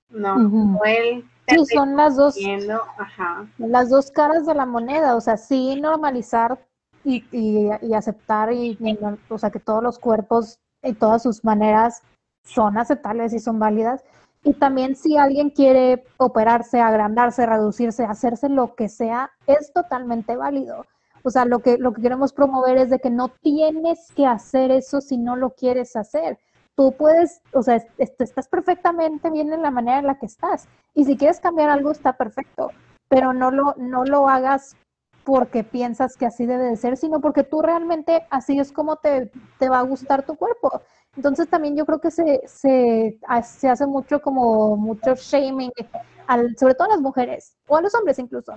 ¿no? 0.10 0.80
él 0.86 1.26
sí, 1.48 1.76
son 1.76 1.96
las 1.96 2.16
dos, 2.16 2.36
las 3.58 3.90
dos 3.90 4.12
caras 4.12 4.46
de 4.46 4.56
la 4.56 4.66
moneda, 4.66 5.16
o 5.16 5.22
sea, 5.22 5.38
sí 5.38 5.80
normalizar 5.80 6.60
y, 7.04 7.24
y, 7.32 7.94
aceptar 7.94 8.52
y, 8.54 8.78
o 9.30 9.38
sea, 9.38 9.50
que 9.50 9.60
todos 9.60 9.82
los 9.82 10.00
cuerpos 10.00 10.60
y 10.84 10.94
todas 10.94 11.24
sus 11.24 11.44
maneras 11.44 12.02
son 12.44 12.78
aceptables 12.78 13.34
y 13.34 13.40
son 13.40 13.60
válidas. 13.60 14.04
Y 14.44 14.54
también 14.54 14.96
si 14.96 15.18
alguien 15.18 15.50
quiere 15.50 16.06
operarse, 16.18 16.80
agrandarse, 16.80 17.46
reducirse, 17.46 18.06
hacerse 18.06 18.48
lo 18.48 18.76
que 18.76 18.88
sea, 18.88 19.32
es 19.48 19.74
totalmente 19.74 20.36
válido. 20.36 20.86
O 21.24 21.30
sea, 21.30 21.46
lo 21.46 21.60
que, 21.60 21.78
lo 21.78 21.94
que 21.94 22.02
queremos 22.02 22.34
promover 22.34 22.78
es 22.78 22.90
de 22.90 23.00
que 23.00 23.10
no 23.10 23.30
tienes 23.30 24.12
que 24.16 24.26
hacer 24.26 24.72
eso 24.72 25.02
si 25.02 25.18
no 25.18 25.36
lo 25.36 25.52
quieres 25.52 25.96
hacer. 25.96 26.40
Tú 26.76 26.94
puedes, 26.94 27.42
o 27.54 27.62
sea, 27.62 27.84
estás 27.98 28.48
perfectamente 28.48 29.30
bien 29.30 29.52
en 29.52 29.62
la 29.62 29.72
manera 29.72 30.00
en 30.00 30.08
la 30.08 30.18
que 30.18 30.28
estás. 30.28 30.68
Y 30.94 31.06
si 31.06 31.18
quieres 31.18 31.40
cambiar 31.40 31.70
algo, 31.70 31.92
está 31.92 32.14
perfecto. 32.14 32.72
Pero 33.10 33.34
no 33.34 33.52
lo, 33.52 33.76
no 33.78 34.06
lo 34.06 34.30
hagas 34.30 34.76
porque 35.24 35.64
piensas 35.64 36.16
que 36.16 36.26
así 36.26 36.46
debe 36.46 36.64
de 36.66 36.78
ser, 36.78 36.98
sino 36.98 37.20
porque 37.20 37.44
tú 37.44 37.62
realmente 37.62 38.26
así 38.30 38.60
es 38.60 38.72
como 38.72 38.96
te, 38.96 39.32
te 39.60 39.70
va 39.70 39.80
a 39.80 39.84
gustar 39.84 40.26
tu 40.26 40.36
cuerpo. 40.36 40.82
Entonces 41.16 41.50
también 41.50 41.76
yo 41.76 41.86
creo 41.86 42.00
que 42.00 42.12
se, 42.12 42.42
se, 42.48 43.20
se 43.44 43.70
hace 43.70 43.86
mucho 43.86 44.22
como 44.22 44.76
mucho 44.76 45.16
shaming, 45.16 45.72
al, 46.28 46.56
sobre 46.58 46.76
todo 46.76 46.88
a 46.88 46.92
las 46.92 47.02
mujeres 47.02 47.58
o 47.68 47.76
a 47.78 47.82
los 47.82 47.94
hombres 47.96 48.20
incluso, 48.20 48.54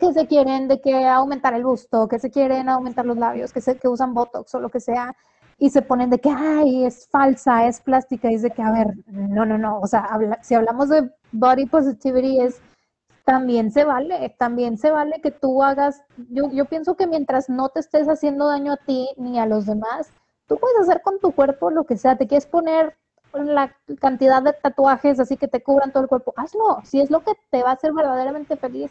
que 0.00 0.12
se 0.12 0.26
quieren 0.26 0.66
de 0.66 0.80
que 0.80 1.06
aumentar 1.06 1.54
el 1.54 1.64
busto, 1.64 2.08
que 2.08 2.18
se 2.18 2.30
quieren 2.30 2.68
aumentar 2.68 3.06
los 3.06 3.18
labios, 3.18 3.52
que, 3.52 3.60
se, 3.60 3.78
que 3.78 3.88
usan 3.88 4.14
Botox 4.14 4.54
o 4.54 4.60
lo 4.60 4.70
que 4.70 4.80
sea, 4.80 5.14
y 5.58 5.70
se 5.70 5.82
ponen 5.82 6.10
de 6.10 6.18
que, 6.18 6.30
ay, 6.30 6.86
es 6.86 7.06
falsa, 7.08 7.66
es 7.66 7.80
plástica, 7.80 8.30
y 8.32 8.34
es 8.34 8.46
que, 8.52 8.62
a 8.62 8.72
ver, 8.72 8.94
no, 9.06 9.44
no, 9.44 9.58
no, 9.58 9.78
o 9.78 9.86
sea, 9.86 10.08
si 10.42 10.54
hablamos 10.54 10.88
de 10.88 11.10
body 11.32 11.66
positivity 11.66 12.40
es 12.40 12.60
también 13.24 13.70
se 13.70 13.84
vale, 13.84 14.34
también 14.38 14.78
se 14.78 14.90
vale 14.90 15.20
que 15.20 15.30
tú 15.30 15.62
hagas, 15.62 16.02
yo, 16.30 16.50
yo 16.50 16.64
pienso 16.64 16.96
que 16.96 17.06
mientras 17.06 17.48
no 17.48 17.68
te 17.68 17.80
estés 17.80 18.08
haciendo 18.08 18.48
daño 18.48 18.72
a 18.72 18.78
ti 18.78 19.08
ni 19.18 19.38
a 19.38 19.46
los 19.46 19.66
demás, 19.66 20.10
tú 20.48 20.56
puedes 20.56 20.80
hacer 20.80 21.02
con 21.02 21.20
tu 21.20 21.32
cuerpo 21.32 21.70
lo 21.70 21.84
que 21.84 21.96
sea, 21.96 22.16
te 22.16 22.26
quieres 22.26 22.46
poner 22.46 22.96
la 23.32 23.76
cantidad 24.00 24.42
de 24.42 24.54
tatuajes 24.54 25.20
así 25.20 25.36
que 25.36 25.46
te 25.46 25.62
cubran 25.62 25.92
todo 25.92 26.02
el 26.02 26.08
cuerpo, 26.08 26.32
hazlo, 26.36 26.80
si 26.84 27.00
es 27.00 27.10
lo 27.10 27.20
que 27.20 27.32
te 27.50 27.62
va 27.62 27.70
a 27.70 27.74
hacer 27.74 27.92
verdaderamente 27.92 28.56
feliz, 28.56 28.90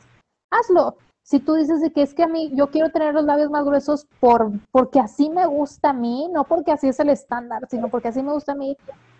hazlo. 0.51 0.97
Si 1.23 1.39
tú 1.39 1.53
dices 1.53 1.81
de 1.81 1.91
que 1.91 2.01
es 2.01 2.13
que 2.13 2.23
a 2.23 2.27
mí 2.27 2.51
yo 2.55 2.71
quiero 2.71 2.89
tener 2.89 3.13
los 3.13 3.23
labios 3.23 3.51
más 3.51 3.63
gruesos 3.63 4.07
por 4.19 4.51
porque 4.71 4.99
así 4.99 5.29
me 5.29 5.45
gusta 5.45 5.91
a 5.91 5.93
mí, 5.93 6.27
no 6.31 6.43
porque 6.43 6.71
así 6.71 6.87
es 6.87 6.99
el 6.99 7.09
estándar, 7.09 7.67
sino 7.69 7.89
porque 7.89 8.07
así 8.07 8.23
me 8.23 8.33
gusta 8.33 8.53
a 8.53 8.55
mí, 8.55 8.75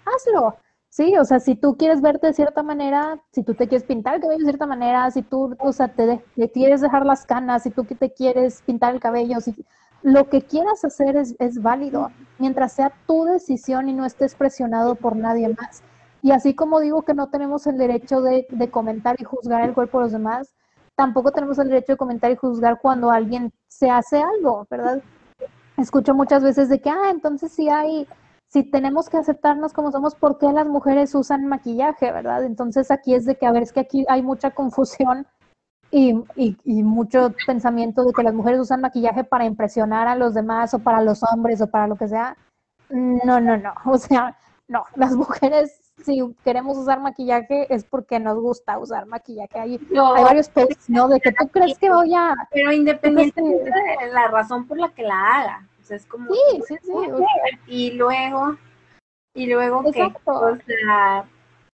hazlo. 0.06 0.56
Sí, 0.90 1.16
o 1.18 1.24
sea, 1.24 1.40
si 1.40 1.56
tú 1.56 1.78
quieres 1.78 2.02
verte 2.02 2.28
de 2.28 2.34
cierta 2.34 2.64
manera, 2.64 3.22
si 3.32 3.44
tú 3.44 3.54
te 3.54 3.68
quieres 3.68 3.86
pintar 3.88 4.16
el 4.16 4.22
cabello 4.22 4.40
de 4.40 4.46
cierta 4.46 4.66
manera, 4.66 5.12
si 5.12 5.22
tú, 5.22 5.56
o 5.60 5.72
sea, 5.72 5.90
te, 5.90 6.24
quieres 6.52 6.82
dejar 6.82 7.06
las 7.06 7.28
canas, 7.28 7.62
si 7.64 7.70
tú 7.70 7.84
te 7.84 8.12
quieres 8.12 8.64
pintar 8.64 8.96
el 8.96 9.00
cabello, 9.00 9.40
si 9.40 9.54
lo 10.02 10.30
que 10.30 10.42
quieras 10.42 10.84
hacer 10.84 11.16
es, 11.16 11.36
es 11.38 11.62
válido, 11.62 12.10
mientras 12.40 12.74
sea 12.74 12.92
tu 13.06 13.26
decisión 13.26 13.88
y 13.88 13.94
no 13.94 14.04
estés 14.06 14.34
presionado 14.34 14.96
por 14.96 15.16
nadie 15.16 15.50
más. 15.50 15.84
Y 16.24 16.32
así 16.32 16.56
como 16.56 16.80
digo 16.80 17.04
que 17.04 17.14
no 17.14 17.30
tenemos 17.30 17.68
el 17.68 17.78
derecho 17.78 18.22
de, 18.22 18.48
de, 18.50 18.72
comentar 18.72 19.16
y 19.20 19.26
juzgar 19.26 19.64
el 19.64 19.76
cuerpo 19.76 20.00
de 20.00 20.06
los 20.06 20.12
demás, 20.12 20.56
tampoco 21.00 21.32
tenemos 21.32 21.58
el 21.60 21.70
derecho 21.70 21.94
de 21.94 21.98
comentar 21.98 22.30
y 22.30 22.36
juzgar 22.36 22.78
cuando 22.82 23.10
alguien 23.10 23.54
se 23.70 23.90
hace 23.90 24.22
algo, 24.22 24.68
¿verdad? 24.70 25.02
Escucho 25.78 26.14
muchas 26.14 26.44
veces 26.44 26.68
de 26.68 26.82
que, 26.82 26.90
ah, 26.90 27.10
entonces 27.10 27.54
sí 27.54 27.70
hay 27.70 28.06
si 28.50 28.64
tenemos 28.64 29.08
que 29.08 29.16
aceptarnos 29.16 29.72
como 29.72 29.94
somos, 29.94 30.14
¿por 30.14 30.38
qué 30.38 30.52
las 30.52 30.68
mujeres 30.68 31.16
usan 31.16 31.46
maquillaje, 31.46 32.12
verdad? 32.12 32.44
Entonces 32.44 32.92
aquí 32.92 33.14
es 33.14 33.24
de 33.24 33.36
que, 33.38 33.46
a 33.46 33.54
ver, 33.54 33.64
es 33.64 33.72
que 33.72 33.80
aquí 33.80 34.06
hay 34.10 34.22
mucha 34.22 34.52
confusión 34.52 35.26
y, 35.90 36.22
y, 36.36 36.84
mucho 36.84 37.34
pensamiento 37.48 38.04
de 38.04 38.12
que 38.12 38.24
las 38.24 38.34
mujeres 38.34 38.60
usan 38.60 38.82
maquillaje 38.82 39.24
para 39.24 39.46
impresionar 39.46 40.10
a 40.10 40.16
los 40.16 40.34
demás 40.34 40.74
o 40.74 40.80
para 40.80 41.02
los 41.02 41.24
hombres 41.32 41.62
o 41.62 41.68
para 41.68 41.88
lo 41.88 41.96
que 41.96 42.10
sea. 42.10 42.36
No, 42.90 43.40
no, 43.40 43.56
no. 43.56 43.74
O 43.86 43.98
sea, 43.98 44.38
no, 44.68 44.84
las 44.96 45.16
mujeres 45.16 45.89
si 46.04 46.22
queremos 46.44 46.78
usar 46.78 47.00
maquillaje 47.00 47.74
es 47.74 47.84
porque 47.84 48.20
nos 48.20 48.40
gusta 48.40 48.78
usar 48.78 49.06
maquillaje. 49.06 49.60
Hay, 49.60 49.80
hay 49.92 50.24
varios 50.24 50.50
posts, 50.50 50.90
¿no? 50.90 51.08
De 51.08 51.20
que 51.20 51.32
tú 51.32 51.48
crees 51.50 51.78
que 51.78 51.90
voy 51.90 52.14
a... 52.14 52.36
Pero 52.52 52.72
independientemente 52.72 53.70
de 53.70 54.12
la 54.12 54.28
razón 54.28 54.68
por 54.68 54.78
la 54.80 54.90
que 54.90 55.04
la 55.04 55.36
haga 55.36 55.70
es 55.92 56.06
como... 56.06 56.32
Sí, 56.34 56.62
sí, 56.68 56.76
sí. 56.82 56.92
y 57.68 57.92
luego, 57.92 58.58
y 59.34 59.48
luego 59.48 59.84
qué, 59.92 60.12
o 60.26 60.56
sea, 60.66 61.26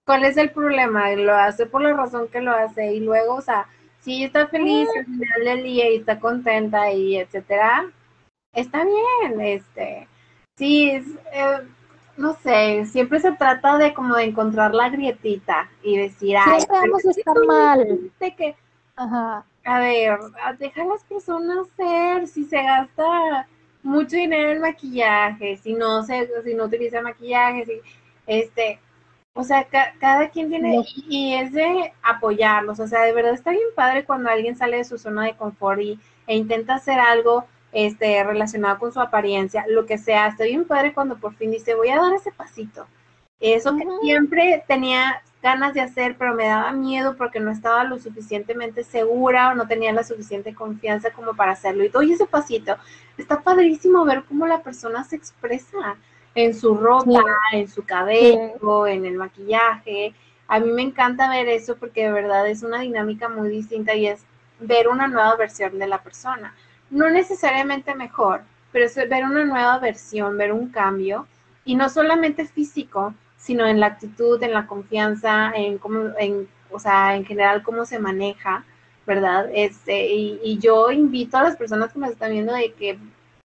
¿cuál 0.05 0.23
es 0.23 0.37
el 0.37 0.51
problema? 0.51 1.11
Lo 1.11 1.35
hace 1.35 1.65
por 1.65 1.81
la 1.81 1.93
razón 1.93 2.27
que 2.29 2.41
lo 2.41 2.51
hace 2.51 2.93
y 2.93 2.99
luego, 2.99 3.35
o 3.35 3.41
sea, 3.41 3.67
si 3.99 4.23
está 4.23 4.47
feliz 4.47 4.87
al 4.97 5.05
final 5.05 5.43
del 5.43 5.63
día 5.63 5.89
y 5.89 5.97
está 5.97 6.19
contenta 6.19 6.91
y 6.91 7.17
etcétera, 7.17 7.91
está 8.53 8.83
bien, 8.85 9.41
este, 9.41 10.07
sí, 10.57 10.91
eh, 11.33 11.59
no 12.17 12.33
sé, 12.35 12.85
siempre 12.85 13.19
se 13.19 13.31
trata 13.33 13.77
de 13.77 13.93
como 13.93 14.15
de 14.15 14.23
encontrar 14.23 14.73
la 14.73 14.89
grietita 14.89 15.69
y 15.83 15.97
decir, 15.97 16.37
ay, 16.37 16.59
estar 16.59 17.45
mal. 17.45 18.11
Que, 18.19 18.55
Ajá. 18.95 19.45
A 19.65 19.79
ver, 19.79 20.19
deja 20.59 20.83
a 20.83 20.85
las 20.85 21.03
personas 21.03 21.67
ser, 21.75 22.27
si 22.27 22.45
se 22.45 22.61
gasta 22.61 23.47
mucho 23.81 24.15
dinero 24.15 24.51
en 24.51 24.61
maquillaje, 24.61 25.57
si 25.57 25.73
no 25.73 26.03
se, 26.03 26.29
si 26.43 26.53
no 26.53 26.65
utiliza 26.65 27.01
maquillaje, 27.01 27.65
si, 27.65 27.81
este, 28.27 28.79
o 29.33 29.43
sea, 29.43 29.67
cada 29.99 30.29
quien 30.29 30.49
tiene, 30.49 30.85
y, 31.07 31.33
es 31.33 31.51
de 31.51 31.93
apoyarlos, 32.03 32.79
o 32.79 32.87
sea, 32.87 33.01
de 33.01 33.13
verdad 33.13 33.33
está 33.33 33.51
bien 33.51 33.67
padre 33.75 34.05
cuando 34.05 34.29
alguien 34.29 34.55
sale 34.55 34.77
de 34.77 34.85
su 34.85 34.97
zona 34.97 35.23
de 35.23 35.35
confort 35.35 35.81
y, 35.81 35.99
e 36.27 36.35
intenta 36.35 36.75
hacer 36.75 36.99
algo 36.99 37.45
este, 37.75 38.23
relacionado 38.23 38.79
con 38.79 38.93
su 38.93 39.01
apariencia, 39.01 39.65
lo 39.67 39.85
que 39.85 39.97
sea, 39.97 40.27
está 40.27 40.45
bien 40.45 40.63
padre 40.63 40.93
cuando 40.93 41.17
por 41.17 41.35
fin 41.35 41.51
dice, 41.51 41.75
voy 41.75 41.89
a 41.89 41.99
dar 41.99 42.13
ese 42.13 42.31
pasito. 42.31 42.87
Eso 43.41 43.75
que 43.75 43.83
siempre 44.01 44.63
tenía 44.65 45.21
ganas 45.43 45.73
de 45.73 45.81
hacer, 45.81 46.15
pero 46.17 46.33
me 46.33 46.45
daba 46.45 46.71
miedo 46.71 47.17
porque 47.17 47.41
no 47.41 47.51
estaba 47.51 47.83
lo 47.83 47.99
suficientemente 47.99 48.85
segura 48.85 49.49
o 49.49 49.55
no 49.55 49.67
tenía 49.67 49.91
la 49.91 50.05
suficiente 50.05 50.55
confianza 50.55 51.11
como 51.11 51.35
para 51.35 51.51
hacerlo. 51.51 51.83
Y 51.83 51.89
doy 51.89 52.13
ese 52.13 52.25
pasito. 52.25 52.77
Está 53.17 53.41
padrísimo 53.41 54.05
ver 54.05 54.23
cómo 54.23 54.47
la 54.47 54.63
persona 54.63 55.03
se 55.03 55.17
expresa 55.17 55.97
en 56.33 56.53
su 56.53 56.75
ropa, 56.77 57.23
en 57.51 57.67
su 57.67 57.83
cabello, 57.83 58.87
en 58.87 59.05
el 59.05 59.15
maquillaje. 59.15 60.15
A 60.47 60.61
mí 60.61 60.71
me 60.71 60.81
encanta 60.81 61.29
ver 61.29 61.49
eso 61.49 61.75
porque 61.75 62.05
de 62.05 62.13
verdad 62.13 62.47
es 62.47 62.63
una 62.63 62.79
dinámica 62.79 63.27
muy 63.27 63.49
distinta 63.49 63.93
y 63.95 64.07
es 64.07 64.23
ver 64.61 64.87
una 64.87 65.09
nueva 65.09 65.35
versión 65.35 65.77
de 65.77 65.87
la 65.87 66.01
persona. 66.01 66.55
No 66.89 67.09
necesariamente 67.09 67.95
mejor, 67.95 68.43
pero 68.71 68.85
es 68.85 68.95
ver 68.95 69.23
una 69.23 69.45
nueva 69.45 69.79
versión, 69.79 70.37
ver 70.37 70.51
un 70.51 70.69
cambio 70.69 71.27
y 71.65 71.75
no 71.75 71.89
solamente 71.89 72.45
físico, 72.45 73.13
sino 73.37 73.65
en 73.65 73.79
la 73.79 73.87
actitud, 73.87 74.41
en 74.41 74.53
la 74.53 74.67
confianza, 74.67 75.51
en 75.55 75.77
cómo, 75.77 76.09
en, 76.19 76.47
o 76.71 76.79
sea, 76.79 77.15
en 77.15 77.25
general 77.25 77.63
cómo 77.63 77.85
se 77.85 77.99
maneja, 77.99 78.65
¿verdad? 79.05 79.49
Este, 79.53 80.07
y, 80.13 80.57
yo 80.59 80.91
invito 80.91 81.37
a 81.37 81.43
las 81.43 81.55
personas 81.55 81.93
que 81.93 81.99
me 81.99 82.07
están 82.07 82.31
viendo 82.31 82.53
de 82.53 82.73
que 82.73 82.99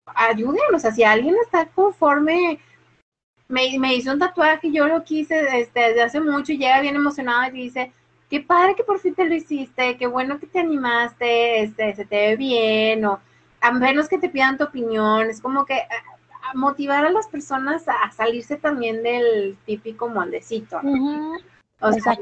ayuden, 0.05 0.75
o 0.75 0.79
sea, 0.79 0.91
si 0.91 1.03
alguien 1.03 1.35
está 1.43 1.67
conforme, 1.67 2.59
me, 3.47 3.77
me 3.79 3.95
hizo 3.95 4.11
un 4.11 4.19
tatuaje, 4.19 4.71
yo 4.71 4.87
lo 4.87 5.03
quise 5.03 5.59
este, 5.59 5.79
desde 5.79 6.01
hace 6.03 6.19
mucho 6.21 6.53
y 6.53 6.57
llega 6.57 6.81
bien 6.81 6.95
emocionado 6.95 7.47
y 7.47 7.63
dice, 7.63 7.91
qué 8.33 8.39
padre 8.39 8.73
que 8.73 8.83
por 8.83 8.97
fin 8.97 9.13
te 9.13 9.25
lo 9.25 9.35
hiciste, 9.35 9.95
qué 9.95 10.07
bueno 10.07 10.39
que 10.39 10.47
te 10.47 10.57
animaste, 10.57 11.61
este, 11.61 11.93
se 11.93 12.03
te 12.03 12.29
ve 12.29 12.35
bien, 12.35 13.05
o 13.05 13.19
a 13.61 13.71
menos 13.71 14.09
que 14.09 14.17
te 14.17 14.27
pidan 14.27 14.57
tu 14.57 14.63
opinión, 14.63 15.29
es 15.29 15.39
como 15.39 15.67
que 15.67 15.83
motivar 16.55 17.05
a 17.05 17.11
las 17.11 17.27
personas 17.27 17.87
a 17.87 18.11
salirse 18.11 18.55
también 18.55 19.03
del 19.03 19.55
típico 19.67 20.09
moldecito. 20.09 20.77
O 21.79 21.91
sea, 21.93 22.15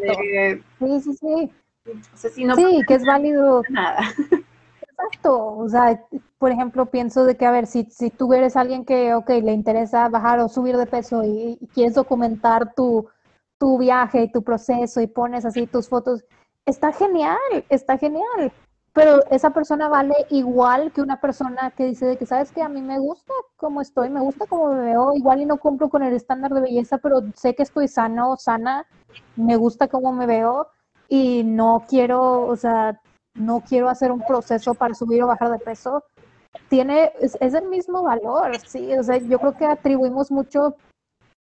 sí, 0.80 1.00
sí, 1.00 1.14
sí. 1.14 1.52
sí, 2.28 2.82
que 2.86 2.94
es 2.94 3.06
válido. 3.06 3.64
Nada. 3.70 4.02
Exacto, 4.82 5.56
o 5.56 5.70
sea, 5.70 5.98
por 6.40 6.52
ejemplo, 6.52 6.88
pienso 6.88 7.24
de 7.24 7.38
que, 7.38 7.46
a 7.46 7.52
ver, 7.52 7.68
si, 7.68 7.86
si 7.86 8.10
tú 8.10 8.34
eres 8.34 8.58
alguien 8.58 8.84
que, 8.84 9.14
ok, 9.14 9.30
le 9.30 9.54
interesa 9.54 10.10
bajar 10.10 10.42
o 10.42 10.50
subir 10.50 10.76
de 10.76 10.88
peso 10.88 11.24
y, 11.24 11.58
y 11.62 11.68
quieres 11.68 11.94
documentar 11.94 12.74
tu, 12.74 13.08
tu 13.62 13.78
viaje 13.78 14.24
y 14.24 14.32
tu 14.32 14.42
proceso 14.42 15.02
y 15.02 15.08
pones 15.08 15.46
así 15.46 15.68
tus 15.68 15.88
fotos, 15.88 16.26
está 16.66 16.92
genial, 16.92 17.38
está 17.70 17.96
genial, 17.96 18.52
pero 18.92 19.24
esa 19.30 19.52
persona 19.52 19.88
vale 19.88 20.16
igual 20.32 20.92
que 20.92 21.00
una 21.00 21.22
persona 21.22 21.70
que 21.70 21.86
dice 21.86 22.08
de 22.08 22.18
que, 22.18 22.26
¿sabes 22.26 22.52
que 22.52 22.64
A 22.64 22.70
mí 22.70 22.82
me 22.82 22.98
gusta 22.98 23.32
cómo 23.58 23.80
estoy, 23.80 24.10
me 24.10 24.20
gusta 24.20 24.48
cómo 24.48 24.74
me 24.74 24.80
veo, 24.86 25.14
igual 25.14 25.42
y 25.42 25.46
no 25.46 25.58
cumplo 25.58 25.90
con 25.90 26.02
el 26.02 26.16
estándar 26.16 26.52
de 26.56 26.62
belleza, 26.62 26.98
pero 26.98 27.22
sé 27.36 27.54
que 27.54 27.62
estoy 27.62 27.88
sano, 27.88 28.36
sana, 28.36 28.88
me 29.36 29.56
gusta 29.58 29.88
cómo 29.88 30.12
me 30.12 30.26
veo 30.26 30.68
y 31.08 31.44
no 31.44 31.86
quiero, 31.88 32.48
o 32.48 32.56
sea, 32.56 33.00
no 33.36 33.62
quiero 33.62 33.90
hacer 33.90 34.12
un 34.12 34.22
proceso 34.26 34.74
para 34.74 34.96
subir 34.96 35.22
o 35.22 35.28
bajar 35.28 35.52
de 35.52 35.60
peso. 35.60 36.04
Tiene, 36.68 37.12
es, 37.22 37.38
es 37.40 37.54
el 37.54 37.68
mismo 37.68 38.02
valor, 38.02 38.58
sí, 38.66 38.92
o 38.96 39.04
sea, 39.04 39.18
yo 39.18 39.38
creo 39.38 39.56
que 39.56 39.66
atribuimos 39.68 40.32
mucho 40.32 40.76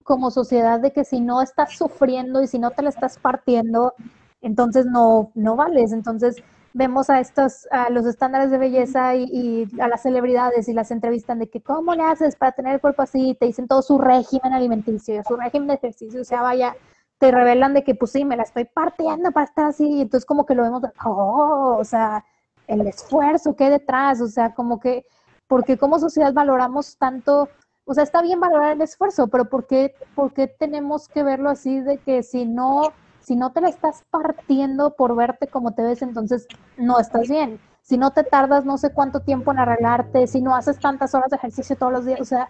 como 0.03 0.31
sociedad 0.31 0.79
de 0.79 0.91
que 0.91 1.05
si 1.05 1.21
no 1.21 1.41
estás 1.41 1.77
sufriendo 1.77 2.41
y 2.41 2.47
si 2.47 2.59
no 2.59 2.71
te 2.71 2.81
la 2.81 2.89
estás 2.89 3.17
partiendo, 3.17 3.93
entonces 4.41 4.85
no, 4.85 5.31
no 5.35 5.55
vales, 5.55 5.91
entonces 5.91 6.43
vemos 6.73 7.09
a 7.09 7.19
estos, 7.19 7.67
a 7.71 7.89
los 7.89 8.05
estándares 8.05 8.49
de 8.51 8.57
belleza 8.57 9.15
y, 9.15 9.67
a 9.79 9.87
las 9.87 10.03
celebridades 10.03 10.67
y 10.67 10.73
las 10.73 10.91
entrevistan 10.91 11.39
de 11.39 11.49
que 11.49 11.61
cómo 11.61 11.95
le 11.95 12.03
haces 12.03 12.35
para 12.35 12.53
tener 12.53 12.75
el 12.75 12.81
cuerpo 12.81 13.01
así, 13.01 13.35
te 13.39 13.45
dicen 13.45 13.67
todo 13.67 13.81
su 13.81 13.97
régimen 13.97 14.53
alimenticio, 14.53 15.21
su 15.27 15.35
régimen 15.35 15.67
de 15.67 15.73
ejercicio, 15.75 16.21
o 16.21 16.25
sea, 16.25 16.41
vaya, 16.41 16.75
te 17.17 17.31
revelan 17.31 17.73
de 17.73 17.83
que 17.83 17.95
pues 17.95 18.11
sí, 18.11 18.25
me 18.25 18.37
la 18.37 18.43
estoy 18.43 18.65
partiendo 18.65 19.31
para 19.31 19.45
estar 19.45 19.65
así, 19.65 20.01
entonces 20.01 20.25
como 20.25 20.45
que 20.45 20.55
lo 20.55 20.63
vemos, 20.63 20.81
oh, 21.05 21.77
o 21.79 21.83
sea, 21.83 22.23
el 22.67 22.87
esfuerzo 22.87 23.55
que 23.55 23.65
hay 23.65 23.71
detrás, 23.71 24.21
o 24.21 24.27
sea, 24.27 24.53
como 24.53 24.79
que, 24.79 25.05
porque 25.47 25.77
como 25.77 25.99
sociedad 25.99 26.33
valoramos 26.33 26.97
tanto, 26.97 27.49
o 27.91 27.93
sea, 27.93 28.05
está 28.05 28.21
bien 28.21 28.39
valorar 28.39 28.71
el 28.71 28.81
esfuerzo, 28.81 29.27
pero 29.27 29.49
¿por 29.49 29.67
qué, 29.67 29.93
por 30.15 30.31
qué 30.31 30.47
tenemos 30.47 31.09
que 31.09 31.23
verlo 31.23 31.49
así 31.49 31.81
de 31.81 31.97
que 31.97 32.23
si 32.23 32.45
no, 32.45 32.93
si 33.19 33.35
no 33.35 33.51
te 33.51 33.59
la 33.59 33.67
estás 33.67 34.05
partiendo 34.09 34.95
por 34.95 35.13
verte 35.13 35.47
como 35.47 35.73
te 35.73 35.83
ves, 35.83 36.01
entonces 36.01 36.47
no 36.77 37.01
estás 37.01 37.27
bien? 37.27 37.59
Si 37.81 37.97
no 37.97 38.11
te 38.11 38.23
tardas 38.23 38.63
no 38.63 38.77
sé 38.77 38.93
cuánto 38.93 39.19
tiempo 39.19 39.51
en 39.51 39.59
arreglarte, 39.59 40.25
si 40.27 40.41
no 40.41 40.55
haces 40.55 40.79
tantas 40.79 41.13
horas 41.13 41.31
de 41.31 41.35
ejercicio 41.35 41.75
todos 41.75 41.91
los 41.91 42.05
días, 42.05 42.21
o 42.21 42.23
sea, 42.23 42.47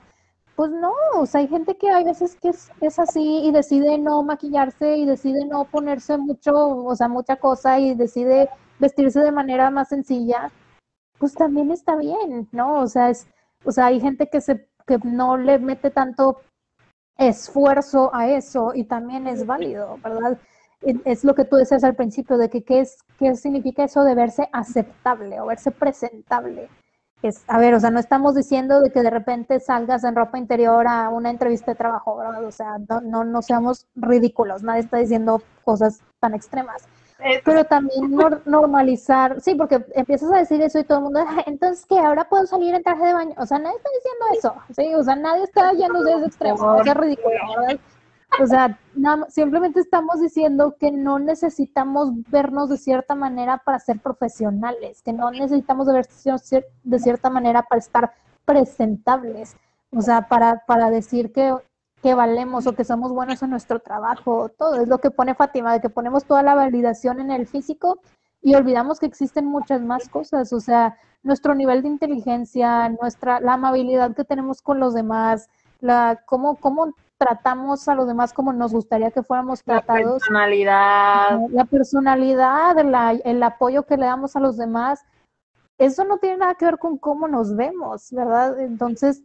pues 0.56 0.70
no, 0.70 0.94
o 1.16 1.26
sea, 1.26 1.42
hay 1.42 1.48
gente 1.48 1.76
que 1.76 1.90
hay 1.90 2.04
veces 2.04 2.36
que 2.36 2.50
es, 2.50 2.70
es, 2.80 3.00
así 3.00 3.40
y 3.44 3.52
decide 3.52 3.98
no 3.98 4.22
maquillarse 4.22 4.98
y 4.98 5.08
decide 5.08 5.46
no 5.48 5.66
ponerse 5.66 6.20
mucho, 6.20 6.54
o 6.54 6.96
sea, 6.96 7.08
mucha 7.08 7.38
cosa 7.38 7.80
y 7.80 7.96
decide 7.96 8.48
vestirse 8.78 9.22
de 9.22 9.32
manera 9.32 9.72
más 9.72 9.90
sencilla, 9.90 10.52
pues 11.18 11.34
también 11.34 11.72
está 11.72 11.96
bien, 11.96 12.48
¿no? 12.52 12.82
O 12.82 12.88
sea, 12.88 13.10
es, 13.10 13.26
o 13.64 13.72
sea, 13.72 13.88
hay 13.88 14.00
gente 14.00 14.28
que 14.28 14.42
se, 14.42 14.68
no 15.04 15.38
le 15.38 15.60
mete 15.60 15.92
tanto 15.92 16.42
esfuerzo 17.18 18.14
a 18.14 18.30
eso 18.30 18.74
y 18.74 18.86
también 18.86 19.28
es 19.28 19.46
válido, 19.46 19.98
¿verdad? 20.04 20.40
Es 21.06 21.24
lo 21.24 21.36
que 21.36 21.46
tú 21.46 21.58
decías 21.58 21.84
al 21.84 21.96
principio, 21.96 22.38
de 22.38 22.50
que 22.50 22.64
qué, 22.64 22.80
es, 22.80 22.98
qué 23.20 23.36
significa 23.36 23.84
eso 23.84 24.04
de 24.04 24.16
verse 24.16 24.50
aceptable 24.52 25.40
o 25.40 25.46
verse 25.46 25.70
presentable 25.72 26.70
es, 27.22 27.44
a 27.48 27.60
ver, 27.60 27.74
o 27.76 27.80
sea, 27.80 27.92
no 27.92 28.00
estamos 28.00 28.36
diciendo 28.36 28.82
de 28.82 28.92
que 28.92 29.02
de 29.02 29.10
repente 29.10 29.60
salgas 29.60 30.04
en 30.04 30.16
ropa 30.16 30.38
interior 30.38 30.88
a 30.88 31.10
una 31.10 31.30
entrevista 31.30 31.72
de 31.72 31.78
trabajo, 31.78 32.18
¿verdad? 32.18 32.44
O 32.44 32.52
sea, 32.52 32.78
no, 32.90 33.02
no, 33.02 33.24
no 33.24 33.42
seamos 33.42 33.88
ridículos, 33.96 34.64
nadie 34.64 34.82
está 34.82 34.98
diciendo 34.98 35.42
cosas 35.64 36.02
tan 36.20 36.34
extremas. 36.34 36.88
Pero 37.44 37.64
también 37.66 38.12
normalizar, 38.46 39.40
sí, 39.42 39.56
porque 39.56 39.86
empiezas 39.94 40.32
a 40.32 40.38
decir 40.38 40.62
eso 40.62 40.80
y 40.80 40.84
todo 40.84 41.00
el 41.00 41.04
mundo, 41.06 41.20
entonces 41.46 41.86
que 41.86 42.00
ahora 42.00 42.28
puedo 42.28 42.46
salir 42.46 42.74
en 42.74 42.84
traje 42.84 43.06
de 43.06 43.14
baño. 43.14 43.34
O 43.38 43.46
sea, 43.46 43.60
nadie 43.60 43.78
está 43.78 43.90
diciendo 43.96 44.26
eso, 44.38 44.74
¿sí? 44.76 44.96
O 44.96 45.04
sea, 45.04 45.16
nadie 45.16 45.44
está 45.44 45.72
yendo 45.74 46.04
de 46.04 46.14
ese 46.14 46.26
extremo, 46.26 46.82
es 46.82 46.94
ridículo, 46.94 47.36
¿verdad? 47.58 47.80
O 48.40 48.48
sea, 48.48 48.80
simplemente 49.28 49.82
estamos 49.82 50.22
diciendo 50.22 50.76
que 50.80 50.92
no 50.92 51.20
necesitamos 51.20 52.12
vernos 52.30 52.70
de 52.70 52.78
cierta 52.78 53.14
manera 53.14 53.58
para 53.58 53.78
ser 53.80 54.00
profesionales, 54.00 55.02
que 55.02 55.12
no 55.12 55.32
necesitamos 55.32 55.86
de 55.88 55.94
vernos 55.94 56.50
de 56.84 57.00
cierta 57.00 57.30
manera 57.30 57.64
para 57.64 57.80
estar 57.80 58.14
presentables, 58.46 59.58
o 59.92 60.02
sea, 60.02 60.28
para, 60.30 60.64
para 60.66 60.90
decir 60.90 61.34
que, 61.34 61.54
que 62.02 62.14
valemos 62.14 62.68
o 62.68 62.74
que 62.74 62.84
somos 62.84 63.12
buenos 63.12 63.42
en 63.44 63.52
nuestro 63.52 63.80
trabajo, 63.80 64.50
todo 64.50 64.76
es 64.76 64.88
lo 64.88 64.98
que 64.98 65.12
pone 65.12 65.36
Fátima, 65.36 65.74
de 65.74 65.82
que 65.82 65.90
ponemos 65.90 66.26
toda 66.26 66.42
la 66.44 66.56
validación 66.56 67.20
en 67.20 67.32
el 67.32 67.48
físico 67.48 68.00
y 68.42 68.56
olvidamos 68.56 69.00
que 69.00 69.06
existen 69.06 69.46
muchas 69.46 69.82
más 69.82 70.10
cosas, 70.10 70.52
o 70.52 70.60
sea, 70.60 70.98
nuestro 71.24 71.54
nivel 71.54 71.84
de 71.84 71.90
inteligencia, 71.90 72.90
nuestra, 72.90 73.40
la 73.40 73.54
amabilidad 73.54 74.16
que 74.16 74.24
tenemos 74.24 74.62
con 74.62 74.80
los 74.80 74.96
demás, 74.96 75.50
la, 75.80 76.22
cómo, 76.26 76.56
cómo 76.56 76.96
tratamos 77.18 77.88
a 77.88 77.94
los 77.94 78.08
demás 78.08 78.34
como 78.34 78.52
nos 78.52 78.74
gustaría 78.74 79.12
que 79.12 79.22
fuéramos 79.22 79.64
tratados. 79.64 80.04
La 80.04 80.12
personalidad. 80.12 81.40
La 81.52 81.66
personalidad, 81.66 82.76
el 83.24 83.44
apoyo 83.44 83.84
que 83.84 83.98
le 83.98 84.08
damos 84.08 84.36
a 84.36 84.40
los 84.40 84.58
demás. 84.58 85.06
Eso 85.78 86.04
no 86.04 86.18
tiene 86.18 86.38
nada 86.38 86.56
que 86.56 86.66
ver 86.66 86.80
con 86.80 86.98
cómo 86.98 87.28
nos 87.28 87.56
vemos, 87.56 88.12
¿verdad? 88.12 88.60
Entonces, 88.60 89.24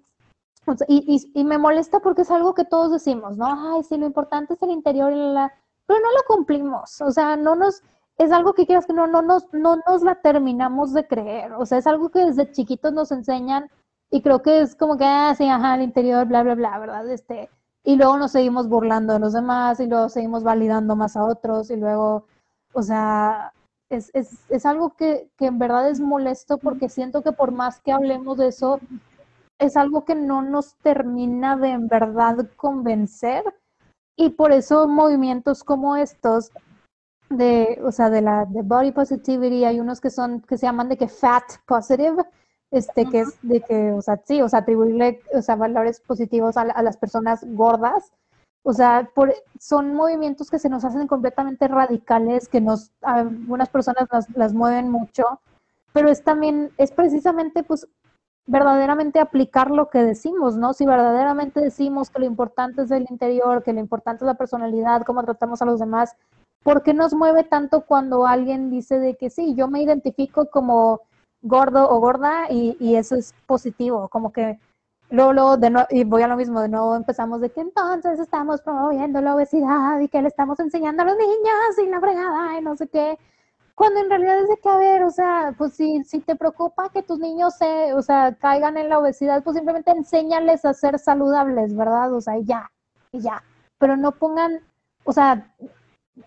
y, 0.88 1.30
y, 1.34 1.44
me 1.44 1.58
molesta 1.58 2.00
porque 2.00 2.22
es 2.22 2.30
algo 2.30 2.54
que 2.54 2.64
todos 2.64 2.92
decimos, 2.92 3.36
¿no? 3.36 3.46
Ay, 3.46 3.82
sí, 3.84 3.96
lo 3.96 4.06
importante 4.06 4.54
es 4.54 4.62
el 4.62 4.70
interior, 4.70 5.12
y 5.12 5.16
la... 5.16 5.52
pero 5.86 6.00
no 6.00 6.12
lo 6.12 6.36
cumplimos. 6.36 7.00
O 7.00 7.10
sea, 7.12 7.36
no 7.36 7.54
nos, 7.54 7.82
es 8.18 8.32
algo 8.32 8.52
que 8.54 8.66
quieras 8.66 8.86
que 8.86 8.92
no, 8.92 9.06
no 9.06 9.22
nos, 9.22 9.52
no 9.52 9.76
nos 9.86 10.02
la 10.02 10.16
terminamos 10.16 10.92
de 10.92 11.06
creer. 11.06 11.52
O 11.54 11.66
sea, 11.66 11.78
es 11.78 11.86
algo 11.86 12.10
que 12.10 12.24
desde 12.24 12.50
chiquitos 12.50 12.92
nos 12.92 13.12
enseñan 13.12 13.70
y 14.10 14.22
creo 14.22 14.42
que 14.42 14.60
es 14.60 14.74
como 14.74 14.96
que, 14.96 15.04
ah, 15.04 15.34
sí, 15.36 15.48
ajá, 15.48 15.76
el 15.76 15.82
interior, 15.82 16.26
bla, 16.26 16.42
bla, 16.42 16.54
bla, 16.54 16.78
¿verdad? 16.78 17.08
Este, 17.10 17.50
y 17.84 17.96
luego 17.96 18.18
nos 18.18 18.32
seguimos 18.32 18.68
burlando 18.68 19.12
de 19.12 19.20
los 19.20 19.32
demás 19.32 19.80
y 19.80 19.86
luego 19.86 20.08
seguimos 20.08 20.42
validando 20.42 20.96
más 20.96 21.16
a 21.16 21.24
otros 21.24 21.70
y 21.70 21.76
luego, 21.76 22.26
o 22.72 22.82
sea, 22.82 23.52
es, 23.90 24.10
es, 24.14 24.50
es 24.50 24.66
algo 24.66 24.96
que, 24.96 25.30
que, 25.36 25.46
en 25.46 25.58
verdad 25.58 25.88
es 25.88 26.00
molesto 26.00 26.58
porque 26.58 26.88
siento 26.88 27.22
que 27.22 27.32
por 27.32 27.52
más 27.52 27.80
que 27.80 27.92
hablemos 27.92 28.38
de 28.38 28.48
eso, 28.48 28.80
es 29.59 29.76
algo 29.76 30.04
que 30.04 30.14
no 30.14 30.42
nos 30.42 30.74
termina 30.76 31.57
de 31.57 31.70
en 31.70 31.88
verdad 31.88 32.48
convencer. 32.57 33.44
Y 34.16 34.30
por 34.30 34.52
eso 34.52 34.88
movimientos 34.88 35.62
como 35.64 35.96
estos 35.96 36.50
de, 37.28 37.80
o 37.84 37.92
sea, 37.92 38.11
de 38.11 38.22
la 38.22 38.44
de 38.46 38.62
body 38.62 38.92
positivity, 38.92 39.64
hay 39.64 39.80
unos 39.80 40.00
que 40.00 40.11
son, 40.11 40.40
que 40.42 40.57
se 40.57 40.66
llaman 40.66 40.88
de 40.88 40.96
que 40.96 41.09
fat 41.09 41.44
positive, 41.66 42.24
este, 42.70 43.07
que 43.07 43.20
es 43.20 43.38
de 43.42 43.61
que, 43.61 43.92
o 43.92 44.02
sea, 44.02 44.20
sí, 44.24 44.42
o 44.42 44.48
sea, 44.48 44.61
atribuirle, 44.61 45.20
o 45.34 45.42
sea, 45.42 45.57
valores 45.57 46.00
positivos 46.00 46.57
a, 46.57 46.64
las 46.82 46.96
personas 46.96 47.44
gordas, 47.44 48.12
o 48.62 48.72
sea, 48.72 49.09
por, 49.14 49.34
son 49.59 49.94
movimientos 49.94 50.50
que 50.50 50.59
se 50.59 50.68
nos 50.68 50.84
hacen 50.84 51.07
completamente 51.07 51.68
radicales, 51.68 52.48
que 52.48 52.61
nos, 52.61 52.92
algunas 53.02 53.68
personas 53.68 54.09
las, 54.34 54.54
mueven 54.54 54.90
mucho, 54.90 55.40
pero 55.92 56.09
es 56.09 56.22
también, 56.22 56.72
es 56.76 56.90
precisamente, 56.92 57.62
pues, 57.62 57.86
verdaderamente 58.47 59.18
aplicar 59.18 59.70
lo 59.70 59.90
que 59.90 60.03
decimos, 60.03 60.57
¿no? 60.57 60.72
Si 60.72 60.86
verdaderamente 60.86 61.61
decimos 61.61 62.11
que 62.11 62.20
lo 62.20 62.26
importante 62.26 62.82
es 62.82 62.90
el 62.90 63.07
interior, 63.11 63.62
que 63.62 63.72
lo 63.72 63.80
importante 63.80 64.24
es 64.24 64.26
la 64.26 64.34
personalidad, 64.34 65.03
cómo 65.03 65.24
tratamos 65.24 65.62
a 65.62 65.64
los 65.64 65.80
demás, 65.80 66.16
¿por 66.62 66.82
qué 66.82 66.94
nos 66.94 67.12
mueve 67.12 67.44
tanto 67.44 67.82
cuando 67.82 68.26
alguien 68.26 68.70
dice 68.70 68.99
de 68.99 69.16
que 69.16 69.30
sí, 69.30 69.55
yo 69.55 69.68
me 69.68 69.82
identifico 69.82 70.47
como 70.47 71.01
gordo 71.42 71.88
o 71.90 72.01
gorda 72.01 72.51
y, 72.51 72.97
eso 72.97 73.16
es 73.16 73.34
positivo, 73.47 74.09
como 74.09 74.32
que 74.32 74.59
luego, 75.11 75.57
de 75.57 75.70
nuevo, 75.70 75.88
y 75.90 76.05
voy 76.05 76.22
a 76.22 76.28
lo 76.28 76.36
mismo, 76.36 76.61
de 76.61 76.68
nuevo 76.68 76.97
empezamos 76.97 77.40
de 77.40 77.51
que 77.51 77.61
entonces 77.61 78.18
estamos 78.18 78.61
promoviendo 78.62 79.20
la 79.20 79.34
obesidad 79.34 80.01
y 80.01 80.09
que 80.09 80.22
le 80.22 80.28
estamos 80.28 80.59
enseñando 80.61 81.03
a 81.03 81.07
los 81.07 81.16
niños 81.16 81.78
y 81.84 81.88
la 81.88 82.01
fregada 82.01 82.59
y 82.59 82.62
no 82.62 82.76
sé 82.76 82.88
qué, 82.88 83.18
cuando 83.76 84.00
en 84.00 84.08
realidad 84.08 84.40
es 84.40 84.48
de 84.48 84.56
que, 84.56 84.68
a 84.70 84.78
ver, 84.78 85.02
o 85.02 85.10
sea, 85.10 85.54
pues 85.56 85.74
si, 85.74 86.02
si 86.04 86.20
te 86.20 86.34
preocupa 86.34 86.88
que 86.88 87.02
tus 87.02 87.18
niños 87.18 87.56
se, 87.58 87.92
o 87.92 88.00
sea, 88.00 88.34
caigan 88.34 88.78
en 88.78 88.88
la 88.88 88.98
obesidad, 88.98 89.44
pues 89.44 89.54
simplemente 89.54 89.90
enséñales 89.90 90.64
a 90.64 90.72
ser 90.72 90.98
saludables, 90.98 91.76
¿verdad? 91.76 92.12
O 92.14 92.22
sea, 92.22 92.38
ya, 92.38 92.72
ya, 93.12 93.44
pero 93.78 93.98
no 93.98 94.12
pongan, 94.12 94.60
o 95.04 95.12
sea, 95.12 95.54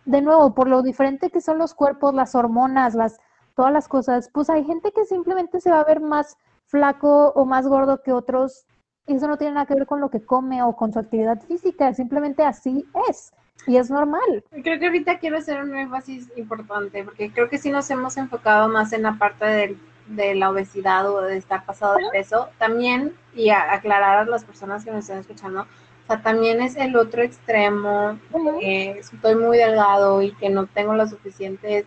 de 0.06 0.22
nuevo, 0.22 0.54
por 0.54 0.68
lo 0.70 0.84
diferente 0.84 1.32
que 1.32 1.42
son 1.42 1.58
los 1.58 1.74
cuerpos, 1.74 2.14
las 2.14 2.36
hormonas, 2.36 2.94
las 2.94 3.20
todas 3.56 3.74
las 3.74 3.88
cosas, 3.88 4.30
pues 4.32 4.50
hay 4.52 4.64
gente 4.64 4.92
que 4.92 5.06
simplemente 5.06 5.60
se 5.60 5.72
va 5.72 5.80
a 5.80 5.86
ver 5.86 6.02
más 6.02 6.38
flaco 6.68 7.34
o 7.36 7.46
más 7.46 7.68
gordo 7.68 8.04
que 8.04 8.14
otros 8.14 8.68
y 9.08 9.16
eso 9.16 9.28
no 9.28 9.38
tiene 9.38 9.56
nada 9.56 9.66
que 9.66 9.74
ver 9.74 9.88
con 9.88 10.02
lo 10.02 10.12
que 10.12 10.24
come 10.24 10.62
o 10.62 10.76
con 10.76 10.94
su 10.94 11.00
actividad 11.00 11.42
física, 11.42 11.96
simplemente 11.96 12.44
así 12.44 12.86
es 13.10 13.34
y 13.68 13.78
es 13.78 13.90
normal. 13.90 14.44
Creo 14.64 14.80
que 14.80 14.88
ahorita 14.88 15.20
quiero 15.20 15.38
hacer 15.38 15.62
un 15.62 15.76
énfasis 15.76 16.30
importante 16.36 17.04
porque 17.04 17.32
creo 17.32 17.50
que 17.50 17.58
sí 17.58 17.72
nos 17.72 17.90
hemos 17.90 18.18
enfocado 18.18 18.68
más 18.70 18.94
en 18.94 19.04
la 19.04 19.18
parte 19.18 19.46
de, 19.46 19.78
de 20.08 20.36
la 20.36 20.50
obesidad 20.50 21.10
o 21.10 21.22
de 21.22 21.38
estar 21.38 21.66
pasado 21.66 21.98
de 21.98 22.10
peso, 22.12 22.50
también 22.58 23.14
y 23.36 23.50
aclarar 23.50 24.20
a 24.20 24.26
las 24.26 24.44
personas 24.44 24.84
que 24.84 24.92
nos 24.92 25.02
están 25.02 25.20
escuchando, 25.20 25.62
o 25.62 26.08
sea, 26.08 26.22
también 26.22 26.62
es 26.62 26.76
el 26.76 26.96
otro 26.96 27.22
extremo, 27.22 28.18
que 28.60 28.92
estoy 29.00 29.36
muy 29.36 29.58
delgado 29.58 30.22
y 30.22 30.34
que 30.34 30.50
no 30.50 30.66
tengo 30.66 30.94
las 30.94 31.12
suficientes 31.12 31.86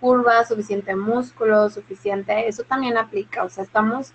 curva, 0.00 0.44
suficiente 0.44 0.94
músculo, 0.96 1.68
suficiente, 1.68 2.48
eso 2.48 2.62
también 2.62 2.96
aplica, 2.96 3.42
o 3.44 3.48
sea, 3.48 3.64
estamos, 3.64 4.12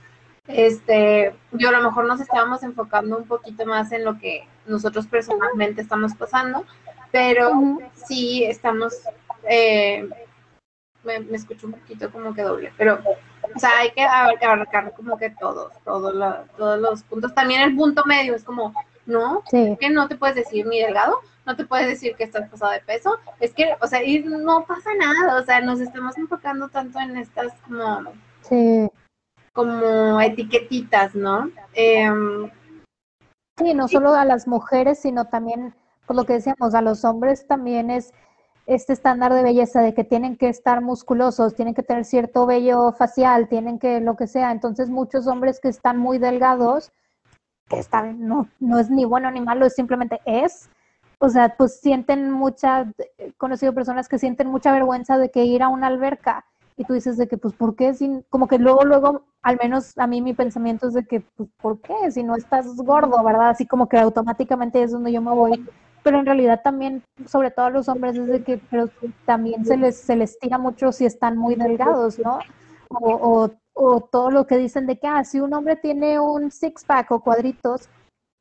este, 0.48 1.36
yo 1.52 1.70
a 1.70 1.74
lo 1.74 1.82
mejor 1.82 2.06
nos 2.06 2.22
estábamos 2.22 2.64
enfocando 2.64 3.18
un 3.18 3.26
poquito 3.26 3.66
más 3.66 3.92
en 3.92 4.06
lo 4.06 4.18
que 4.18 4.48
nosotros 4.66 5.08
personalmente 5.08 5.82
estamos 5.82 6.14
pasando, 6.16 6.66
pero 7.12 7.78
sí 7.94 8.44
estamos, 8.44 8.94
eh, 9.48 10.10
me, 11.04 11.16
escucho 11.36 11.68
un 11.68 11.74
poquito 11.74 12.12
como 12.12 12.34
que 12.34 12.42
doble, 12.42 12.74
pero, 12.78 13.00
o 13.56 13.60
sea, 13.60 13.70
hay 13.80 13.92
que 13.92 14.04
abarcar 14.04 14.94
como 14.96 15.18
que 15.18 15.30
todos, 15.32 15.74
todos, 15.84 16.14
todos 16.58 16.80
los 16.80 17.04
puntos, 17.04 17.34
también 17.36 17.62
el 17.62 17.76
punto 17.76 18.04
medio 18.06 18.36
es 18.36 18.44
como, 18.44 18.74
no, 19.06 19.44
que 19.52 19.90
no 19.90 20.08
te 20.08 20.16
puedes 20.16 20.36
decir 20.36 20.66
ni 20.66 20.80
delgado, 20.80 21.20
no 21.46 21.56
te 21.56 21.66
puedes 21.66 21.88
decir 21.88 22.16
que 22.16 22.24
estás 22.24 22.50
pasado 22.50 22.72
de 22.72 22.80
peso, 22.80 23.20
es 23.40 23.54
que, 23.54 23.76
o 23.82 23.88
sea, 23.88 24.04
y 24.04 24.20
no 24.20 24.66
pasa 24.66 24.90
nada, 24.98 25.40
o 25.40 25.46
sea, 25.46 25.62
nos 25.62 25.80
estamos 25.82 26.18
enfocando 26.18 26.70
tanto 26.70 27.00
en 27.00 27.18
estas 27.18 27.54
como, 27.68 28.14
como 29.52 30.22
etiquetitas, 30.22 31.14
¿no? 31.16 31.52
Em, 31.74 32.50
sí, 33.58 33.74
no 33.74 33.88
solo 33.88 34.14
a 34.14 34.26
las 34.26 34.48
mujeres, 34.48 35.00
sino 35.00 35.26
también, 35.26 35.76
por 36.06 36.16
lo 36.16 36.26
que 36.26 36.34
decíamos, 36.34 36.74
a 36.76 36.82
los 36.82 37.06
hombres 37.06 37.48
también 37.48 37.92
es 37.92 38.14
este 38.66 38.94
estándar 38.94 39.34
de 39.34 39.44
belleza 39.44 39.82
de 39.82 39.94
que 39.94 40.04
tienen 40.04 40.38
que 40.38 40.48
estar 40.48 40.82
musculosos, 40.82 41.56
tienen 41.56 41.74
que 41.74 41.84
tener 41.84 42.06
cierto 42.06 42.46
vello 42.46 42.94
facial, 42.94 43.50
tienen 43.50 43.78
que 43.78 44.00
lo 44.00 44.16
que 44.16 44.28
sea. 44.28 44.52
Entonces 44.52 44.90
muchos 44.90 45.28
hombres 45.28 45.60
que 45.60 45.68
están 45.68 45.98
muy 45.98 46.18
delgados, 46.18 46.92
que 47.68 47.80
están, 47.80 48.26
no, 48.26 48.48
no 48.60 48.80
es 48.80 48.90
ni 48.90 49.06
bueno 49.06 49.30
ni 49.32 49.42
malo, 49.42 49.70
simplemente 49.70 50.22
es, 50.26 50.70
o 51.20 51.30
sea, 51.30 51.56
pues 51.58 51.80
sienten 51.80 52.32
mucha, 52.32 52.92
he 53.18 53.34
conocido 53.34 53.74
personas 53.74 54.08
que 54.08 54.20
sienten 54.20 54.48
mucha 54.48 54.72
vergüenza 54.72 55.18
de 55.18 55.30
que 55.30 55.46
ir 55.46 55.64
a 55.64 55.70
una 55.70 55.88
alberca 55.88 56.46
y 56.76 56.86
tú 56.86 56.94
dices 56.94 57.18
de 57.18 57.28
que, 57.28 57.38
pues, 57.38 57.54
¿por 57.54 57.76
qué? 57.76 57.94
Sin, 57.94 58.24
como 58.30 58.48
que 58.48 58.58
luego, 58.58 58.84
luego, 58.84 59.26
al 59.42 59.58
menos 59.62 59.98
a 59.98 60.08
mí 60.08 60.22
mi 60.22 60.34
pensamiento 60.34 60.88
es 60.88 60.94
de 60.94 61.06
que, 61.06 61.22
pues, 61.22 61.50
¿por 61.62 61.80
qué? 61.82 62.12
Si 62.12 62.24
no 62.24 62.36
estás 62.36 62.76
gordo, 62.78 63.24
¿verdad? 63.24 63.50
Así 63.50 63.68
como 63.68 63.88
que 63.88 63.98
automáticamente 63.98 64.82
es 64.82 64.92
donde 64.92 65.12
yo 65.12 65.22
me 65.22 65.32
voy. 65.32 65.66
Pero 66.04 66.20
en 66.20 66.26
realidad 66.26 66.62
también, 66.64 67.04
sobre 67.28 67.52
todo 67.52 67.68
a 67.68 67.70
los 67.70 67.88
hombres, 67.88 68.18
es 68.18 68.28
de 68.28 68.44
que, 68.44 68.58
pero 68.70 68.90
también 69.26 69.66
se 69.66 69.78
les, 69.78 69.98
se 69.98 70.16
les 70.16 70.38
tira 70.40 70.58
mucho 70.58 70.92
si 70.92 71.06
están 71.06 71.38
muy 71.38 71.56
delgados, 71.56 72.20
¿no? 72.20 72.40
O, 72.90 73.50
o, 73.74 74.02
todo 74.02 74.30
lo 74.30 74.46
que 74.46 74.58
dicen 74.58 74.86
de 74.86 75.00
que, 75.00 75.08
ah, 75.08 75.24
si 75.24 75.40
un 75.40 75.54
hombre 75.54 75.76
tiene 75.78 76.20
un 76.20 76.52
six-pack 76.52 77.12
o 77.12 77.22
cuadritos, 77.22 77.90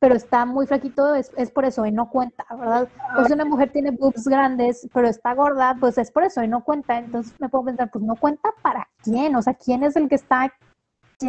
pero 0.03 0.15
está 0.15 0.45
muy 0.45 0.67
flaquito, 0.67 1.15
es, 1.15 1.31
es 1.37 1.49
por 1.49 1.63
eso 1.63 1.85
y 1.85 1.91
no 1.93 2.09
cuenta, 2.09 2.45
¿verdad? 2.59 2.89
O 3.17 3.23
si 3.23 3.31
una 3.31 3.45
mujer 3.45 3.71
tiene 3.71 3.91
boobs 3.91 4.27
grandes, 4.27 4.85
pero 4.93 5.07
está 5.07 5.33
gorda, 5.33 5.77
pues 5.79 5.97
es 5.97 6.11
por 6.11 6.25
eso 6.25 6.43
y 6.43 6.49
no 6.49 6.61
cuenta. 6.61 6.97
Entonces 6.97 7.33
me 7.39 7.47
puedo 7.47 7.63
pensar, 7.63 7.89
pues 7.89 8.03
no 8.03 8.17
cuenta 8.17 8.49
para 8.61 8.89
quién, 9.01 9.33
o 9.37 9.41
sea, 9.41 9.53
quién 9.53 9.81
es 9.81 9.95
el 9.95 10.09
que 10.09 10.15
está, 10.15 10.53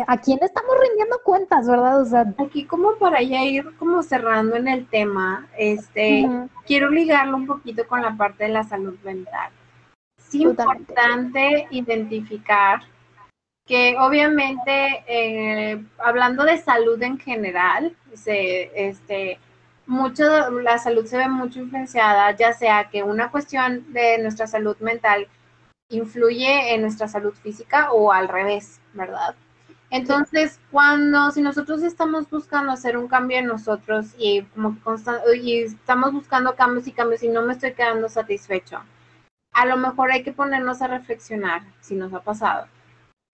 a 0.08 0.18
quién 0.18 0.40
estamos 0.42 0.72
rindiendo 0.88 1.20
cuentas, 1.22 1.68
¿verdad? 1.68 2.00
O 2.00 2.04
sea, 2.04 2.24
aquí 2.44 2.64
como 2.64 2.96
para 2.96 3.22
ya 3.22 3.44
ir 3.44 3.76
como 3.76 4.02
cerrando 4.02 4.56
en 4.56 4.66
el 4.66 4.88
tema, 4.88 5.48
este, 5.56 6.28
quiero 6.66 6.90
ligarlo 6.90 7.36
un 7.36 7.46
poquito 7.46 7.86
con 7.86 8.02
la 8.02 8.16
parte 8.16 8.42
de 8.42 8.50
la 8.50 8.64
salud 8.64 8.98
mental. 9.04 9.52
Es 10.18 10.34
importante 10.34 11.68
identificar 11.70 12.80
que 13.66 13.96
obviamente, 13.98 15.04
eh, 15.06 15.82
hablando 15.98 16.42
de 16.44 16.58
salud 16.58 17.00
en 17.02 17.18
general, 17.18 17.96
se, 18.16 18.88
este, 18.88 19.38
mucho, 19.86 20.50
la 20.50 20.78
salud 20.78 21.06
se 21.06 21.18
ve 21.18 21.28
mucho 21.28 21.60
influenciada, 21.60 22.30
ya 22.36 22.52
sea 22.52 22.88
que 22.90 23.02
una 23.02 23.30
cuestión 23.30 23.92
de 23.92 24.18
nuestra 24.18 24.46
salud 24.46 24.76
mental 24.80 25.28
influye 25.90 26.74
en 26.74 26.82
nuestra 26.82 27.08
salud 27.08 27.34
física 27.34 27.92
o 27.92 28.12
al 28.12 28.28
revés, 28.28 28.80
¿verdad? 28.94 29.34
Entonces, 29.90 30.58
cuando, 30.72 31.30
si 31.30 31.40
nosotros 31.40 31.82
estamos 31.82 32.28
buscando 32.28 32.72
hacer 32.72 32.96
un 32.96 33.06
cambio 33.06 33.38
en 33.38 33.46
nosotros 33.46 34.06
y 34.18 34.42
como 34.42 34.76
y 35.40 35.62
estamos 35.62 36.12
buscando 36.12 36.56
cambios 36.56 36.86
y 36.88 36.92
cambios 36.92 37.22
y 37.22 37.28
no 37.28 37.42
me 37.42 37.52
estoy 37.52 37.74
quedando 37.74 38.08
satisfecho, 38.08 38.80
a 39.52 39.66
lo 39.66 39.76
mejor 39.76 40.10
hay 40.10 40.24
que 40.24 40.32
ponernos 40.32 40.82
a 40.82 40.88
reflexionar 40.88 41.62
si 41.80 41.94
nos 41.94 42.12
ha 42.12 42.20
pasado 42.20 42.66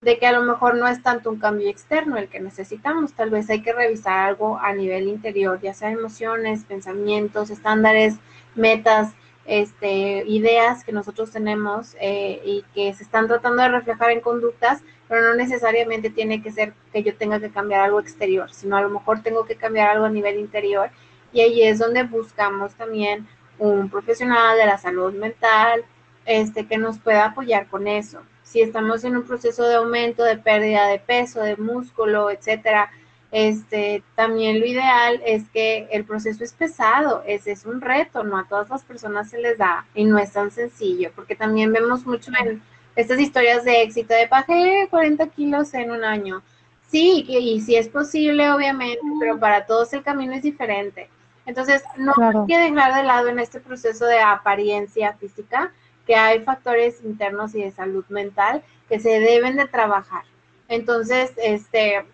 de 0.03 0.19
que 0.19 0.27
a 0.27 0.33
lo 0.33 0.43
mejor 0.43 0.77
no 0.77 0.89
es 0.89 1.03
tanto 1.03 1.29
un 1.29 1.39
cambio 1.39 1.69
externo 1.69 2.17
el 2.17 2.29
que 2.31 2.41
necesitamos, 2.41 3.13
tal 3.13 3.29
vez 3.29 3.51
hay 3.51 3.61
que 3.61 3.75
revisar 3.75 4.29
algo 4.29 4.59
a 4.59 4.73
nivel 4.73 5.07
interior, 5.09 5.61
ya 5.61 5.75
sea 5.75 5.91
emociones, 5.91 6.65
pensamientos, 6.65 7.51
estándares, 7.51 8.17
metas, 8.55 9.13
este, 9.45 10.25
ideas 10.27 10.85
que 10.85 10.93
nosotros 10.93 11.31
tenemos 11.33 11.97
eh, 12.01 12.41
y 12.47 12.65
que 12.75 12.95
se 12.95 13.03
están 13.03 13.27
tratando 13.29 13.63
de 13.63 13.69
reflejar 13.69 14.11
en 14.13 14.23
conductas, 14.23 14.83
pero 15.07 15.21
no 15.21 15.35
necesariamente 15.35 16.09
tiene 16.09 16.43
que 16.43 16.51
ser 16.51 16.73
que 16.95 17.03
yo 17.03 17.15
tenga 17.17 17.39
que 17.39 17.51
cambiar 17.51 17.83
algo 17.83 18.01
exterior, 18.01 18.51
sino 18.55 18.79
a 18.79 18.83
lo 18.83 18.89
mejor 18.89 19.23
tengo 19.23 19.45
que 19.45 19.57
cambiar 19.57 19.91
algo 19.91 20.07
a 20.07 20.11
nivel 20.11 20.39
interior. 20.39 20.89
Y 21.31 21.43
ahí 21.43 21.63
es 21.63 21.79
donde 21.79 22.05
buscamos 22.05 22.73
también 22.75 23.29
un 23.59 23.91
profesional 23.91 24.57
de 24.57 24.65
la 24.65 24.79
salud 24.79 25.13
mental 25.13 25.85
este, 26.25 26.67
que 26.67 26.79
nos 26.79 26.99
pueda 26.99 27.27
apoyar 27.27 27.67
con 27.69 27.87
eso 27.87 28.23
si 28.51 28.61
estamos 28.61 29.05
en 29.05 29.17
un 29.17 29.23
proceso 29.23 29.63
de 29.63 29.77
aumento, 29.77 30.25
de 30.25 30.37
pérdida 30.37 30.89
de 30.89 30.99
peso, 30.99 31.41
de 31.41 31.57
músculo, 31.57 32.31
etcétera, 32.31 32.91
este, 33.31 34.03
también 34.17 34.59
lo 34.59 34.67
ideal 34.67 35.23
es 35.25 35.49
que 35.51 35.87
el 35.93 36.05
proceso 36.05 36.43
es 36.43 36.53
pesado, 36.53 37.23
es, 37.25 37.47
es 37.47 37.65
un 37.65 37.81
reto, 37.81 38.25
no 38.25 38.37
a 38.37 38.49
todas 38.49 38.69
las 38.69 38.83
personas 38.83 39.31
se 39.31 39.39
les 39.39 39.57
da 39.57 39.87
y 39.95 40.05
no 40.05 40.19
es 40.19 40.33
tan 40.33 40.51
sencillo, 40.51 41.13
porque 41.15 41.37
también 41.37 41.73
vemos 41.73 42.05
mucho 42.05 42.33
en 42.41 42.61
estas 42.97 43.21
historias 43.21 43.65
de 43.65 43.83
éxito 43.83 44.15
de 44.15 44.27
bajé 44.27 44.89
40 44.91 45.29
kilos 45.29 45.73
en 45.75 45.93
un 45.93 46.03
año. 46.03 46.43
Sí, 46.89 47.25
y, 47.29 47.61
si 47.61 47.77
es 47.77 47.89
posible, 47.89 48.51
obviamente, 48.51 48.99
pero 49.21 49.39
para 49.39 49.65
todos 49.65 49.93
el 49.93 50.03
camino 50.03 50.33
es 50.33 50.43
diferente. 50.43 51.09
Entonces, 51.47 51.85
no 51.97 52.13
hay 52.19 52.47
que 52.49 52.59
dejar 52.59 52.95
de 52.95 53.05
lado 53.05 53.29
en 53.29 53.39
este 53.39 53.61
proceso 53.61 54.07
de 54.07 54.19
apariencia 54.19 55.13
física 55.13 55.73
que 56.11 56.17
hay 56.17 56.41
factores 56.41 57.05
internos 57.05 57.55
y 57.55 57.63
de 57.63 57.71
salud 57.71 58.05
mental 58.09 58.65
que 58.89 58.99
se 58.99 59.21
deben 59.21 59.57
de 59.57 59.69
trabajar. 59.69 60.25
Entonces, 60.67 61.33
este, 61.37 62.05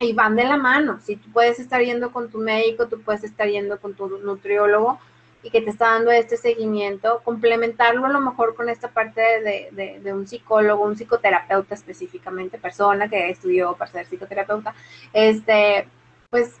y 0.00 0.14
van 0.14 0.34
de 0.34 0.44
la 0.44 0.56
mano. 0.56 0.98
Si 1.02 1.16
tú 1.16 1.30
puedes 1.30 1.58
estar 1.58 1.82
yendo 1.82 2.10
con 2.10 2.30
tu 2.30 2.38
médico, 2.38 2.88
tú 2.88 3.02
puedes 3.02 3.22
estar 3.22 3.46
yendo 3.46 3.78
con 3.78 3.92
tu 3.92 4.08
nutriólogo 4.08 4.98
y 5.42 5.50
que 5.50 5.60
te 5.60 5.68
está 5.68 5.90
dando 5.90 6.10
este 6.10 6.38
seguimiento, 6.38 7.20
complementarlo 7.22 8.06
a 8.06 8.08
lo 8.08 8.20
mejor 8.22 8.54
con 8.54 8.70
esta 8.70 8.88
parte 8.88 9.20
de, 9.20 10.00
de, 10.02 10.14
un 10.14 10.26
psicólogo, 10.26 10.82
un 10.82 10.96
psicoterapeuta 10.96 11.74
específicamente, 11.74 12.56
persona 12.56 13.10
que 13.10 13.28
estudió 13.28 13.74
para 13.74 13.90
ser 13.90 14.06
psicoterapeuta, 14.06 14.74
este, 15.12 15.86
pues 16.30 16.56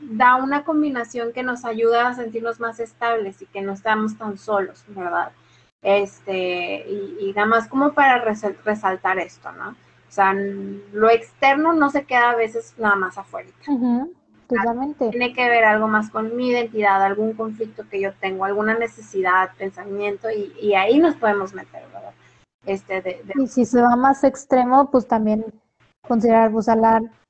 da 0.00 0.34
una 0.34 0.64
combinación 0.64 1.32
que 1.32 1.44
nos 1.44 1.64
ayuda 1.64 2.08
a 2.08 2.14
sentirnos 2.16 2.58
más 2.58 2.80
estables 2.80 3.40
y 3.40 3.46
que 3.46 3.62
no 3.62 3.72
estamos 3.72 4.18
tan 4.18 4.36
solos, 4.36 4.82
¿verdad? 4.88 5.30
Este, 5.84 6.86
y, 6.88 7.32
nada 7.36 7.46
más 7.46 7.68
como 7.68 7.92
para 7.92 8.18
resaltar 8.18 9.18
esto, 9.18 9.52
¿no? 9.52 9.68
O 9.70 10.12
sea, 10.14 10.32
lo 10.32 11.10
externo 11.10 11.74
no 11.74 11.90
se 11.90 12.04
queda 12.04 12.30
a 12.30 12.36
veces 12.36 12.74
nada 12.78 12.96
más 12.96 13.18
afuera. 13.18 13.50
totalmente. 14.48 15.10
Tiene 15.10 15.34
que 15.34 15.46
ver 15.46 15.64
algo 15.64 15.86
más 15.86 16.08
con 16.08 16.34
mi 16.36 16.48
identidad, 16.48 17.02
algún 17.02 17.34
conflicto 17.34 17.84
que 17.90 18.00
yo 18.00 18.14
tengo, 18.14 18.46
alguna 18.46 18.78
necesidad, 18.78 19.50
pensamiento, 19.58 20.28
y, 20.30 20.72
ahí 20.74 20.98
nos 20.98 21.16
podemos 21.16 21.52
meter, 21.52 21.82
¿verdad? 21.92 22.14
Este, 22.64 23.22
Y 23.34 23.46
si 23.46 23.66
se 23.66 23.82
va 23.82 23.94
más 23.94 24.24
extremo, 24.24 24.90
pues 24.90 25.06
también 25.06 25.44
considerar, 26.08 26.50
pues, 26.50 26.66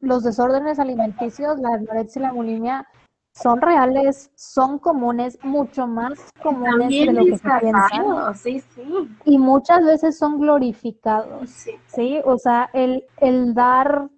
los 0.00 0.22
desórdenes 0.22 0.78
alimenticios, 0.78 1.58
la 1.58 1.70
anorexia 1.74 2.20
y 2.20 2.22
la 2.22 2.32
bulimia, 2.32 2.86
son 3.34 3.60
reales, 3.60 4.30
son 4.36 4.78
comunes, 4.78 5.38
mucho 5.42 5.86
más 5.86 6.30
comunes 6.42 6.88
de 6.88 7.12
lo 7.12 7.24
que 7.24 7.38
se 7.38 7.48
piensa. 7.60 8.34
Sí, 8.34 8.60
sí. 8.60 8.82
Y 9.24 9.38
muchas 9.38 9.84
veces 9.84 10.16
son 10.16 10.38
glorificados. 10.38 11.50
Sí. 11.86 12.20
O 12.24 12.38
sea, 12.38 12.70
el, 12.72 13.04
el 13.18 13.54
dar 13.54 14.08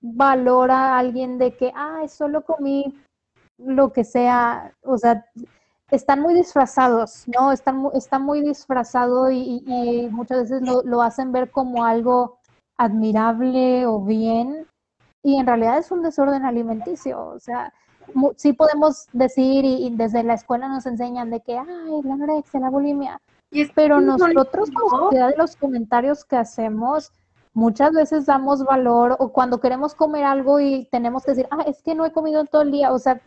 valor 0.00 0.70
a 0.70 0.98
alguien 0.98 1.38
de 1.38 1.56
que, 1.56 1.72
ay, 1.74 2.08
solo 2.08 2.44
comí 2.44 2.94
lo 3.58 3.92
que 3.92 4.04
sea, 4.04 4.74
o 4.82 4.98
sea, 4.98 5.24
están 5.90 6.20
muy 6.20 6.34
disfrazados, 6.34 7.24
¿no? 7.28 7.52
Están, 7.52 7.88
está 7.94 8.18
muy 8.18 8.42
disfrazado 8.42 9.30
y, 9.30 9.62
y, 9.66 10.08
muchas 10.10 10.42
veces 10.50 10.62
lo, 10.62 10.82
lo 10.82 11.00
hacen 11.00 11.32
ver 11.32 11.50
como 11.50 11.84
algo 11.84 12.38
admirable 12.76 13.86
o 13.86 14.00
bien, 14.00 14.66
y 15.22 15.38
en 15.38 15.46
realidad 15.46 15.78
es 15.78 15.90
un 15.90 16.02
desorden 16.02 16.44
alimenticio, 16.44 17.26
o 17.26 17.38
sea, 17.38 17.72
sí 18.36 18.52
podemos 18.52 19.06
decir 19.12 19.64
y, 19.64 19.90
desde 19.90 20.22
la 20.22 20.34
escuela 20.34 20.68
nos 20.68 20.86
enseñan 20.86 21.30
de 21.30 21.40
que, 21.40 21.58
ay, 21.58 22.02
la 22.04 22.14
anorexia, 22.14 22.60
la 22.60 22.70
bulimia, 22.70 23.20
pero 23.74 24.00
nosotros 24.00 24.70
como 24.70 25.04
sociedad 25.04 25.30
de 25.30 25.36
los 25.36 25.56
comentarios 25.56 26.24
que 26.24 26.36
hacemos, 26.36 27.12
muchas 27.54 27.92
veces 27.92 28.26
damos 28.26 28.64
valor 28.64 29.16
o 29.18 29.32
cuando 29.32 29.60
queremos 29.60 29.94
comer 29.94 30.24
algo 30.24 30.60
y 30.60 30.86
tenemos 30.90 31.24
que 31.24 31.32
decir, 31.32 31.48
ah, 31.50 31.64
es 31.66 31.82
que 31.82 31.94
no 31.94 32.04
he 32.04 32.12
comido 32.12 32.44
todo 32.44 32.62
el 32.62 32.70
día, 32.70 32.92
o 32.92 32.98
sea, 32.98 33.20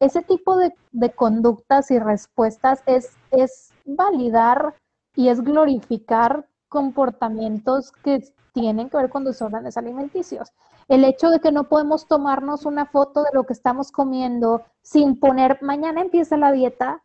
ese 0.00 0.22
tipo 0.22 0.56
de, 0.56 0.74
de 0.92 1.12
conductas 1.12 1.90
y 1.90 1.98
respuestas 1.98 2.82
es, 2.86 3.16
es 3.30 3.72
validar 3.84 4.74
y 5.14 5.28
es 5.28 5.40
glorificar 5.42 6.46
comportamientos 6.68 7.92
que 7.92 8.24
tienen 8.52 8.88
que 8.88 8.96
ver 8.96 9.10
con 9.10 9.24
desórdenes 9.24 9.76
alimenticios. 9.76 10.52
El 10.92 11.04
hecho 11.04 11.30
de 11.30 11.40
que 11.40 11.52
no 11.52 11.70
podemos 11.70 12.06
tomarnos 12.06 12.66
una 12.66 12.84
foto 12.84 13.22
de 13.22 13.30
lo 13.32 13.44
que 13.44 13.54
estamos 13.54 13.90
comiendo 13.90 14.66
sin 14.82 15.18
poner 15.18 15.56
mañana 15.62 16.02
empieza 16.02 16.36
la 16.36 16.52
dieta, 16.52 17.02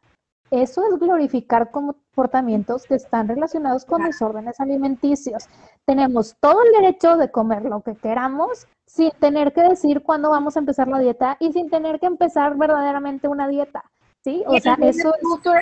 eso 0.51 0.83
es 0.83 0.99
glorificar 0.99 1.71
comportamientos 1.71 2.83
que 2.83 2.95
están 2.95 3.29
relacionados 3.29 3.85
con 3.85 4.03
desórdenes 4.03 4.59
alimenticios. 4.59 5.47
Tenemos 5.85 6.35
todo 6.41 6.63
el 6.63 6.73
derecho 6.73 7.15
de 7.15 7.31
comer 7.31 7.63
lo 7.63 7.79
que 7.79 7.95
queramos 7.95 8.67
sin 8.85 9.11
tener 9.21 9.53
que 9.53 9.61
decir 9.61 10.03
cuándo 10.03 10.31
vamos 10.31 10.57
a 10.57 10.59
empezar 10.59 10.89
la 10.89 10.99
dieta 10.99 11.38
y 11.39 11.53
sin 11.53 11.69
tener 11.69 12.01
que 12.01 12.07
empezar 12.07 12.57
verdaderamente 12.57 13.29
una 13.29 13.47
dieta. 13.47 13.85
Sí, 14.21 14.43
o 14.47 14.59
sea, 14.59 14.77
eso 14.81 15.13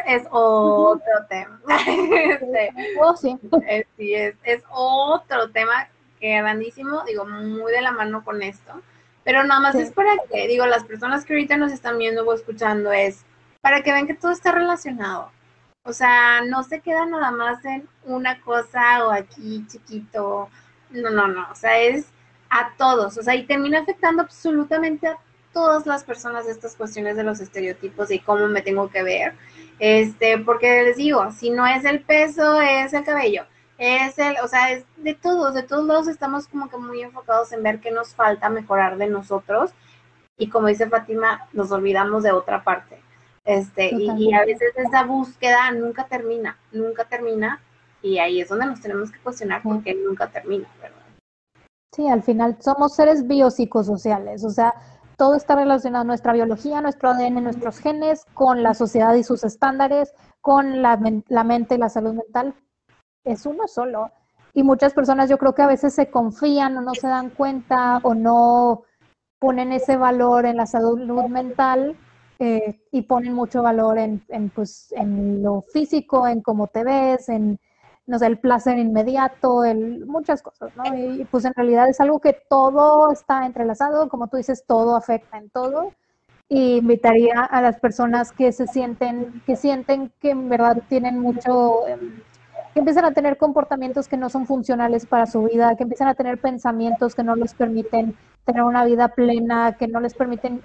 es... 0.07 0.25
otro 0.31 1.11
tema. 1.29 1.61
Oh, 2.99 3.15
sí. 3.15 3.37
sí, 3.97 4.15
es, 4.15 4.35
es 4.45 4.63
otro 4.71 5.51
tema 5.51 5.87
que 6.25 6.37
grandísimo, 6.39 7.03
digo, 7.05 7.25
muy 7.25 7.71
de 7.71 7.81
la 7.83 7.91
mano 7.91 8.23
con 8.23 8.41
esto. 8.41 8.81
Pero 9.23 9.43
nada 9.43 9.59
más 9.59 9.75
es 9.75 9.91
para 9.91 10.13
que, 10.31 10.47
digo, 10.47 10.65
las 10.65 10.83
personas 10.83 11.23
que 11.23 11.33
ahorita 11.33 11.55
nos 11.55 11.71
están 11.71 11.99
viendo 11.99 12.25
o 12.25 12.33
escuchando 12.33 12.91
es 12.91 13.23
para 13.61 13.83
que 13.83 13.91
vean 13.91 14.07
que 14.07 14.15
todo 14.15 14.31
está 14.31 14.51
relacionado. 14.51 15.31
O 15.83 15.93
sea, 15.93 16.41
no 16.41 16.63
se 16.63 16.79
queda 16.79 17.05
nada 17.05 17.29
más 17.29 17.63
en 17.65 17.87
una 18.05 18.41
cosa 18.41 19.05
o 19.05 19.11
aquí 19.11 19.63
chiquito. 19.67 20.49
No, 20.89 21.11
no, 21.11 21.27
no. 21.27 21.47
O 21.51 21.55
sea, 21.55 21.77
es 21.79 22.07
a 22.49 22.71
todos. 22.75 23.17
O 23.19 23.21
sea, 23.23 23.35
y 23.35 23.45
termina 23.45 23.81
afectando 23.81 24.23
absolutamente 24.23 25.07
a 25.07 25.17
todas 25.53 25.85
las 25.85 26.03
personas 26.03 26.47
estas 26.47 26.75
cuestiones 26.75 27.17
de 27.17 27.23
los 27.23 27.39
estereotipos 27.39 28.09
y 28.09 28.19
cómo 28.19 28.47
me 28.47 28.63
tengo 28.63 28.89
que 28.89 29.03
ver. 29.03 29.35
Este, 29.77 30.39
porque 30.39 30.83
les 30.83 30.97
digo, 30.97 31.31
si 31.31 31.51
no 31.51 31.67
es 31.67 31.85
el 31.85 32.01
peso, 32.01 32.59
es 32.61 32.93
el 32.93 33.03
cabello 33.03 33.45
es 33.77 34.17
el, 34.19 34.37
o 34.43 34.47
sea, 34.47 34.71
es 34.71 34.85
de 34.97 35.13
todos, 35.13 35.53
de 35.53 35.63
todos 35.63 35.85
lados 35.85 36.07
estamos 36.07 36.47
como 36.47 36.69
que 36.69 36.77
muy 36.77 37.01
enfocados 37.01 37.51
en 37.51 37.63
ver 37.63 37.79
qué 37.79 37.91
nos 37.91 38.13
falta 38.13 38.49
mejorar 38.49 38.97
de 38.97 39.07
nosotros 39.07 39.71
y 40.37 40.49
como 40.49 40.67
dice 40.67 40.89
Fátima, 40.89 41.47
nos 41.53 41.71
olvidamos 41.71 42.23
de 42.23 42.31
otra 42.31 42.63
parte. 42.63 43.01
Este, 43.45 43.93
y, 43.93 44.33
a 44.33 44.43
veces 44.43 44.73
esa 44.75 45.03
búsqueda 45.03 45.71
nunca 45.71 46.07
termina, 46.07 46.57
nunca 46.71 47.05
termina 47.05 47.61
y 48.01 48.17
ahí 48.17 48.41
es 48.41 48.49
donde 48.49 48.65
nos 48.65 48.81
tenemos 48.81 49.11
que 49.11 49.19
cuestionar 49.19 49.61
porque 49.61 49.93
nunca 49.93 50.27
termina, 50.27 50.67
¿verdad? 50.81 50.97
Sí, 51.95 52.07
al 52.07 52.23
final 52.23 52.57
somos 52.59 52.95
seres 52.95 53.27
biopsicosociales, 53.27 54.43
o 54.43 54.49
sea, 54.49 54.73
todo 55.15 55.35
está 55.35 55.55
relacionado, 55.55 56.03
nuestra 56.03 56.33
biología, 56.33 56.81
nuestro 56.81 57.09
ADN, 57.09 57.43
nuestros 57.43 57.77
genes, 57.79 58.25
con 58.33 58.63
la 58.63 58.73
sociedad 58.73 59.13
y 59.13 59.23
sus 59.23 59.43
estándares, 59.43 60.13
con 60.41 60.81
la, 60.81 60.99
la 61.27 61.43
mente 61.43 61.75
y 61.75 61.77
la 61.77 61.89
salud 61.89 62.13
mental. 62.13 62.53
Es 63.25 63.45
uno 63.45 63.67
solo. 63.67 64.11
Y 64.53 64.63
muchas 64.63 64.93
personas 64.93 65.29
yo 65.29 65.37
creo 65.37 65.53
que 65.53 65.63
a 65.63 65.67
veces 65.67 65.93
se 65.93 66.09
confían 66.09 66.77
o 66.77 66.81
no 66.81 66.93
se 66.95 67.07
dan 67.07 67.29
cuenta 67.29 67.99
o 68.03 68.13
no 68.13 68.83
ponen 69.39 69.73
ese 69.73 69.97
valor 69.97 70.45
en 70.45 70.57
la 70.57 70.65
salud 70.65 70.99
mental 71.29 71.97
eh, 72.39 72.79
y 72.91 73.01
ponen 73.01 73.33
mucho 73.33 73.61
valor 73.61 73.97
en, 73.97 74.23
en, 74.29 74.49
pues, 74.49 74.93
en 74.93 75.43
lo 75.43 75.61
físico, 75.61 76.25
en 76.27 76.41
cómo 76.41 76.67
te 76.67 76.83
ves, 76.85 77.27
en 77.27 77.59
no 78.07 78.19
sé, 78.19 78.27
el 78.27 78.37
placer 78.39 78.77
inmediato, 78.77 79.63
el, 79.63 80.05
muchas 80.05 80.41
cosas, 80.41 80.71
¿no? 80.75 80.83
Y 80.95 81.25
pues 81.25 81.45
en 81.45 81.53
realidad 81.55 81.89
es 81.89 81.99
algo 81.99 82.19
que 82.19 82.37
todo 82.49 83.11
está 83.11 83.45
entrelazado, 83.45 84.09
como 84.09 84.27
tú 84.27 84.37
dices, 84.37 84.63
todo 84.67 84.95
afecta 84.95 85.37
en 85.37 85.49
todo. 85.49 85.91
Y 86.47 86.77
invitaría 86.77 87.41
a 87.41 87.61
las 87.61 87.79
personas 87.79 88.31
que 88.31 88.51
se 88.51 88.67
sienten, 88.67 89.41
que 89.47 89.55
sienten 89.55 90.11
que 90.19 90.31
en 90.31 90.47
verdad 90.49 90.83
tienen 90.87 91.19
mucho, 91.19 91.87
em, 91.87 92.21
que 92.75 92.79
empiezan 92.79 93.05
a 93.05 93.13
tener 93.13 93.37
comportamientos 93.37 94.09
que 94.09 94.17
no 94.17 94.29
son 94.29 94.45
funcionales 94.45 95.05
para 95.05 95.27
su 95.27 95.43
vida, 95.43 95.77
que 95.77 95.83
empiezan 95.83 96.09
a 96.09 96.13
tener 96.13 96.41
pensamientos 96.41 97.15
que 97.15 97.23
no 97.23 97.33
les 97.37 97.53
permiten 97.53 98.17
tener 98.43 98.63
una 98.63 98.83
vida 98.83 99.07
plena, 99.07 99.77
que 99.79 99.87
no 99.87 100.01
les 100.01 100.13
permiten 100.13 100.61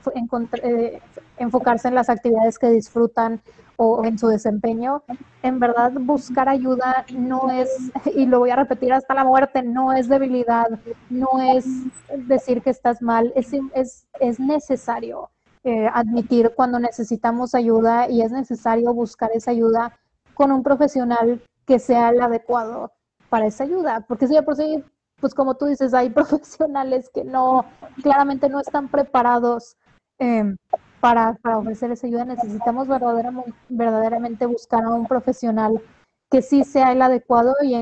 eh, 0.64 1.00
enfocarse 1.38 1.86
en 1.86 1.94
las 1.94 2.10
actividades 2.10 2.58
que 2.58 2.68
disfrutan 2.68 3.40
o 3.76 4.04
en 4.04 4.18
su 4.18 4.26
desempeño, 4.26 5.04
en 5.44 5.60
verdad 5.60 5.92
buscar 6.00 6.48
ayuda 6.48 7.06
no 7.14 7.48
es, 7.52 7.92
y 8.16 8.26
lo 8.26 8.40
voy 8.40 8.50
a 8.50 8.56
repetir 8.56 8.92
hasta 8.92 9.14
la 9.14 9.22
muerte, 9.22 9.62
no 9.62 9.92
es 9.92 10.08
debilidad, 10.08 10.66
no 11.10 11.40
es 11.40 11.64
decir 12.26 12.60
que 12.60 12.70
estás 12.70 13.00
mal, 13.00 13.32
es, 13.36 13.52
es, 13.72 14.04
es 14.18 14.40
necesario 14.40 15.30
eh, 15.62 15.88
admitir 15.94 16.54
cuando 16.56 16.80
necesitamos 16.80 17.54
ayuda 17.54 18.08
y 18.10 18.22
es 18.22 18.32
necesario 18.32 18.92
buscar 18.92 19.30
esa 19.32 19.52
ayuda 19.52 19.96
con 20.34 20.50
un 20.50 20.64
profesional 20.64 21.40
que 21.66 21.78
sea 21.78 22.10
el 22.10 22.20
adecuado 22.20 22.92
para 23.28 23.46
esa 23.46 23.64
ayuda, 23.64 24.04
porque 24.08 24.26
si 24.26 24.34
de 24.34 24.42
por 24.42 24.56
sí 24.56 24.84
pues 25.20 25.34
como 25.34 25.54
tú 25.54 25.66
dices, 25.66 25.94
hay 25.94 26.10
profesionales 26.10 27.10
que 27.12 27.24
no, 27.24 27.64
claramente 28.02 28.48
no 28.48 28.60
están 28.60 28.88
preparados 28.88 29.76
em, 30.18 30.56
para, 31.00 31.34
para, 31.42 31.58
ofrecer 31.58 31.92
esa 31.92 32.06
ayuda. 32.06 32.24
Necesitamos 32.24 32.88
verdaderamente, 32.88 33.52
verdaderamente 33.68 34.46
buscar 34.46 34.84
a 34.84 34.90
un 34.90 35.06
profesional 35.06 35.80
que 36.30 36.42
sí 36.42 36.62
sea 36.62 36.92
el 36.92 37.02
adecuado 37.02 37.54
y, 37.60 37.74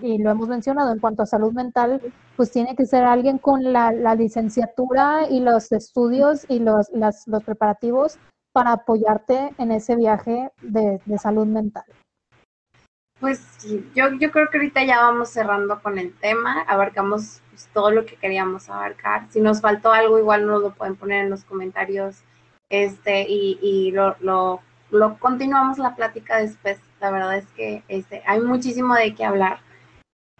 y, 0.00 0.18
lo 0.18 0.30
hemos 0.30 0.48
mencionado 0.48 0.92
en 0.92 0.98
cuanto 0.98 1.22
a 1.22 1.26
salud 1.26 1.52
mental, 1.52 2.00
pues 2.34 2.50
tiene 2.50 2.74
que 2.74 2.86
ser 2.86 3.04
alguien 3.04 3.36
con 3.36 3.70
la, 3.70 3.92
licenciatura 4.14 5.28
y 5.28 5.40
los 5.40 5.70
estudios 5.72 6.46
y 6.48 6.60
los, 6.60 6.90
los 6.94 7.44
preparativos 7.44 8.18
para 8.52 8.72
apoyarte 8.72 9.54
en 9.58 9.72
ese 9.72 9.94
viaje 9.94 10.50
de 10.62 11.18
salud 11.18 11.46
mental. 11.46 11.84
Pues 13.20 13.40
yo, 13.94 14.12
yo 14.12 14.30
creo 14.30 14.50
que 14.50 14.58
ahorita 14.58 14.84
ya 14.84 15.00
vamos 15.00 15.30
cerrando 15.30 15.80
con 15.80 15.98
el 15.98 16.12
tema, 16.14 16.62
abarcamos 16.62 17.40
pues, 17.50 17.68
todo 17.72 17.90
lo 17.90 18.04
que 18.04 18.16
queríamos 18.16 18.68
abarcar. 18.68 19.26
Si 19.30 19.40
nos 19.40 19.62
faltó 19.62 19.90
algo, 19.92 20.18
igual 20.18 20.46
nos 20.46 20.60
lo 20.60 20.74
pueden 20.74 20.96
poner 20.96 21.24
en 21.24 21.30
los 21.30 21.44
comentarios 21.44 22.22
este 22.68 23.22
y, 23.28 23.58
y 23.62 23.92
lo, 23.92 24.16
lo, 24.20 24.60
continuamos 25.18 25.78
la 25.78 25.96
plática 25.96 26.38
después. 26.38 26.78
La 27.00 27.10
verdad 27.10 27.36
es 27.36 27.46
que 27.56 27.82
este, 27.88 28.22
hay 28.26 28.40
muchísimo 28.40 28.94
de 28.94 29.14
qué 29.14 29.24
hablar. 29.24 29.60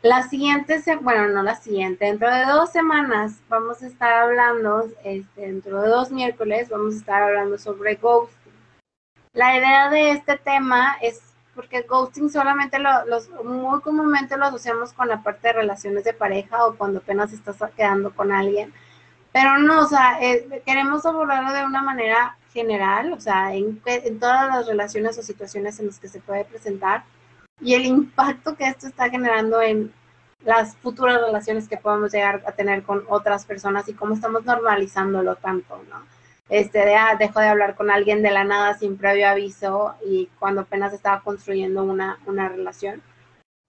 La 0.03 0.25
siguiente, 0.25 0.79
bueno, 1.01 1.29
no 1.29 1.43
la 1.43 1.57
siguiente, 1.57 2.05
dentro 2.05 2.31
de 2.31 2.45
dos 2.45 2.71
semanas 2.71 3.41
vamos 3.49 3.83
a 3.83 3.87
estar 3.87 4.13
hablando, 4.13 4.85
este, 5.03 5.41
dentro 5.41 5.81
de 5.81 5.89
dos 5.89 6.11
miércoles 6.11 6.69
vamos 6.69 6.95
a 6.95 6.99
estar 6.99 7.23
hablando 7.23 7.57
sobre 7.57 7.95
ghosting. 7.95 8.53
La 9.33 9.57
idea 9.57 9.89
de 9.89 10.11
este 10.11 10.37
tema 10.37 10.97
es 11.01 11.26
porque 11.57 11.83
ghosting 11.83 12.31
solamente 12.31 12.79
lo, 12.79 13.05
los, 13.07 13.29
muy 13.43 13.81
comúnmente 13.81 14.37
lo 14.37 14.45
asociamos 14.45 14.93
con 14.93 15.09
la 15.09 15.23
parte 15.23 15.49
de 15.49 15.55
relaciones 15.55 16.05
de 16.05 16.13
pareja 16.13 16.67
o 16.67 16.77
cuando 16.77 17.01
apenas 17.01 17.33
estás 17.33 17.57
quedando 17.77 18.15
con 18.15 18.31
alguien. 18.31 18.73
Pero 19.33 19.59
no, 19.59 19.81
o 19.81 19.87
sea, 19.87 20.19
eh, 20.23 20.63
queremos 20.65 21.05
abordarlo 21.05 21.53
de 21.53 21.65
una 21.65 21.83
manera 21.83 22.37
general, 22.53 23.13
o 23.13 23.21
sea, 23.21 23.55
en, 23.55 23.81
todas 24.19 24.49
las 24.49 24.67
relaciones 24.67 25.19
o 25.19 25.23
situaciones 25.23 25.79
en 25.81 25.87
las 25.87 25.99
que 25.99 26.09
se 26.09 26.21
puede 26.21 26.45
presentar 26.45 27.05
y 27.61 27.75
el 27.75 27.85
impacto 27.85 28.57
que 28.57 28.69
esto 28.69 28.87
está 28.87 29.11
generando 29.11 29.61
en 29.61 29.93
las 30.45 30.77
futuras 30.77 31.21
relaciones 31.21 31.69
que 31.69 31.77
podemos 31.77 32.13
llegar 32.13 32.43
a 32.47 32.53
tener 32.53 32.83
con 32.83 33.05
otras 33.09 33.45
personas 33.45 33.89
y 33.89 33.95
cómo 33.95 34.15
estamos 34.15 34.45
normalizándolo 34.45 35.37
tanto, 35.37 35.83
¿no? 35.91 36.16
Este, 36.49 36.79
de, 36.79 36.95
ah, 36.95 37.17
dejo 37.19 37.41
de 37.41 37.49
hablar 37.49 37.75
con 37.75 37.91
alguien 37.91 38.23
de 38.23 38.31
la 38.31 38.45
nada 38.45 38.75
sin 38.75 38.97
previo 38.97 39.29
aviso 39.29 39.95
y 40.05 40.29
cuando 40.39 40.63
apenas 40.63 40.93
estaba 40.93 41.23
construyendo 41.23 41.83
una, 41.83 42.19
una 42.27 42.49
relación. 42.49 43.03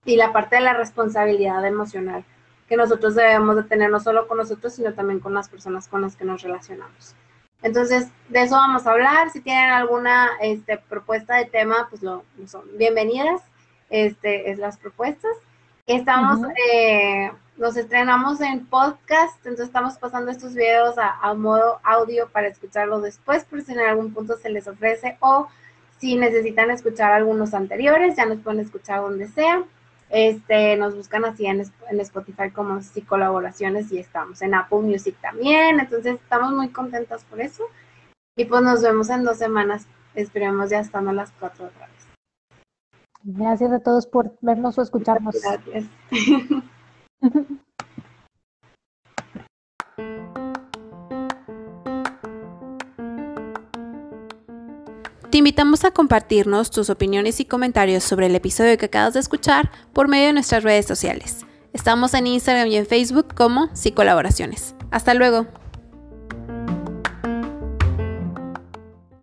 Y 0.05 0.15
la 0.15 0.31
parte 0.31 0.57
de 0.57 0.61
la 0.61 0.73
responsabilidad 0.73 1.65
emocional 1.65 2.23
que 2.67 2.75
nosotros 2.75 3.15
debemos 3.15 3.55
de 3.55 3.63
tener 3.63 3.89
no 3.89 3.99
solo 3.99 4.27
con 4.27 4.37
nosotros, 4.37 4.73
sino 4.73 4.93
también 4.93 5.19
con 5.19 5.33
las 5.33 5.49
personas 5.49 5.87
con 5.87 6.01
las 6.01 6.15
que 6.15 6.25
nos 6.25 6.41
relacionamos. 6.41 7.15
Entonces, 7.63 8.09
de 8.29 8.43
eso 8.43 8.55
vamos 8.55 8.85
a 8.85 8.91
hablar. 8.91 9.29
Si 9.31 9.41
tienen 9.41 9.71
alguna 9.71 10.29
este, 10.41 10.77
propuesta 10.77 11.37
de 11.37 11.45
tema, 11.45 11.87
pues 11.89 12.03
lo, 12.03 12.23
son 12.45 12.63
bienvenidas. 12.77 13.41
Este, 13.89 14.51
es 14.51 14.59
las 14.59 14.77
propuestas. 14.77 15.31
Estamos 15.87 16.39
nos 17.57 17.75
estrenamos 17.75 18.39
en 18.41 18.65
podcast, 18.67 19.35
entonces 19.37 19.67
estamos 19.67 19.97
pasando 19.97 20.31
estos 20.31 20.53
videos 20.53 20.95
a, 20.97 21.33
modo 21.33 21.79
audio 21.83 22.29
para 22.29 22.47
escucharlos 22.47 23.01
después, 23.01 23.45
por 23.45 23.61
si 23.61 23.73
en 23.73 23.79
algún 23.79 24.13
punto 24.13 24.37
se 24.37 24.49
les 24.49 24.67
ofrece 24.67 25.17
o 25.19 25.47
si 25.99 26.15
necesitan 26.15 26.69
escuchar 26.69 27.11
algunos 27.11 27.55
anteriores, 27.55 28.15
ya 28.15 28.25
nos 28.25 28.39
pueden 28.39 28.59
escuchar 28.59 29.01
donde 29.01 29.27
sea. 29.27 29.63
Este, 30.09 30.77
nos 30.77 30.95
buscan 30.95 31.25
así 31.25 31.47
en, 31.47 31.63
en 31.89 31.99
Spotify 31.99 32.51
como 32.51 32.81
si 32.81 33.01
colaboraciones 33.01 33.91
y 33.91 33.97
estamos 33.97 34.41
en 34.41 34.53
Apple 34.53 34.79
Music 34.79 35.15
también, 35.19 35.79
entonces 35.79 36.15
estamos 36.15 36.53
muy 36.53 36.69
contentas 36.69 37.23
por 37.25 37.41
eso. 37.41 37.63
Y 38.37 38.45
pues 38.45 38.61
nos 38.61 38.83
vemos 38.83 39.09
en 39.09 39.23
dos 39.23 39.37
semanas, 39.37 39.87
esperemos 40.13 40.69
ya 40.69 40.79
estando 40.79 41.09
a 41.09 41.13
las 41.13 41.31
cuatro 41.31 41.65
otra 41.65 41.87
vez. 41.87 42.07
Gracias 43.23 43.71
a 43.71 43.79
todos 43.79 44.05
por 44.05 44.37
vernos 44.41 44.77
o 44.77 44.83
escucharnos. 44.83 45.35
Gracias. 45.41 45.85
Te 55.29 55.39
invitamos 55.39 55.83
a 55.83 55.91
compartirnos 55.91 56.71
tus 56.71 56.89
opiniones 56.89 57.39
y 57.39 57.45
comentarios 57.45 58.03
sobre 58.03 58.27
el 58.27 58.35
episodio 58.35 58.77
que 58.77 58.85
acabas 58.85 59.13
de 59.13 59.19
escuchar 59.19 59.71
por 59.93 60.07
medio 60.07 60.27
de 60.27 60.33
nuestras 60.33 60.63
redes 60.63 60.85
sociales. 60.85 61.45
Estamos 61.73 62.13
en 62.13 62.27
Instagram 62.27 62.67
y 62.67 62.77
en 62.77 62.85
Facebook 62.85 63.35
como 63.35 63.69
Psicolaboraciones. 63.75 64.73
Hasta 64.89 65.13
luego. 65.13 65.47